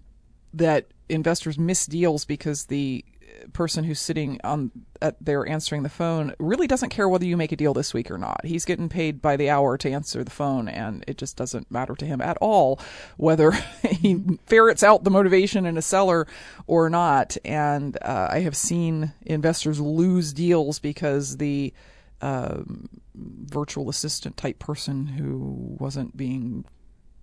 that 0.54 0.86
investors 1.08 1.58
miss 1.58 1.86
deals 1.86 2.24
because 2.24 2.66
the 2.66 3.04
person 3.52 3.84
who's 3.84 4.00
sitting 4.00 4.40
on 4.44 4.70
at 5.00 5.16
there 5.20 5.46
answering 5.46 5.82
the 5.82 5.88
phone 5.88 6.34
really 6.38 6.66
doesn't 6.66 6.90
care 6.90 7.08
whether 7.08 7.24
you 7.24 7.36
make 7.36 7.52
a 7.52 7.56
deal 7.56 7.74
this 7.74 7.94
week 7.94 8.10
or 8.10 8.18
not. 8.18 8.44
He's 8.44 8.64
getting 8.64 8.88
paid 8.88 9.22
by 9.22 9.36
the 9.36 9.50
hour 9.50 9.78
to 9.78 9.90
answer 9.90 10.24
the 10.24 10.30
phone, 10.30 10.68
and 10.68 11.04
it 11.06 11.18
just 11.18 11.36
doesn't 11.36 11.70
matter 11.70 11.94
to 11.94 12.06
him 12.06 12.20
at 12.20 12.36
all 12.40 12.80
whether 13.16 13.52
he 13.90 14.38
ferrets 14.46 14.82
out 14.82 15.04
the 15.04 15.10
motivation 15.10 15.66
in 15.66 15.76
a 15.76 15.82
seller 15.82 16.26
or 16.66 16.90
not. 16.90 17.36
And 17.44 17.96
uh, 18.02 18.28
I 18.30 18.40
have 18.40 18.56
seen 18.56 19.12
investors 19.22 19.80
lose 19.80 20.32
deals 20.32 20.78
because 20.78 21.36
the 21.36 21.72
um, 22.20 22.88
virtual 23.14 23.88
assistant 23.88 24.36
type 24.36 24.58
person 24.58 25.06
who 25.06 25.76
wasn't 25.78 26.16
being 26.16 26.64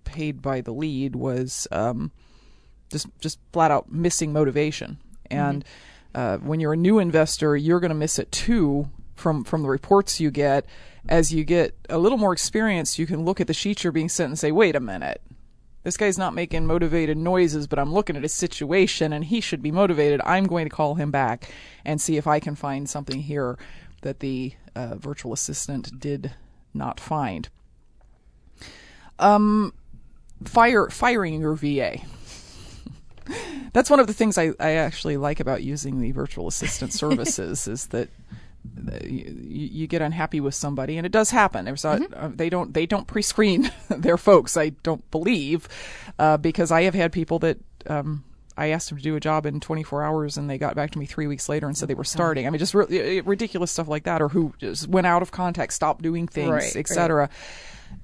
paid 0.04 0.40
by 0.40 0.60
the 0.60 0.72
lead 0.72 1.16
was 1.16 1.68
um, 1.72 2.12
just 2.90 3.06
just 3.20 3.38
flat 3.52 3.70
out 3.70 3.92
missing 3.92 4.32
motivation 4.32 4.98
and. 5.30 5.64
Mm-hmm 5.64 5.92
uh, 6.16 6.38
when 6.38 6.60
you're 6.60 6.72
a 6.72 6.78
new 6.78 6.98
investor, 6.98 7.56
you're 7.56 7.78
going 7.78 7.90
to 7.90 7.94
miss 7.94 8.18
it 8.18 8.32
too 8.32 8.88
from 9.14 9.44
from 9.44 9.62
the 9.62 9.68
reports 9.68 10.18
you 10.18 10.30
get. 10.30 10.64
As 11.08 11.32
you 11.32 11.44
get 11.44 11.76
a 11.90 11.98
little 11.98 12.18
more 12.18 12.32
experience, 12.32 12.98
you 12.98 13.06
can 13.06 13.24
look 13.24 13.40
at 13.40 13.46
the 13.46 13.54
sheets 13.54 13.84
you're 13.84 13.92
being 13.92 14.08
sent 14.08 14.30
and 14.30 14.38
say, 14.38 14.50
"Wait 14.50 14.74
a 14.74 14.80
minute." 14.80 15.20
This 15.82 15.96
guy's 15.96 16.18
not 16.18 16.34
making 16.34 16.66
motivated 16.66 17.16
noises, 17.16 17.68
but 17.68 17.78
I'm 17.78 17.92
looking 17.92 18.16
at 18.16 18.24
his 18.24 18.32
situation 18.32 19.12
and 19.12 19.24
he 19.24 19.40
should 19.40 19.62
be 19.62 19.70
motivated. 19.70 20.20
I'm 20.24 20.46
going 20.46 20.64
to 20.64 20.74
call 20.74 20.96
him 20.96 21.12
back 21.12 21.48
and 21.84 22.00
see 22.00 22.16
if 22.16 22.26
I 22.26 22.40
can 22.40 22.56
find 22.56 22.88
something 22.88 23.20
here 23.20 23.56
that 24.02 24.18
the 24.18 24.54
uh, 24.74 24.96
virtual 24.96 25.32
assistant 25.32 26.00
did 26.00 26.34
not 26.74 26.98
find. 26.98 27.48
Um, 29.20 29.74
fire 30.44 30.88
firing 30.88 31.40
your 31.40 31.54
VA 31.54 32.00
that's 33.76 33.90
one 33.90 34.00
of 34.00 34.06
the 34.06 34.14
things 34.14 34.38
I, 34.38 34.52
I 34.58 34.72
actually 34.72 35.18
like 35.18 35.38
about 35.38 35.62
using 35.62 36.00
the 36.00 36.10
virtual 36.10 36.48
assistant 36.48 36.92
services 36.94 37.68
is 37.68 37.88
that 37.88 38.08
you, 39.04 39.68
you, 39.70 39.86
get 39.86 40.00
unhappy 40.00 40.40
with 40.40 40.54
somebody, 40.54 40.96
and 40.96 41.04
it 41.04 41.12
does 41.12 41.30
happen. 41.30 41.66
There's 41.66 41.82
mm-hmm. 41.82 42.12
uh, 42.14 42.30
they 42.34 42.48
don't 42.48 42.72
they 42.72 42.86
don't 42.86 43.06
pre-screen 43.06 43.70
their 43.90 44.16
folks. 44.16 44.56
I 44.56 44.70
don't 44.70 45.08
believe 45.10 45.68
uh, 46.18 46.38
because 46.38 46.70
I 46.70 46.84
have 46.84 46.94
had 46.94 47.12
people 47.12 47.38
that. 47.40 47.58
Um, 47.86 48.24
I 48.58 48.68
asked 48.68 48.88
them 48.88 48.96
to 48.96 49.04
do 49.04 49.16
a 49.16 49.20
job 49.20 49.44
in 49.44 49.60
24 49.60 50.02
hours, 50.02 50.38
and 50.38 50.48
they 50.48 50.56
got 50.56 50.74
back 50.74 50.92
to 50.92 50.98
me 50.98 51.04
three 51.04 51.26
weeks 51.26 51.46
later 51.46 51.66
and 51.66 51.76
said 51.76 51.90
they 51.90 51.94
were 51.94 52.04
starting. 52.04 52.46
I 52.46 52.50
mean, 52.50 52.58
just 52.58 52.72
re- 52.72 53.20
ridiculous 53.20 53.70
stuff 53.70 53.86
like 53.86 54.04
that, 54.04 54.22
or 54.22 54.30
who 54.30 54.54
just 54.58 54.88
went 54.88 55.06
out 55.06 55.20
of 55.20 55.30
contact, 55.30 55.74
stopped 55.74 56.00
doing 56.00 56.26
things, 56.26 56.48
right, 56.48 56.74
etc. 56.74 57.14
Right. 57.14 57.30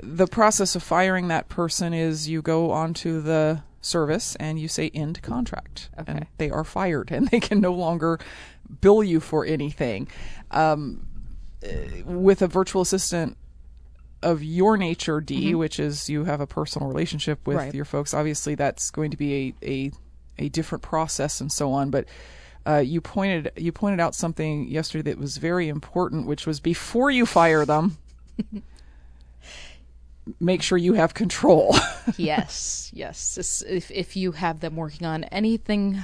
The 0.02 0.26
process 0.26 0.76
of 0.76 0.82
firing 0.82 1.28
that 1.28 1.48
person 1.48 1.94
is 1.94 2.28
you 2.28 2.42
go 2.42 2.70
onto 2.70 3.22
the 3.22 3.62
service 3.82 4.36
and 4.36 4.58
you 4.58 4.68
say 4.68 4.90
end 4.94 5.20
contract 5.22 5.90
okay. 5.98 6.12
and 6.12 6.26
they 6.38 6.48
are 6.50 6.64
fired 6.64 7.10
and 7.10 7.28
they 7.28 7.40
can 7.40 7.60
no 7.60 7.72
longer 7.72 8.18
bill 8.80 9.02
you 9.02 9.20
for 9.20 9.44
anything 9.44 10.08
um, 10.52 11.06
with 12.04 12.40
a 12.40 12.46
virtual 12.46 12.80
assistant 12.80 13.36
of 14.22 14.42
your 14.42 14.76
nature 14.76 15.20
d 15.20 15.48
mm-hmm. 15.48 15.58
which 15.58 15.80
is 15.80 16.08
you 16.08 16.24
have 16.24 16.40
a 16.40 16.46
personal 16.46 16.88
relationship 16.88 17.44
with 17.46 17.56
right. 17.56 17.74
your 17.74 17.84
folks 17.84 18.14
obviously 18.14 18.54
that's 18.54 18.90
going 18.90 19.10
to 19.10 19.16
be 19.16 19.54
a, 19.62 19.68
a, 19.68 19.90
a 20.38 20.48
different 20.48 20.82
process 20.82 21.40
and 21.40 21.50
so 21.50 21.72
on 21.72 21.90
but 21.90 22.06
uh, 22.64 22.76
you 22.76 23.00
pointed 23.00 23.50
you 23.56 23.72
pointed 23.72 23.98
out 23.98 24.14
something 24.14 24.68
yesterday 24.68 25.10
that 25.10 25.18
was 25.18 25.36
very 25.38 25.68
important 25.68 26.26
which 26.26 26.46
was 26.46 26.60
before 26.60 27.10
you 27.10 27.26
fire 27.26 27.66
them 27.66 27.98
make 30.40 30.62
sure 30.62 30.78
you 30.78 30.94
have 30.94 31.14
control. 31.14 31.74
yes, 32.16 32.90
yes. 32.94 33.62
If 33.68 33.90
if 33.90 34.16
you 34.16 34.32
have 34.32 34.60
them 34.60 34.76
working 34.76 35.06
on 35.06 35.24
anything 35.24 36.02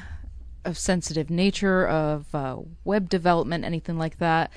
of 0.64 0.76
sensitive 0.76 1.30
nature, 1.30 1.86
of 1.86 2.34
uh, 2.34 2.58
web 2.84 3.08
development, 3.08 3.64
anything 3.64 3.98
like 3.98 4.18
that, 4.18 4.50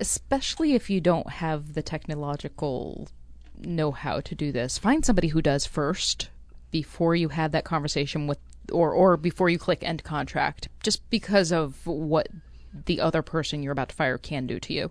especially 0.00 0.74
if 0.74 0.90
you 0.90 1.00
don't 1.00 1.30
have 1.30 1.74
the 1.74 1.82
technological 1.82 3.08
know-how 3.58 4.20
to 4.20 4.34
do 4.34 4.52
this, 4.52 4.78
find 4.78 5.04
somebody 5.04 5.28
who 5.28 5.42
does 5.42 5.66
first 5.66 6.28
before 6.70 7.14
you 7.14 7.28
have 7.28 7.52
that 7.52 7.64
conversation 7.64 8.26
with 8.26 8.38
or 8.72 8.92
or 8.92 9.16
before 9.16 9.50
you 9.50 9.58
click 9.58 9.82
end 9.82 10.02
contract 10.04 10.68
just 10.82 11.08
because 11.10 11.52
of 11.52 11.86
what 11.86 12.28
the 12.86 13.00
other 13.00 13.22
person 13.22 13.62
you're 13.62 13.72
about 13.72 13.90
to 13.90 13.94
fire 13.94 14.18
can 14.18 14.46
do 14.46 14.58
to 14.58 14.72
you. 14.72 14.90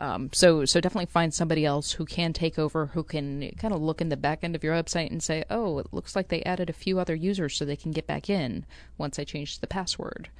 Um, 0.00 0.30
so 0.32 0.64
so 0.64 0.80
definitely 0.80 1.06
find 1.06 1.32
somebody 1.32 1.66
else 1.66 1.92
who 1.92 2.06
can 2.06 2.32
take 2.32 2.58
over, 2.58 2.86
who 2.86 3.02
can 3.02 3.52
kind 3.58 3.74
of 3.74 3.82
look 3.82 4.00
in 4.00 4.08
the 4.08 4.16
back 4.16 4.42
end 4.42 4.56
of 4.56 4.64
your 4.64 4.74
website 4.74 5.10
and 5.10 5.22
say, 5.22 5.44
oh, 5.50 5.78
it 5.78 5.88
looks 5.92 6.16
like 6.16 6.28
they 6.28 6.42
added 6.42 6.70
a 6.70 6.74
few 6.74 6.98
other 6.98 7.14
users 7.14 7.54
so 7.54 7.64
they 7.64 7.76
can 7.76 7.92
get 7.92 8.06
back 8.06 8.30
in 8.30 8.64
once 8.96 9.18
I 9.18 9.24
changed 9.24 9.60
the 9.60 9.66
password. 9.66 10.30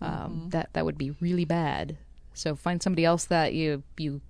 Um, 0.00 0.10
mm-hmm. 0.10 0.48
That 0.50 0.70
that 0.72 0.84
would 0.84 0.98
be 0.98 1.10
really 1.20 1.44
bad. 1.44 1.96
So 2.32 2.54
find 2.54 2.80
somebody 2.80 3.04
else 3.04 3.24
that 3.24 3.54
you 3.54 3.82
you 3.98 4.20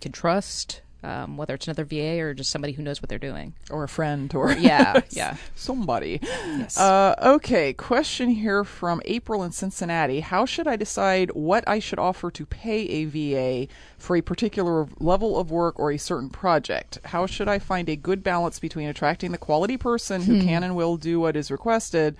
can 0.00 0.12
trust, 0.12 0.80
um, 1.04 1.36
whether 1.36 1.54
it's 1.54 1.66
another 1.66 1.84
VA 1.84 2.18
or 2.18 2.32
just 2.32 2.50
somebody 2.50 2.72
who 2.72 2.82
knows 2.82 3.02
what 3.02 3.10
they're 3.10 3.18
doing, 3.18 3.52
or 3.70 3.84
a 3.84 3.88
friend, 3.88 4.34
or 4.34 4.52
yeah, 4.58 5.02
yeah, 5.10 5.36
somebody. 5.54 6.18
Yes. 6.22 6.78
Uh, 6.78 7.14
okay, 7.22 7.74
question 7.74 8.30
here 8.30 8.64
from 8.64 9.02
April 9.04 9.42
in 9.42 9.52
Cincinnati: 9.52 10.20
How 10.20 10.46
should 10.46 10.66
I 10.66 10.76
decide 10.76 11.30
what 11.32 11.62
I 11.68 11.78
should 11.78 11.98
offer 11.98 12.30
to 12.30 12.46
pay 12.46 12.86
a 12.86 13.04
VA 13.04 13.72
for 13.98 14.16
a 14.16 14.22
particular 14.22 14.88
level 14.98 15.38
of 15.38 15.50
work 15.50 15.78
or 15.78 15.92
a 15.92 15.98
certain 15.98 16.30
project? 16.30 16.98
How 17.04 17.26
should 17.26 17.48
I 17.48 17.58
find 17.58 17.88
a 17.88 17.96
good 17.96 18.22
balance 18.22 18.58
between 18.58 18.88
attracting 18.88 19.32
the 19.32 19.38
quality 19.38 19.76
person 19.76 20.22
who 20.22 20.40
hmm. 20.40 20.46
can 20.46 20.62
and 20.62 20.74
will 20.74 20.96
do 20.96 21.20
what 21.20 21.36
is 21.36 21.50
requested, 21.50 22.16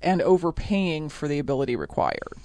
and 0.00 0.22
overpaying 0.22 1.08
for 1.08 1.26
the 1.26 1.40
ability 1.40 1.74
required? 1.74 2.38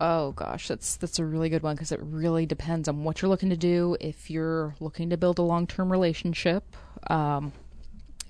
Oh 0.00 0.32
gosh, 0.32 0.66
that's 0.66 0.96
that's 0.96 1.18
a 1.18 1.24
really 1.26 1.50
good 1.50 1.62
one 1.62 1.76
because 1.76 1.92
it 1.92 2.00
really 2.02 2.46
depends 2.46 2.88
on 2.88 3.04
what 3.04 3.20
you're 3.20 3.28
looking 3.28 3.50
to 3.50 3.56
do. 3.56 3.98
If 4.00 4.30
you're 4.30 4.74
looking 4.80 5.10
to 5.10 5.18
build 5.18 5.38
a 5.38 5.42
long-term 5.42 5.92
relationship, 5.92 6.74
um, 7.08 7.52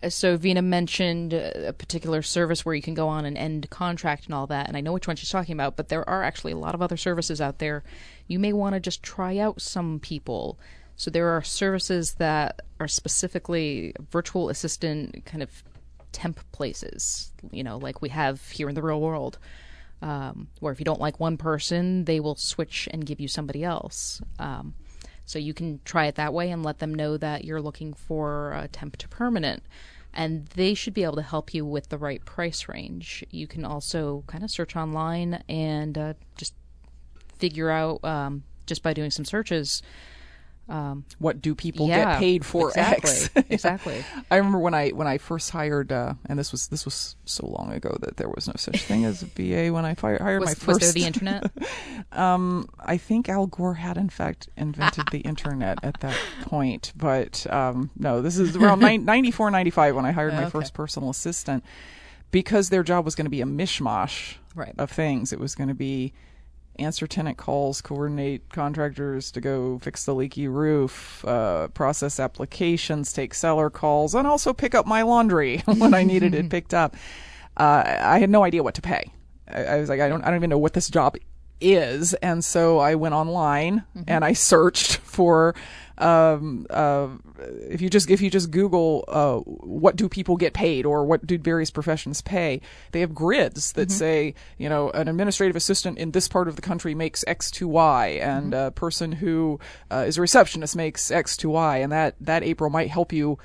so 0.08 0.36
Vena 0.36 0.62
mentioned 0.62 1.32
a 1.32 1.72
particular 1.72 2.22
service 2.22 2.64
where 2.64 2.74
you 2.74 2.82
can 2.82 2.94
go 2.94 3.06
on 3.06 3.24
and 3.24 3.38
end 3.38 3.70
contract 3.70 4.24
and 4.24 4.34
all 4.34 4.48
that, 4.48 4.66
and 4.66 4.76
I 4.76 4.80
know 4.80 4.92
which 4.92 5.06
one 5.06 5.14
she's 5.14 5.30
talking 5.30 5.52
about. 5.52 5.76
But 5.76 5.90
there 5.90 6.08
are 6.08 6.24
actually 6.24 6.52
a 6.52 6.58
lot 6.58 6.74
of 6.74 6.82
other 6.82 6.96
services 6.96 7.40
out 7.40 7.60
there. 7.60 7.84
You 8.26 8.40
may 8.40 8.52
want 8.52 8.74
to 8.74 8.80
just 8.80 9.02
try 9.04 9.38
out 9.38 9.60
some 9.60 10.00
people. 10.00 10.58
So 10.96 11.08
there 11.08 11.28
are 11.28 11.42
services 11.42 12.14
that 12.14 12.62
are 12.80 12.88
specifically 12.88 13.94
virtual 14.10 14.48
assistant 14.48 15.24
kind 15.24 15.42
of 15.42 15.62
temp 16.10 16.40
places. 16.50 17.32
You 17.52 17.62
know, 17.62 17.78
like 17.78 18.02
we 18.02 18.08
have 18.08 18.50
here 18.50 18.68
in 18.68 18.74
the 18.74 18.82
real 18.82 19.00
world 19.00 19.38
um, 20.02 20.48
where 20.60 20.72
if 20.72 20.80
you 20.80 20.84
don't 20.84 21.00
like 21.00 21.20
one 21.20 21.36
person, 21.36 22.04
they 22.04 22.20
will 22.20 22.36
switch 22.36 22.88
and 22.92 23.06
give 23.06 23.20
you 23.20 23.28
somebody 23.28 23.64
else. 23.64 24.20
Um, 24.38 24.74
so 25.24 25.38
you 25.38 25.54
can 25.54 25.80
try 25.84 26.06
it 26.06 26.16
that 26.16 26.34
way 26.34 26.50
and 26.50 26.64
let 26.64 26.78
them 26.78 26.94
know 26.94 27.16
that 27.16 27.44
you're 27.44 27.62
looking 27.62 27.92
for 27.92 28.52
a 28.52 28.68
temp 28.68 28.96
to 28.96 29.08
permanent. 29.08 29.62
And 30.12 30.46
they 30.56 30.74
should 30.74 30.94
be 30.94 31.04
able 31.04 31.16
to 31.16 31.22
help 31.22 31.54
you 31.54 31.64
with 31.64 31.88
the 31.88 31.98
right 31.98 32.24
price 32.24 32.68
range. 32.68 33.24
You 33.30 33.46
can 33.46 33.64
also 33.64 34.24
kind 34.26 34.42
of 34.42 34.50
search 34.50 34.74
online 34.74 35.44
and 35.48 35.96
uh, 35.96 36.14
just 36.36 36.54
figure 37.38 37.70
out, 37.70 38.04
um, 38.04 38.42
just 38.66 38.82
by 38.82 38.92
doing 38.92 39.10
some 39.12 39.24
searches, 39.24 39.82
um, 40.70 41.04
what 41.18 41.42
do 41.42 41.54
people 41.54 41.88
yeah, 41.88 42.12
get 42.12 42.18
paid 42.18 42.46
for 42.46 42.68
exactly, 42.68 43.10
X? 43.10 43.30
exactly. 43.50 44.04
I 44.30 44.36
remember 44.36 44.58
when 44.60 44.72
I 44.72 44.90
when 44.90 45.06
I 45.06 45.18
first 45.18 45.50
hired, 45.50 45.90
uh, 45.90 46.14
and 46.26 46.38
this 46.38 46.52
was 46.52 46.68
this 46.68 46.84
was 46.84 47.16
so 47.24 47.46
long 47.46 47.72
ago 47.72 47.96
that 48.00 48.16
there 48.16 48.28
was 48.28 48.46
no 48.46 48.54
such 48.56 48.84
thing 48.84 49.04
as 49.04 49.22
a 49.22 49.26
VA. 49.26 49.72
When 49.72 49.84
I 49.84 49.94
fired, 49.94 50.20
hired 50.20 50.40
was, 50.40 50.50
my 50.50 50.54
first, 50.54 50.66
was 50.66 50.78
there 50.80 50.92
the 50.92 51.06
internet? 51.06 51.50
um, 52.12 52.68
I 52.78 52.96
think 52.96 53.28
Al 53.28 53.46
Gore 53.46 53.74
had 53.74 53.96
in 53.96 54.08
fact 54.08 54.48
invented 54.56 55.08
the 55.10 55.20
internet 55.20 55.78
at 55.82 56.00
that 56.00 56.16
point, 56.42 56.92
but 56.96 57.46
um, 57.52 57.90
no, 57.96 58.22
this 58.22 58.38
is 58.38 58.56
around 58.56 58.80
94, 58.80 59.50
95 59.50 59.96
when 59.96 60.06
I 60.06 60.12
hired 60.12 60.34
my 60.34 60.42
okay. 60.42 60.50
first 60.50 60.72
personal 60.72 61.10
assistant 61.10 61.64
because 62.30 62.68
their 62.68 62.84
job 62.84 63.04
was 63.04 63.16
going 63.16 63.26
to 63.26 63.30
be 63.30 63.40
a 63.40 63.46
mishmash 63.46 64.36
right. 64.54 64.74
of 64.78 64.90
things. 64.90 65.32
It 65.32 65.40
was 65.40 65.56
going 65.56 65.68
to 65.68 65.74
be 65.74 66.12
answer 66.78 67.06
tenant 67.06 67.36
calls, 67.36 67.80
coordinate 67.80 68.48
contractors 68.50 69.30
to 69.32 69.40
go 69.40 69.78
fix 69.78 70.04
the 70.04 70.14
leaky 70.14 70.48
roof, 70.48 71.24
uh, 71.26 71.68
process 71.68 72.18
applications, 72.18 73.12
take 73.12 73.34
seller 73.34 73.70
calls, 73.70 74.14
and 74.14 74.26
also 74.26 74.52
pick 74.52 74.74
up 74.74 74.86
my 74.86 75.02
laundry 75.02 75.58
when 75.64 75.94
I 75.94 76.02
needed 76.02 76.34
it 76.34 76.48
picked 76.50 76.74
up. 76.74 76.96
Uh, 77.56 77.82
I 77.86 78.18
had 78.18 78.30
no 78.30 78.44
idea 78.44 78.62
what 78.62 78.74
to 78.74 78.82
pay. 78.82 79.12
I, 79.48 79.64
I, 79.64 79.80
was 79.80 79.88
like, 79.88 80.00
I 80.00 80.08
don't, 80.08 80.22
I 80.22 80.26
don't 80.26 80.36
even 80.36 80.50
know 80.50 80.58
what 80.58 80.72
this 80.72 80.88
job 80.88 81.16
is, 81.60 82.14
and 82.14 82.44
so 82.44 82.78
I 82.78 82.94
went 82.94 83.14
online 83.14 83.84
mm-hmm. 83.96 84.02
and 84.08 84.24
I 84.24 84.32
searched 84.32 84.96
for 85.04 85.54
um, 86.00 86.66
uh, 86.70 87.08
if 87.68 87.80
you 87.80 87.90
just 87.90 88.10
if 88.10 88.20
you 88.20 88.30
just 88.30 88.50
Google 88.50 89.04
uh, 89.08 89.36
what 89.38 89.96
do 89.96 90.08
people 90.08 90.36
get 90.36 90.54
paid 90.54 90.86
or 90.86 91.04
what 91.04 91.26
do 91.26 91.38
various 91.38 91.70
professions 91.70 92.22
pay, 92.22 92.60
they 92.92 93.00
have 93.00 93.14
grids 93.14 93.72
that 93.72 93.88
mm-hmm. 93.88 93.98
say 93.98 94.34
you 94.58 94.68
know 94.68 94.90
an 94.90 95.08
administrative 95.08 95.56
assistant 95.56 95.98
in 95.98 96.12
this 96.12 96.28
part 96.28 96.48
of 96.48 96.56
the 96.56 96.62
country 96.62 96.94
makes 96.94 97.24
X 97.26 97.50
to 97.52 97.68
Y, 97.68 98.08
and 98.22 98.52
mm-hmm. 98.52 98.66
a 98.66 98.70
person 98.70 99.12
who 99.12 99.60
uh, 99.90 100.04
is 100.06 100.16
a 100.16 100.20
receptionist 100.20 100.74
makes 100.74 101.10
X 101.10 101.36
to 101.38 101.50
Y, 101.50 101.78
and 101.78 101.92
that 101.92 102.14
that 102.20 102.42
April 102.42 102.70
might 102.70 102.90
help 102.90 103.12
you 103.12 103.38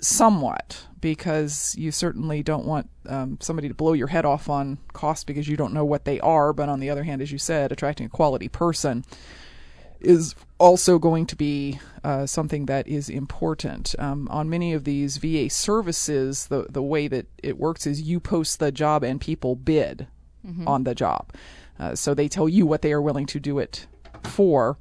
somewhat 0.00 0.86
because 1.00 1.74
you 1.78 1.92
certainly 1.92 2.42
don't 2.42 2.64
want 2.64 2.88
um, 3.06 3.38
somebody 3.40 3.68
to 3.68 3.74
blow 3.74 3.92
your 3.92 4.08
head 4.08 4.24
off 4.24 4.48
on 4.48 4.78
cost 4.92 5.26
because 5.26 5.48
you 5.48 5.56
don't 5.56 5.72
know 5.72 5.84
what 5.84 6.04
they 6.04 6.20
are. 6.20 6.52
But 6.52 6.68
on 6.68 6.80
the 6.80 6.90
other 6.90 7.04
hand, 7.04 7.22
as 7.22 7.32
you 7.32 7.38
said, 7.38 7.72
attracting 7.72 8.06
a 8.06 8.10
quality 8.10 8.48
person 8.48 9.04
is 10.00 10.34
also 10.58 10.98
going 10.98 11.26
to 11.26 11.36
be 11.36 11.78
uh, 12.04 12.26
something 12.26 12.66
that 12.66 12.86
is 12.88 13.08
important. 13.08 13.94
Um, 13.98 14.28
on 14.30 14.48
many 14.48 14.72
of 14.72 14.84
these 14.84 15.16
VA 15.18 15.50
services, 15.50 16.46
the 16.46 16.66
the 16.68 16.82
way 16.82 17.08
that 17.08 17.26
it 17.42 17.58
works 17.58 17.86
is 17.86 18.02
you 18.02 18.20
post 18.20 18.58
the 18.58 18.72
job 18.72 19.02
and 19.02 19.20
people 19.20 19.56
bid 19.56 20.06
mm-hmm. 20.46 20.66
on 20.66 20.84
the 20.84 20.94
job. 20.94 21.32
Uh, 21.78 21.94
so 21.94 22.14
they 22.14 22.28
tell 22.28 22.48
you 22.48 22.66
what 22.66 22.82
they 22.82 22.92
are 22.92 23.02
willing 23.02 23.26
to 23.26 23.40
do 23.40 23.58
it 23.58 23.86
for. 24.22 24.76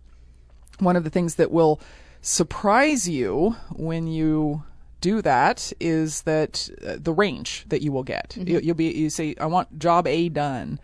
One 0.79 0.95
of 0.95 1.03
the 1.03 1.09
things 1.09 1.35
that 1.35 1.51
will 1.51 1.81
surprise 2.21 3.07
you 3.07 3.55
when 3.71 4.07
you 4.07 4.63
do 5.01 5.21
that 5.21 5.71
is 5.79 6.23
that 6.23 6.69
uh, 6.85 6.97
the 6.99 7.13
range 7.13 7.65
that 7.67 7.81
you 7.81 7.91
will 7.91 8.03
get. 8.03 8.35
Mm-hmm. 8.37 8.47
You, 8.47 8.61
will 8.67 8.73
be 8.75 8.91
you 8.91 9.09
say 9.09 9.35
I 9.39 9.45
want 9.45 9.79
job 9.79 10.07
A 10.07 10.29
done, 10.29 10.79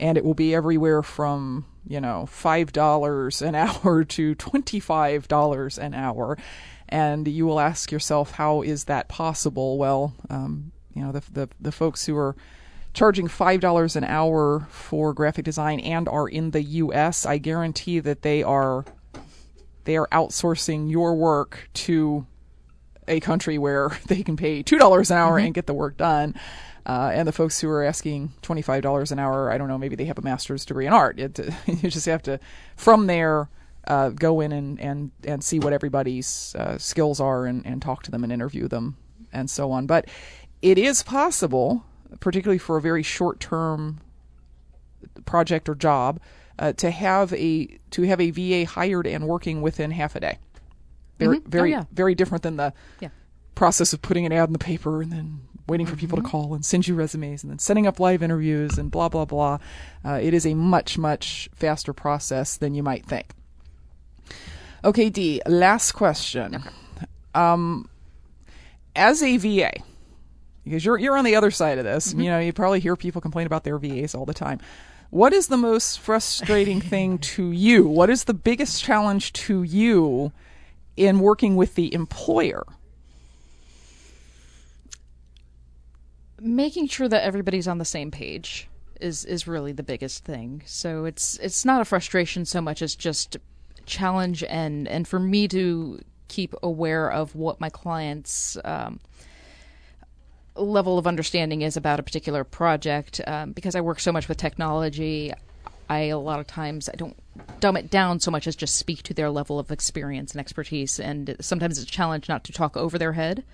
and 0.00 0.18
it 0.18 0.24
will 0.24 0.34
be 0.34 0.54
everywhere 0.54 1.02
from 1.02 1.66
you 1.86 2.00
know, 2.00 2.28
$5 2.30 3.42
an 3.42 3.54
hour 3.54 4.04
to 4.04 4.34
$25 4.34 5.78
an 5.78 5.94
hour. 5.94 6.38
And 6.88 7.26
you 7.26 7.46
will 7.46 7.60
ask 7.60 7.90
yourself, 7.90 8.32
how 8.32 8.62
is 8.62 8.84
that 8.84 9.08
possible? 9.08 9.78
Well, 9.78 10.14
um, 10.30 10.72
you 10.94 11.02
know, 11.02 11.12
the, 11.12 11.22
the, 11.32 11.48
the 11.60 11.72
folks 11.72 12.06
who 12.06 12.16
are 12.16 12.36
charging 12.92 13.26
$5 13.26 13.96
an 13.96 14.04
hour 14.04 14.66
for 14.70 15.12
graphic 15.12 15.44
design 15.44 15.80
and 15.80 16.08
are 16.08 16.28
in 16.28 16.52
the 16.52 16.62
US, 16.62 17.26
I 17.26 17.38
guarantee 17.38 18.00
that 18.00 18.22
they 18.22 18.42
are 18.42 18.84
they 19.84 19.98
are 19.98 20.08
outsourcing 20.12 20.90
your 20.90 21.14
work 21.14 21.68
to 21.74 22.26
a 23.06 23.20
country 23.20 23.58
where 23.58 23.90
they 24.06 24.22
can 24.22 24.36
pay 24.36 24.62
$2 24.62 25.10
an 25.10 25.16
hour 25.16 25.36
mm-hmm. 25.36 25.46
and 25.46 25.54
get 25.54 25.66
the 25.66 25.74
work 25.74 25.96
done. 25.96 26.34
Uh, 26.86 27.10
and 27.14 27.26
the 27.26 27.32
folks 27.32 27.60
who 27.60 27.68
are 27.70 27.82
asking 27.82 28.32
$25 28.42 29.10
an 29.10 29.18
hour, 29.18 29.50
I 29.50 29.56
don't 29.56 29.68
know, 29.68 29.78
maybe 29.78 29.96
they 29.96 30.04
have 30.04 30.18
a 30.18 30.22
master's 30.22 30.64
degree 30.64 30.86
in 30.86 30.92
art. 30.92 31.18
It, 31.18 31.38
you 31.66 31.90
just 31.90 32.06
have 32.06 32.22
to, 32.24 32.38
from 32.76 33.06
there, 33.06 33.48
uh, 33.86 34.10
go 34.10 34.40
in 34.40 34.52
and, 34.52 34.80
and, 34.80 35.10
and 35.24 35.42
see 35.42 35.58
what 35.58 35.72
everybody's 35.72 36.54
uh, 36.58 36.78
skills 36.78 37.20
are 37.20 37.46
and, 37.46 37.64
and 37.66 37.80
talk 37.80 38.02
to 38.02 38.10
them 38.10 38.22
and 38.22 38.32
interview 38.32 38.68
them 38.68 38.96
and 39.32 39.50
so 39.50 39.70
on. 39.70 39.86
But 39.86 40.08
it 40.62 40.78
is 40.78 41.02
possible, 41.02 41.84
particularly 42.20 42.58
for 42.58 42.76
a 42.76 42.80
very 42.80 43.02
short 43.02 43.40
term 43.40 44.00
project 45.26 45.68
or 45.68 45.74
job, 45.74 46.20
uh, 46.58 46.72
to 46.74 46.90
have 46.90 47.32
a 47.34 47.78
to 47.90 48.02
have 48.02 48.20
a 48.20 48.30
VA 48.30 48.64
hired 48.64 49.06
and 49.06 49.26
working 49.26 49.60
within 49.60 49.90
half 49.90 50.16
a 50.16 50.20
day. 50.20 50.38
Very 51.18 51.38
mm-hmm. 51.38 51.50
very 51.50 51.74
oh, 51.74 51.78
yeah. 51.78 51.84
very 51.92 52.14
different 52.14 52.42
than 52.42 52.56
the 52.56 52.72
yeah. 53.00 53.08
process 53.54 53.92
of 53.92 54.02
putting 54.02 54.24
an 54.24 54.32
ad 54.32 54.48
in 54.48 54.52
the 54.52 54.58
paper 54.58 55.02
and 55.02 55.12
then 55.12 55.40
waiting 55.66 55.86
for 55.86 55.96
people 55.96 56.16
to 56.16 56.22
mm-hmm. 56.22 56.30
call 56.30 56.54
and 56.54 56.64
send 56.64 56.86
you 56.86 56.94
resumes 56.94 57.42
and 57.42 57.50
then 57.50 57.58
setting 57.58 57.86
up 57.86 57.98
live 57.98 58.22
interviews 58.22 58.78
and 58.78 58.90
blah 58.90 59.08
blah 59.08 59.24
blah. 59.24 59.58
Uh, 60.04 60.18
it 60.22 60.34
is 60.34 60.46
a 60.46 60.54
much 60.54 60.98
much 60.98 61.48
faster 61.54 61.92
process 61.92 62.56
than 62.56 62.74
you 62.74 62.82
might 62.82 63.06
think. 63.06 63.26
Okay, 64.84 65.08
D. 65.08 65.40
Last 65.46 65.92
question. 65.92 66.56
Okay. 66.56 67.06
Um, 67.34 67.88
as 68.94 69.22
a 69.22 69.36
VA, 69.38 69.72
because 70.64 70.84
you're 70.84 70.98
you're 70.98 71.16
on 71.16 71.24
the 71.24 71.36
other 71.36 71.50
side 71.50 71.78
of 71.78 71.84
this, 71.84 72.08
mm-hmm. 72.08 72.20
you 72.20 72.30
know 72.30 72.38
you 72.38 72.52
probably 72.52 72.80
hear 72.80 72.96
people 72.96 73.20
complain 73.20 73.46
about 73.46 73.64
their 73.64 73.78
VAs 73.78 74.14
all 74.14 74.26
the 74.26 74.34
time. 74.34 74.60
What 75.10 75.32
is 75.32 75.46
the 75.46 75.56
most 75.56 76.00
frustrating 76.00 76.80
thing 76.80 77.18
to 77.34 77.50
you? 77.50 77.86
What 77.86 78.10
is 78.10 78.24
the 78.24 78.34
biggest 78.34 78.82
challenge 78.82 79.32
to 79.34 79.62
you 79.62 80.32
in 80.96 81.20
working 81.20 81.56
with 81.56 81.74
the 81.76 81.92
employer? 81.94 82.64
Making 86.44 86.88
sure 86.88 87.08
that 87.08 87.24
everybody's 87.24 87.66
on 87.66 87.78
the 87.78 87.84
same 87.84 88.10
page 88.10 88.68
is 89.00 89.24
is 89.24 89.48
really 89.48 89.72
the 89.72 89.82
biggest 89.82 90.24
thing. 90.24 90.62
So 90.66 91.04
it's 91.04 91.38
it's 91.38 91.64
not 91.64 91.80
a 91.80 91.84
frustration 91.84 92.44
so 92.44 92.60
much 92.60 92.82
as 92.82 92.94
just 92.94 93.36
challenge 93.86 94.44
and 94.44 94.86
and 94.86 95.08
for 95.08 95.18
me 95.18 95.48
to 95.48 96.00
keep 96.28 96.54
aware 96.62 97.10
of 97.10 97.34
what 97.34 97.60
my 97.60 97.68
clients 97.68 98.56
um, 98.64 99.00
level 100.56 100.98
of 100.98 101.06
understanding 101.06 101.62
is 101.62 101.76
about 101.76 101.98
a 102.00 102.02
particular 102.02 102.44
project. 102.44 103.20
Um, 103.26 103.52
because 103.52 103.74
I 103.74 103.80
work 103.80 104.00
so 104.00 104.12
much 104.12 104.28
with 104.28 104.38
technology, 104.38 105.32
I 105.88 106.00
a 106.04 106.18
lot 106.18 106.40
of 106.40 106.46
times 106.46 106.88
I 106.88 106.96
don't 106.96 107.16
dumb 107.60 107.76
it 107.76 107.90
down 107.90 108.20
so 108.20 108.30
much 108.30 108.46
as 108.46 108.56
just 108.56 108.76
speak 108.76 109.02
to 109.04 109.14
their 109.14 109.30
level 109.30 109.58
of 109.58 109.70
experience 109.70 110.32
and 110.32 110.40
expertise. 110.40 111.00
And 111.00 111.36
sometimes 111.40 111.78
it's 111.78 111.88
a 111.88 111.92
challenge 111.92 112.28
not 112.28 112.44
to 112.44 112.52
talk 112.52 112.76
over 112.76 112.98
their 112.98 113.12
head, 113.12 113.44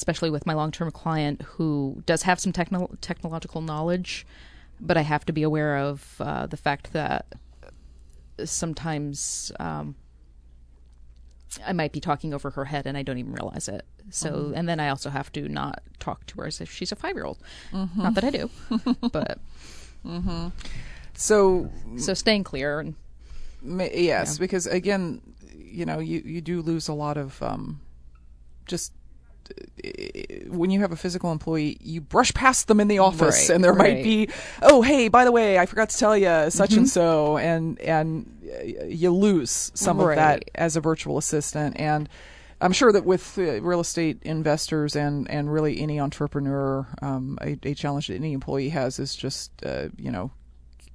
especially 0.00 0.30
with 0.30 0.46
my 0.46 0.54
long 0.54 0.70
term 0.70 0.90
client 0.90 1.42
who 1.42 2.02
does 2.06 2.22
have 2.22 2.40
some 2.40 2.52
techno- 2.52 2.96
technological 3.02 3.60
knowledge, 3.60 4.26
but 4.80 4.96
I 4.96 5.02
have 5.02 5.26
to 5.26 5.32
be 5.32 5.42
aware 5.42 5.76
of 5.76 6.16
uh, 6.20 6.46
the 6.46 6.56
fact 6.56 6.94
that 6.94 7.26
sometimes. 8.44 9.52
Um, 9.60 9.94
I 11.66 11.72
might 11.72 11.90
be 11.90 11.98
talking 11.98 12.32
over 12.32 12.50
her 12.50 12.64
head 12.64 12.86
and 12.86 12.96
I 12.96 13.02
don't 13.02 13.18
even 13.18 13.32
realize 13.32 13.66
it. 13.66 13.84
So, 14.10 14.30
mm-hmm. 14.30 14.54
and 14.54 14.68
then 14.68 14.78
I 14.78 14.88
also 14.88 15.10
have 15.10 15.32
to 15.32 15.48
not 15.48 15.82
talk 15.98 16.24
to 16.26 16.36
her 16.36 16.46
as 16.46 16.60
if 16.60 16.70
she's 16.70 16.92
a 16.92 16.96
five 16.96 17.16
year 17.16 17.24
old. 17.24 17.38
Mm-hmm. 17.72 18.02
Not 18.02 18.14
that 18.14 18.22
I 18.22 18.30
do, 18.30 18.50
but. 19.10 19.40
Mm-hmm. 20.06 20.48
So, 21.14 21.72
so 21.96 22.14
staying 22.14 22.44
clear 22.44 22.78
and 22.78 22.94
yes, 23.64 23.92
yeah. 23.96 24.38
because 24.38 24.68
again, 24.68 25.20
you 25.52 25.84
know, 25.84 25.98
you 25.98 26.22
you 26.24 26.40
do 26.40 26.62
lose 26.62 26.86
a 26.86 26.94
lot 26.94 27.16
of 27.16 27.42
um, 27.42 27.80
just 28.66 28.92
when 30.48 30.70
you 30.70 30.80
have 30.80 30.92
a 30.92 30.96
physical 30.96 31.32
employee, 31.32 31.78
you 31.80 32.00
brush 32.00 32.32
past 32.34 32.68
them 32.68 32.80
in 32.80 32.88
the 32.88 32.98
office, 32.98 33.48
right, 33.48 33.54
and 33.54 33.64
there 33.64 33.72
right. 33.72 33.96
might 33.96 34.04
be, 34.04 34.28
oh, 34.62 34.82
hey, 34.82 35.08
by 35.08 35.24
the 35.24 35.32
way, 35.32 35.58
I 35.58 35.66
forgot 35.66 35.90
to 35.90 35.98
tell 35.98 36.16
you 36.16 36.50
such 36.50 36.70
mm-hmm. 36.70 36.80
and 36.80 36.88
so, 36.88 37.38
and 37.38 37.78
and 37.80 38.40
you 38.86 39.10
lose 39.10 39.72
some 39.74 39.98
right. 39.98 40.12
of 40.12 40.16
that 40.16 40.50
as 40.54 40.76
a 40.76 40.80
virtual 40.80 41.18
assistant, 41.18 41.78
and 41.78 42.08
I'm 42.60 42.72
sure 42.72 42.92
that 42.92 43.04
with 43.04 43.38
uh, 43.38 43.62
real 43.62 43.80
estate 43.80 44.18
investors 44.22 44.94
and 44.94 45.30
and 45.30 45.52
really 45.52 45.80
any 45.80 45.98
entrepreneur, 45.98 46.86
um, 47.00 47.38
a, 47.40 47.58
a, 47.62 47.74
challenge 47.74 48.08
that 48.08 48.14
any 48.14 48.32
employee 48.32 48.68
has 48.70 48.98
is 48.98 49.14
just 49.14 49.50
uh, 49.64 49.88
you 49.96 50.10
know 50.10 50.30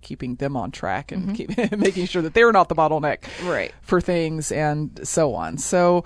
keeping 0.01 0.36
them 0.36 0.56
on 0.56 0.70
track 0.70 1.12
and 1.12 1.30
mm-hmm. 1.30 1.53
keep, 1.64 1.72
making 1.78 2.06
sure 2.06 2.22
that 2.22 2.36
they're 2.36 2.51
not 2.51 2.70
the 2.70 2.76
bottleneck 2.76 3.24
right. 3.49 3.74
for 3.82 3.99
things 3.99 4.51
and 4.51 4.99
so 5.08 5.34
on. 5.34 5.58
So. 5.58 6.03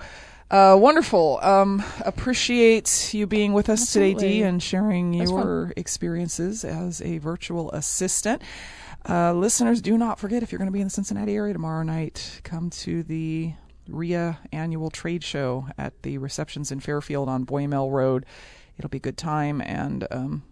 Uh, 0.50 0.76
wonderful. 0.76 1.38
Um, 1.42 1.82
appreciate 2.04 3.14
you 3.14 3.26
being 3.28 3.52
with 3.52 3.68
us 3.68 3.82
Absolutely. 3.82 4.14
today, 4.14 4.28
Dee, 4.38 4.42
and 4.42 4.60
sharing 4.62 5.16
That's 5.18 5.30
your 5.30 5.66
fun. 5.66 5.72
experiences 5.76 6.64
as 6.64 7.00
a 7.02 7.18
virtual 7.18 7.70
assistant. 7.70 8.42
Uh, 9.08 9.32
listeners, 9.32 9.80
do 9.80 9.96
not 9.96 10.18
forget 10.18 10.42
if 10.42 10.50
you're 10.50 10.58
going 10.58 10.66
to 10.66 10.72
be 10.72 10.80
in 10.80 10.88
the 10.88 10.90
Cincinnati 10.90 11.36
area 11.36 11.52
tomorrow 11.52 11.84
night, 11.84 12.40
come 12.42 12.68
to 12.70 13.04
the 13.04 13.52
REIA 13.88 14.38
annual 14.52 14.90
trade 14.90 15.22
show 15.22 15.66
at 15.78 16.02
the 16.02 16.18
receptions 16.18 16.72
in 16.72 16.80
Fairfield 16.80 17.28
on 17.28 17.46
Boymel 17.46 17.92
Road. 17.92 18.26
It'll 18.76 18.90
be 18.90 18.98
a 18.98 19.00
good 19.00 19.16
time, 19.16 19.60
and 19.60 20.06
um, 20.10 20.42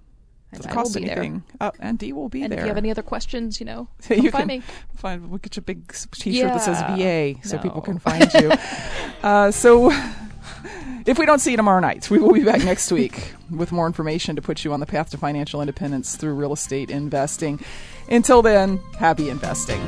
doesn't 0.57 0.72
cost 0.72 0.96
anything. 0.96 1.42
Uh, 1.61 1.70
and 1.80 1.99
Dee 1.99 2.12
will 2.12 2.28
be 2.28 2.40
there. 2.40 2.44
and 2.44 2.53
there. 2.53 2.59
if 2.61 2.64
you 2.64 2.68
have 2.68 2.78
any 2.78 2.90
other 2.90 3.03
questions, 3.03 3.61
you 3.61 3.66
know, 3.66 3.88
you 4.11 4.30
find 4.30 4.46
me. 4.46 4.62
Find, 4.96 5.30
we'll 5.30 5.38
get 5.38 5.57
you 5.57 5.61
a 5.61 5.62
big 5.62 5.92
T-shirt 6.12 6.26
yeah. 6.26 6.55
that 6.55 6.62
says 6.62 6.80
VA, 6.99 7.46
so 7.46 7.57
no. 7.57 7.62
people 7.62 7.80
can 7.80 7.99
find 7.99 8.32
you. 8.34 8.53
uh, 9.22 9.51
so, 9.51 9.90
if 11.07 11.18
we 11.18 11.26
don't 11.26 11.40
see 11.40 11.51
you 11.51 11.57
tomorrow 11.57 11.80
night, 11.80 12.11
we 12.11 12.18
will 12.18 12.32
be 12.32 12.44
back 12.44 12.64
next 12.64 12.90
week 12.90 13.34
with 13.51 13.72
more 13.72 13.86
information 13.86 14.36
to 14.36 14.42
put 14.42 14.64
you 14.64 14.72
on 14.72 14.80
the 14.80 14.86
path 14.86 15.11
to 15.11 15.18
financial 15.18 15.61
independence 15.61 16.16
through 16.16 16.34
real 16.34 16.53
estate 16.53 16.90
investing. 16.90 17.61
Until 18.11 18.40
then, 18.42 18.78
happy 18.99 19.28
investing. 19.28 19.80